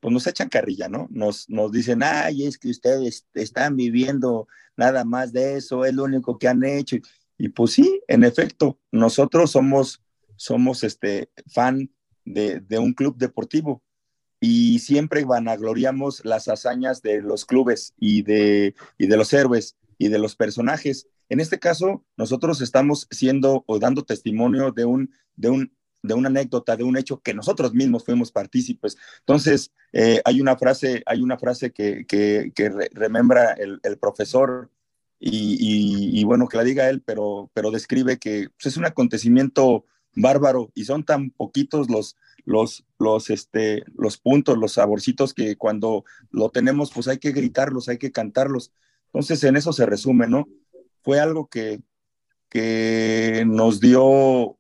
pues 0.05 0.13
nos 0.13 0.27
echan 0.27 0.51
carrilla, 0.51 0.87
¿no? 0.87 1.09
Nos, 1.11 1.49
nos 1.49 1.73
dicen, 1.73 2.03
ay, 2.03 2.45
es 2.45 2.59
que 2.59 2.69
ustedes 2.69 3.27
están 3.33 3.75
viviendo 3.75 4.47
nada 4.77 5.03
más 5.03 5.33
de 5.33 5.57
eso, 5.57 5.87
es 5.87 5.95
lo 5.95 6.05
único 6.05 6.39
que 6.39 6.47
han 6.47 6.63
hecho. 6.63 6.99
Y 7.39 7.49
pues 7.49 7.73
sí, 7.73 8.03
en 8.07 8.23
efecto, 8.23 8.79
nosotros 8.93 9.53
somos, 9.53 10.03
somos 10.37 10.85
este, 10.85 11.31
fan 11.47 11.91
de, 12.27 12.63
un 12.79 12.93
club 12.93 13.17
deportivo 13.17 13.83
y 14.41 14.81
siempre 14.81 15.25
vanagloriamos 15.25 16.23
las 16.23 16.49
hazañas 16.49 17.01
de 17.01 17.23
los 17.23 17.47
clubes 17.47 17.95
y 17.99 18.21
de, 18.21 18.75
y 18.99 19.07
de 19.07 19.17
los 19.17 19.33
héroes 19.33 19.79
y 19.97 20.09
de 20.09 20.19
los 20.19 20.37
personajes. 20.37 21.09
En 21.31 21.41
este 21.41 21.59
caso, 21.59 22.05
nosotros 22.19 22.61
estamos 22.61 23.09
siendo 23.11 23.65
o 23.67 23.79
dando 23.79 24.05
testimonio 24.05 24.71
de 24.71 24.85
un, 24.85 25.15
de 25.35 25.49
un 25.49 25.73
de 26.05 26.13
una 26.13 26.29
anécdota, 26.29 26.77
de 26.77 26.85
un 26.85 26.99
hecho 26.99 27.21
que 27.21 27.33
nosotros 27.33 27.73
mismos 27.73 28.05
fuimos 28.05 28.31
partícipes. 28.31 28.99
Entonces, 29.21 29.73
eh, 29.93 30.21
hay 30.27 30.41
una 30.41 30.57
frase, 30.57 31.03
hay 31.07 31.23
una 31.23 31.39
frase 31.39 31.73
que, 31.73 32.05
que, 32.07 32.53
que 32.55 32.69
re 32.69 32.91
remembra 32.93 33.55
el, 33.55 33.81
el 33.83 33.97
profesor 33.97 34.71
y, 35.19 35.57
y, 35.59 36.21
y, 36.21 36.25
bueno, 36.25 36.47
que 36.47 36.59
la 36.59 36.65
diga 36.65 36.91
él, 36.91 37.01
pero, 37.01 37.51
pero 37.55 37.71
describe 37.71 38.19
que 38.19 38.49
pues, 38.51 38.67
es 38.67 38.77
un 38.77 38.85
acontecimiento 38.85 39.87
bárbaro 40.15 40.71
y 40.75 40.85
son 40.85 41.05
tan 41.05 41.31
poquitos 41.31 41.89
los, 41.89 42.17
los, 42.45 42.85
los, 42.99 43.31
este, 43.31 43.85
los 43.97 44.19
puntos, 44.19 44.59
los 44.59 44.73
saborcitos 44.73 45.33
que 45.33 45.57
cuando 45.57 46.05
lo 46.31 46.51
tenemos, 46.51 46.93
pues 46.93 47.09
hay 47.09 47.17
que 47.17 47.33
gritarlos, 47.33 47.89
hay 47.89 47.97
que 47.97 48.13
cantarlos. 48.13 48.73
Entonces, 49.07 49.43
en 49.45 49.57
eso 49.57 49.73
se 49.73 49.87
resume, 49.87 50.27
¿no? 50.29 50.47
Fue 51.03 51.19
algo 51.19 51.47
que, 51.47 51.81
que 52.51 53.45
nos 53.47 53.81
dio 53.81 54.59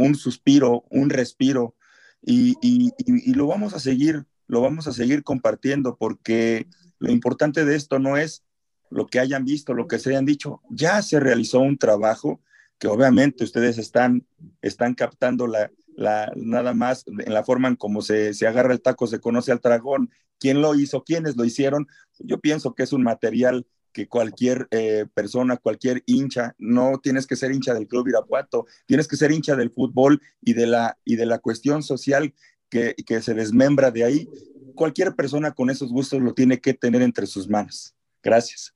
un 0.00 0.14
suspiro, 0.14 0.84
un 0.90 1.10
respiro, 1.10 1.74
y, 2.22 2.92
lo 3.34 3.46
vamos 3.46 3.74
a 3.74 3.80
seguir, 3.80 4.26
lo 4.46 4.60
vamos 4.60 4.86
a 4.86 4.92
seguir 4.92 5.22
compartiendo, 5.22 5.96
porque 5.96 6.66
lo 6.98 7.10
importante 7.10 7.64
de 7.64 7.76
esto 7.76 7.98
no 7.98 8.16
es 8.16 8.44
lo 8.90 9.06
que 9.06 9.20
hayan 9.20 9.44
visto, 9.44 9.74
lo 9.74 9.86
que 9.86 9.98
se 9.98 10.10
hayan 10.10 10.26
dicho, 10.26 10.60
ya 10.70 11.00
se 11.02 11.20
realizó 11.20 11.60
un 11.60 11.78
trabajo 11.78 12.40
que 12.78 12.88
obviamente 12.88 13.44
ustedes 13.44 13.78
están, 13.78 14.26
están 14.62 14.94
captando 14.94 15.46
la, 15.46 15.70
la, 15.96 16.32
nada 16.34 16.72
más 16.74 17.04
en 17.06 17.32
la 17.32 17.44
forma 17.44 17.68
en 17.68 17.76
cómo 17.76 18.02
se, 18.02 18.34
se 18.34 18.46
agarra 18.46 18.72
el 18.72 18.80
taco, 18.80 19.06
se 19.06 19.20
conoce 19.20 19.52
al 19.52 19.60
dragón, 19.60 20.10
quién 20.38 20.62
lo 20.62 20.74
hizo, 20.74 21.04
quiénes 21.04 21.36
lo 21.36 21.44
hicieron, 21.44 21.86
yo 22.18 22.40
pienso 22.40 22.74
que 22.74 22.82
es 22.82 22.92
un 22.92 23.02
material 23.02 23.66
que 23.92 24.08
cualquier 24.08 24.68
eh, 24.70 25.06
persona, 25.12 25.56
cualquier 25.56 26.02
hincha, 26.06 26.54
no 26.58 26.98
tienes 27.02 27.26
que 27.26 27.36
ser 27.36 27.52
hincha 27.52 27.74
del 27.74 27.88
Club 27.88 28.08
Irapuato, 28.08 28.66
tienes 28.86 29.08
que 29.08 29.16
ser 29.16 29.32
hincha 29.32 29.56
del 29.56 29.70
fútbol 29.70 30.20
y 30.40 30.54
de 30.54 30.66
la, 30.66 30.98
y 31.04 31.16
de 31.16 31.26
la 31.26 31.38
cuestión 31.38 31.82
social 31.82 32.34
que, 32.68 32.94
que 33.06 33.20
se 33.20 33.34
desmembra 33.34 33.90
de 33.90 34.04
ahí. 34.04 34.28
Cualquier 34.74 35.14
persona 35.14 35.52
con 35.52 35.70
esos 35.70 35.90
gustos 35.90 36.20
lo 36.20 36.34
tiene 36.34 36.60
que 36.60 36.74
tener 36.74 37.02
entre 37.02 37.26
sus 37.26 37.48
manos. 37.48 37.94
Gracias. 38.22 38.74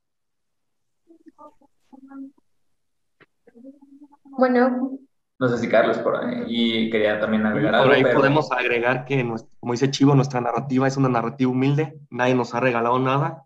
Bueno. 4.25 4.99
No 5.39 5.49
sé 5.49 5.59
si 5.59 5.69
Carlos 5.69 5.99
por 5.99 6.17
ahí 6.17 6.45
y 6.47 6.91
quería 6.91 7.19
también 7.19 7.45
agregar 7.45 7.75
algo. 7.75 7.87
Por 7.87 7.95
ahí 7.95 8.03
pero... 8.03 8.19
podemos 8.19 8.51
agregar 8.53 9.05
que, 9.05 9.29
como 9.59 9.73
dice 9.73 9.91
Chivo, 9.91 10.15
nuestra 10.15 10.41
narrativa 10.41 10.87
es 10.87 10.97
una 10.97 11.09
narrativa 11.09 11.51
humilde, 11.51 11.99
nadie 12.09 12.35
nos 12.35 12.55
ha 12.55 12.61
regalado 12.61 12.99
nada, 13.01 13.45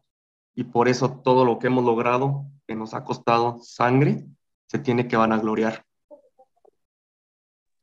y 0.58 0.64
por 0.64 0.88
eso 0.88 1.20
todo 1.22 1.44
lo 1.44 1.60
que 1.60 1.68
hemos 1.68 1.84
logrado, 1.84 2.44
que 2.66 2.74
nos 2.74 2.92
ha 2.92 3.04
costado 3.04 3.60
sangre, 3.62 4.26
se 4.66 4.80
tiene 4.80 5.06
que 5.06 5.16
vanagloriar. 5.16 5.84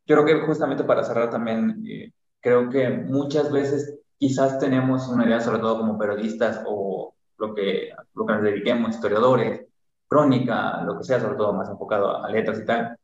Yo 0.06 0.18
creo 0.18 0.26
que 0.26 0.46
justamente 0.46 0.84
para 0.84 1.06
cerrar 1.06 1.30
también, 1.30 1.82
eh, 1.88 2.12
creo 2.42 2.70
que 2.70 2.90
muchas 2.90 3.50
veces 3.50 3.98
quizás 4.18 4.60
tenemos 4.60 5.08
una 5.08 5.26
idea, 5.26 5.40
sobre 5.40 5.60
todo 5.60 5.78
como 5.78 5.98
periodistas 5.98 6.64
o 6.68 7.16
lo 7.38 7.56
que, 7.56 7.92
lo 8.14 8.26
que 8.26 8.34
nos 8.34 8.44
dediquemos, 8.44 8.94
historiadores, 8.94 9.66
crónica, 10.10 10.82
lo 10.82 10.98
que 10.98 11.06
sea, 11.06 11.22
sobre 11.22 11.38
todo 11.38 11.54
más 11.54 11.70
enfocado 11.70 12.26
a 12.26 12.30
letras 12.30 12.60
y 12.60 12.66
tal, 12.66 12.98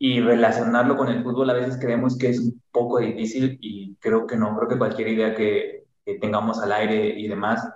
y 0.00 0.20
relacionarlo 0.20 0.96
con 0.96 1.10
el 1.10 1.22
fútbol 1.22 1.50
a 1.50 1.54
veces 1.54 1.78
creemos 1.80 2.18
que 2.18 2.30
es 2.30 2.40
un 2.40 2.60
poco 2.72 2.98
difícil 2.98 3.56
y 3.60 3.94
creo 4.00 4.26
que 4.26 4.36
no, 4.36 4.56
creo 4.56 4.68
que 4.68 4.78
cualquier 4.78 5.06
idea 5.06 5.32
que, 5.32 5.84
que 6.04 6.18
tengamos 6.18 6.58
al 6.58 6.72
aire 6.72 7.16
y 7.16 7.28
demás, 7.28 7.68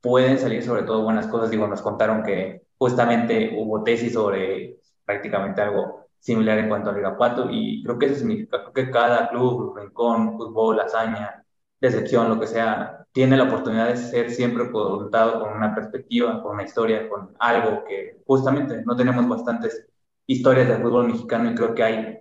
pueden 0.00 0.38
salir 0.38 0.62
sobre 0.62 0.82
todo 0.82 1.02
buenas 1.02 1.26
cosas. 1.26 1.50
Digo, 1.50 1.66
nos 1.66 1.82
contaron 1.82 2.22
que 2.22 2.62
justamente 2.78 3.54
hubo 3.56 3.82
tesis 3.82 4.12
sobre 4.14 4.78
prácticamente 5.04 5.60
algo 5.62 6.06
similar 6.18 6.58
en 6.58 6.68
cuanto 6.68 6.90
al 6.90 6.98
Irapuato 6.98 7.48
y 7.50 7.82
creo 7.82 7.98
que 7.98 8.06
eso 8.06 8.16
significa 8.16 8.60
creo 8.62 8.72
que 8.72 8.90
cada 8.90 9.28
club, 9.30 9.76
rincón, 9.76 10.36
fútbol, 10.36 10.80
hazaña, 10.80 11.44
decepción, 11.80 12.28
lo 12.28 12.38
que 12.38 12.46
sea, 12.46 13.06
tiene 13.12 13.36
la 13.36 13.44
oportunidad 13.44 13.88
de 13.88 13.96
ser 13.96 14.30
siempre 14.30 14.70
contado 14.70 15.40
con 15.40 15.52
una 15.56 15.74
perspectiva, 15.74 16.42
con 16.42 16.54
una 16.54 16.64
historia, 16.64 17.08
con 17.08 17.34
algo 17.38 17.84
que 17.84 18.20
justamente 18.26 18.82
no 18.84 18.96
tenemos 18.96 19.28
bastantes 19.28 19.86
historias 20.26 20.68
del 20.68 20.82
fútbol 20.82 21.08
mexicano 21.08 21.50
y 21.50 21.54
creo 21.54 21.74
que 21.74 21.82
hay 21.82 22.18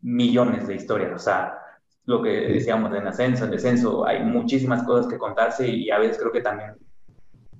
millones 0.00 0.66
de 0.66 0.76
historias, 0.76 1.12
o 1.14 1.18
sea, 1.18 1.58
lo 2.04 2.22
que 2.22 2.30
decíamos 2.30 2.94
en 2.94 3.06
ascenso, 3.06 3.44
en 3.44 3.50
descenso, 3.50 4.06
hay 4.06 4.24
muchísimas 4.24 4.82
cosas 4.84 5.06
que 5.06 5.18
contarse 5.18 5.68
y 5.68 5.90
a 5.90 5.98
veces 5.98 6.18
creo 6.18 6.32
que 6.32 6.40
también 6.40 6.74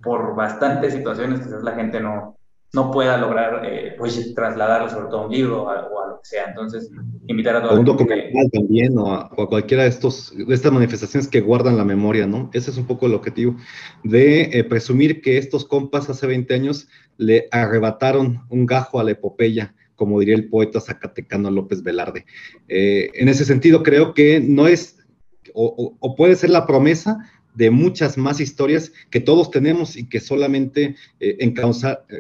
por 0.03 0.35
bastantes 0.35 0.95
situaciones 0.95 1.41
quizás 1.41 1.63
la 1.63 1.75
gente 1.75 2.01
no, 2.01 2.37
no 2.73 2.91
pueda 2.91 3.17
lograr 3.17 3.65
eh, 3.65 3.95
pues, 3.99 4.35
trasladarlo 4.35 4.89
sobre 4.89 5.09
todo 5.09 5.21
a 5.21 5.27
un 5.27 5.33
libro 5.33 5.63
o 5.65 5.69
a, 5.69 6.09
lo 6.09 6.21
que 6.21 6.29
sea. 6.29 6.47
Entonces, 6.49 6.91
invitar 7.27 7.57
a 7.57 7.63
todos. 7.63 7.79
un 7.79 7.85
documental 7.85 8.51
también 8.53 8.97
o 8.99 9.13
a, 9.13 9.29
cualquiera 9.31 9.85
de, 9.85 9.89
estos, 9.89 10.33
de 10.37 10.55
estas 10.55 10.73
manifestaciones 10.73 11.29
que 11.29 11.41
guardan 11.41 11.77
la 11.77 11.85
memoria, 11.85 12.27
¿no? 12.27 12.51
Ese 12.53 12.71
es 12.71 12.77
un 12.77 12.87
poco 12.87 13.07
el 13.07 13.15
objetivo 13.15 13.57
de 14.05 14.43
eh, 14.43 14.65
presumir 14.65 15.21
que 15.21 15.39
estos 15.39 15.65
compas 15.65 16.09
hace 16.11 16.27
20 16.27 16.55
años 16.55 16.89
le 17.17 17.49
arrebataron 17.51 18.43
un 18.49 18.67
gajo 18.67 19.01
a 19.01 19.05
la 19.05 19.13
epopeya 19.13 19.75
como 20.01 20.19
diría 20.19 20.35
el 20.35 20.49
poeta 20.49 20.81
zacatecano 20.81 21.51
López 21.51 21.83
Velarde. 21.83 22.25
Eh, 22.69 23.11
en 23.13 23.29
ese 23.29 23.45
sentido, 23.45 23.83
creo 23.83 24.15
que 24.15 24.41
no 24.41 24.67
es, 24.67 24.97
o, 25.53 26.15
puede 26.17 26.37
ser 26.37 26.49
la 26.49 26.67
promesa 26.67 27.19
de 27.61 27.71
muchas 27.71 28.17
más 28.17 28.41
historias 28.41 28.91
que 29.11 29.21
todos 29.21 29.51
tenemos 29.51 29.95
y 29.95 30.09
que 30.09 30.19
solamente 30.19 30.97
eh, 31.21 31.37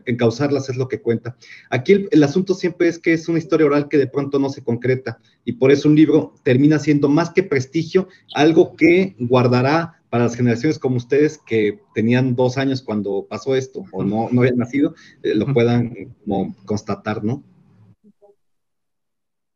encauzarlas 0.05 0.69
es 0.69 0.77
lo 0.77 0.87
que 0.87 1.01
cuenta. 1.01 1.35
Aquí 1.71 2.07
el, 2.11 2.23
asunto 2.23 2.53
siempre 2.53 2.89
es 2.89 2.99
que 2.99 3.15
es 3.15 3.27
una 3.27 3.39
historia 3.39 3.65
oral 3.65 3.89
que 3.89 3.97
de 3.97 4.07
pronto 4.07 4.39
no 4.39 4.51
se 4.51 4.63
concreta 4.63 5.19
y 5.47 5.53
por 5.53 5.71
eso 5.71 5.89
un 5.89 5.95
libro 5.97 6.35
termina 6.43 6.79
siendo 6.79 7.09
más 7.09 7.31
que 7.31 7.43
prestigio, 7.43 8.09
algo 8.35 8.77
que 8.77 9.17
guardará 9.19 10.03
para 10.11 10.25
las 10.25 10.37
generaciones 10.37 10.79
como 10.79 10.97
ustedes 10.97 11.39
que 11.39 11.79
tenían 11.95 12.37
dos 12.37 12.59
años 12.59 12.83
cuando 12.83 13.27
pasó 13.27 13.57
esto 13.57 13.87
o 13.93 14.05
no, 14.05 14.29
no 14.31 14.43
habían 14.43 14.59
nacido, 14.59 14.95
eh, 15.23 15.35
lo 15.35 15.55
puedan 15.55 16.15
constatar, 16.67 17.25
¿no? 17.25 17.43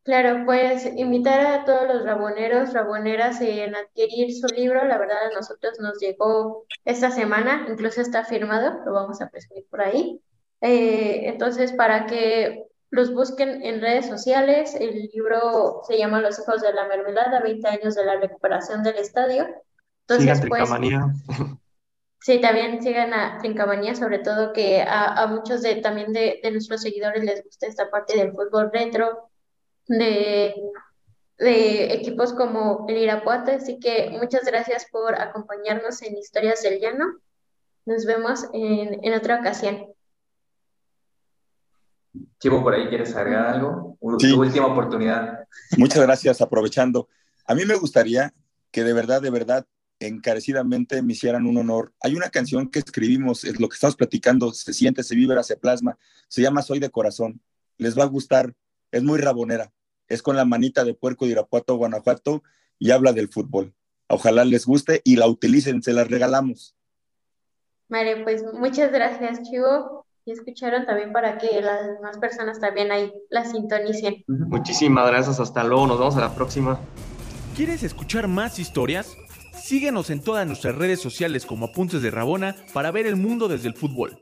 Claro, 0.04 0.44
pues 0.44 0.84
invitar 0.96 1.46
a 1.46 1.64
todos 1.64 1.88
los 1.88 2.04
raboneros, 2.04 2.74
raboneras 2.74 3.40
en 3.40 3.74
adquirir 3.74 4.34
su 4.34 4.46
libro. 4.48 4.84
La 4.84 4.98
verdad, 4.98 5.16
a 5.32 5.34
nosotros 5.34 5.80
nos 5.80 5.98
llegó 5.98 6.66
esta 6.84 7.10
semana, 7.10 7.66
incluso 7.70 8.02
está 8.02 8.22
firmado, 8.22 8.82
lo 8.84 8.92
vamos 8.92 9.22
a 9.22 9.30
presumir 9.30 9.66
por 9.70 9.80
ahí. 9.80 10.20
Eh, 10.60 11.22
entonces, 11.28 11.72
para 11.72 12.04
que 12.04 12.64
los 12.90 13.14
busquen 13.14 13.62
en 13.62 13.80
redes 13.80 14.06
sociales, 14.06 14.74
el 14.74 15.08
libro 15.10 15.80
se 15.88 15.96
llama 15.96 16.20
Los 16.20 16.38
hijos 16.38 16.60
de 16.60 16.74
la 16.74 16.86
mermelada, 16.86 17.40
20 17.40 17.66
años 17.66 17.94
de 17.94 18.04
la 18.04 18.20
recuperación 18.20 18.82
del 18.82 18.96
estadio. 18.96 19.46
Entonces, 20.06 20.42
pues, 20.46 20.68
Sí, 22.20 22.40
también 22.40 22.82
sigan 22.82 23.12
a 23.12 23.38
Trincamanía, 23.38 23.94
sobre 23.94 24.18
todo 24.18 24.52
que 24.52 24.82
a, 24.86 25.26
muchos 25.28 25.62
de, 25.62 25.76
también 25.76 26.12
de, 26.12 26.40
de 26.42 26.50
nuestros 26.50 26.82
seguidores 26.82 27.22
les 27.24 27.42
gusta 27.44 27.66
esta 27.66 27.90
parte 27.90 28.16
del 28.16 28.32
fútbol 28.32 28.70
retro, 28.72 29.30
de, 29.86 30.54
equipos 31.38 32.32
como 32.32 32.86
el 32.88 32.98
Irapuato. 32.98 33.52
Así 33.52 33.78
que 33.78 34.10
muchas 34.10 34.44
gracias 34.44 34.86
por 34.90 35.20
acompañarnos 35.20 36.02
en 36.02 36.16
Historias 36.16 36.62
del 36.62 36.80
Llano. 36.80 37.18
Nos 37.86 38.06
vemos 38.06 38.46
en, 38.52 39.12
otra 39.14 39.40
ocasión. 39.40 39.86
Chivo, 42.38 42.62
por 42.62 42.74
ahí 42.74 42.88
quieres 42.88 43.14
agregar 43.14 43.46
algo. 43.46 43.98
Tu 44.18 44.40
última 44.40 44.66
oportunidad. 44.66 45.46
Muchas 45.76 46.02
gracias, 46.02 46.40
aprovechando. 46.40 47.08
A 47.46 47.54
mí 47.54 47.64
me 47.64 47.74
gustaría 47.74 48.32
que 48.70 48.84
de 48.84 48.92
verdad, 48.92 49.20
de 49.20 49.30
verdad, 49.30 49.66
encarecidamente 49.98 51.02
me 51.02 51.12
hicieran 51.12 51.46
un 51.46 51.56
honor. 51.58 51.92
Hay 52.00 52.14
una 52.14 52.30
canción 52.30 52.70
que 52.70 52.80
escribimos, 52.80 53.44
es 53.44 53.60
lo 53.60 53.68
que 53.68 53.74
estamos 53.74 53.96
platicando, 53.96 54.52
se 54.52 54.72
siente, 54.72 55.02
se 55.02 55.14
vibra, 55.14 55.42
se 55.42 55.56
plasma, 55.56 55.98
se 56.28 56.42
llama 56.42 56.62
Soy 56.62 56.80
de 56.80 56.90
Corazón. 56.90 57.40
Les 57.76 57.98
va 57.98 58.04
a 58.04 58.08
gustar 58.08 58.54
es 58.94 59.02
muy 59.02 59.18
rabonera. 59.18 59.72
Es 60.08 60.22
con 60.22 60.36
la 60.36 60.44
manita 60.44 60.84
de 60.84 60.94
puerco 60.94 61.24
de 61.24 61.32
Irapuato, 61.32 61.76
Guanajuato, 61.76 62.42
y 62.78 62.90
habla 62.90 63.12
del 63.12 63.28
fútbol. 63.28 63.74
Ojalá 64.08 64.44
les 64.44 64.66
guste 64.66 65.00
y 65.04 65.16
la 65.16 65.26
utilicen, 65.26 65.82
se 65.82 65.92
la 65.92 66.04
regalamos. 66.04 66.76
Vale, 67.88 68.22
pues 68.22 68.42
muchas 68.52 68.92
gracias, 68.92 69.42
Chivo. 69.42 70.06
Y 70.26 70.32
escucharon 70.32 70.86
también 70.86 71.12
para 71.12 71.36
que 71.36 71.60
las 71.60 71.86
demás 71.86 72.18
personas 72.18 72.58
también 72.58 72.90
ahí 72.90 73.12
la 73.28 73.44
sintonicen. 73.44 74.24
Muchísimas 74.26 75.06
gracias, 75.06 75.38
hasta 75.38 75.64
luego, 75.64 75.86
nos 75.86 75.98
vemos 75.98 76.16
a 76.16 76.20
la 76.20 76.34
próxima. 76.34 76.80
¿Quieres 77.54 77.82
escuchar 77.82 78.26
más 78.26 78.58
historias? 78.58 79.14
Síguenos 79.52 80.10
en 80.10 80.22
todas 80.22 80.46
nuestras 80.46 80.76
redes 80.76 81.00
sociales 81.00 81.46
como 81.46 81.66
Apuntes 81.66 82.02
de 82.02 82.10
Rabona 82.10 82.56
para 82.72 82.90
ver 82.90 83.06
el 83.06 83.16
mundo 83.16 83.48
desde 83.48 83.68
el 83.68 83.74
fútbol. 83.74 84.18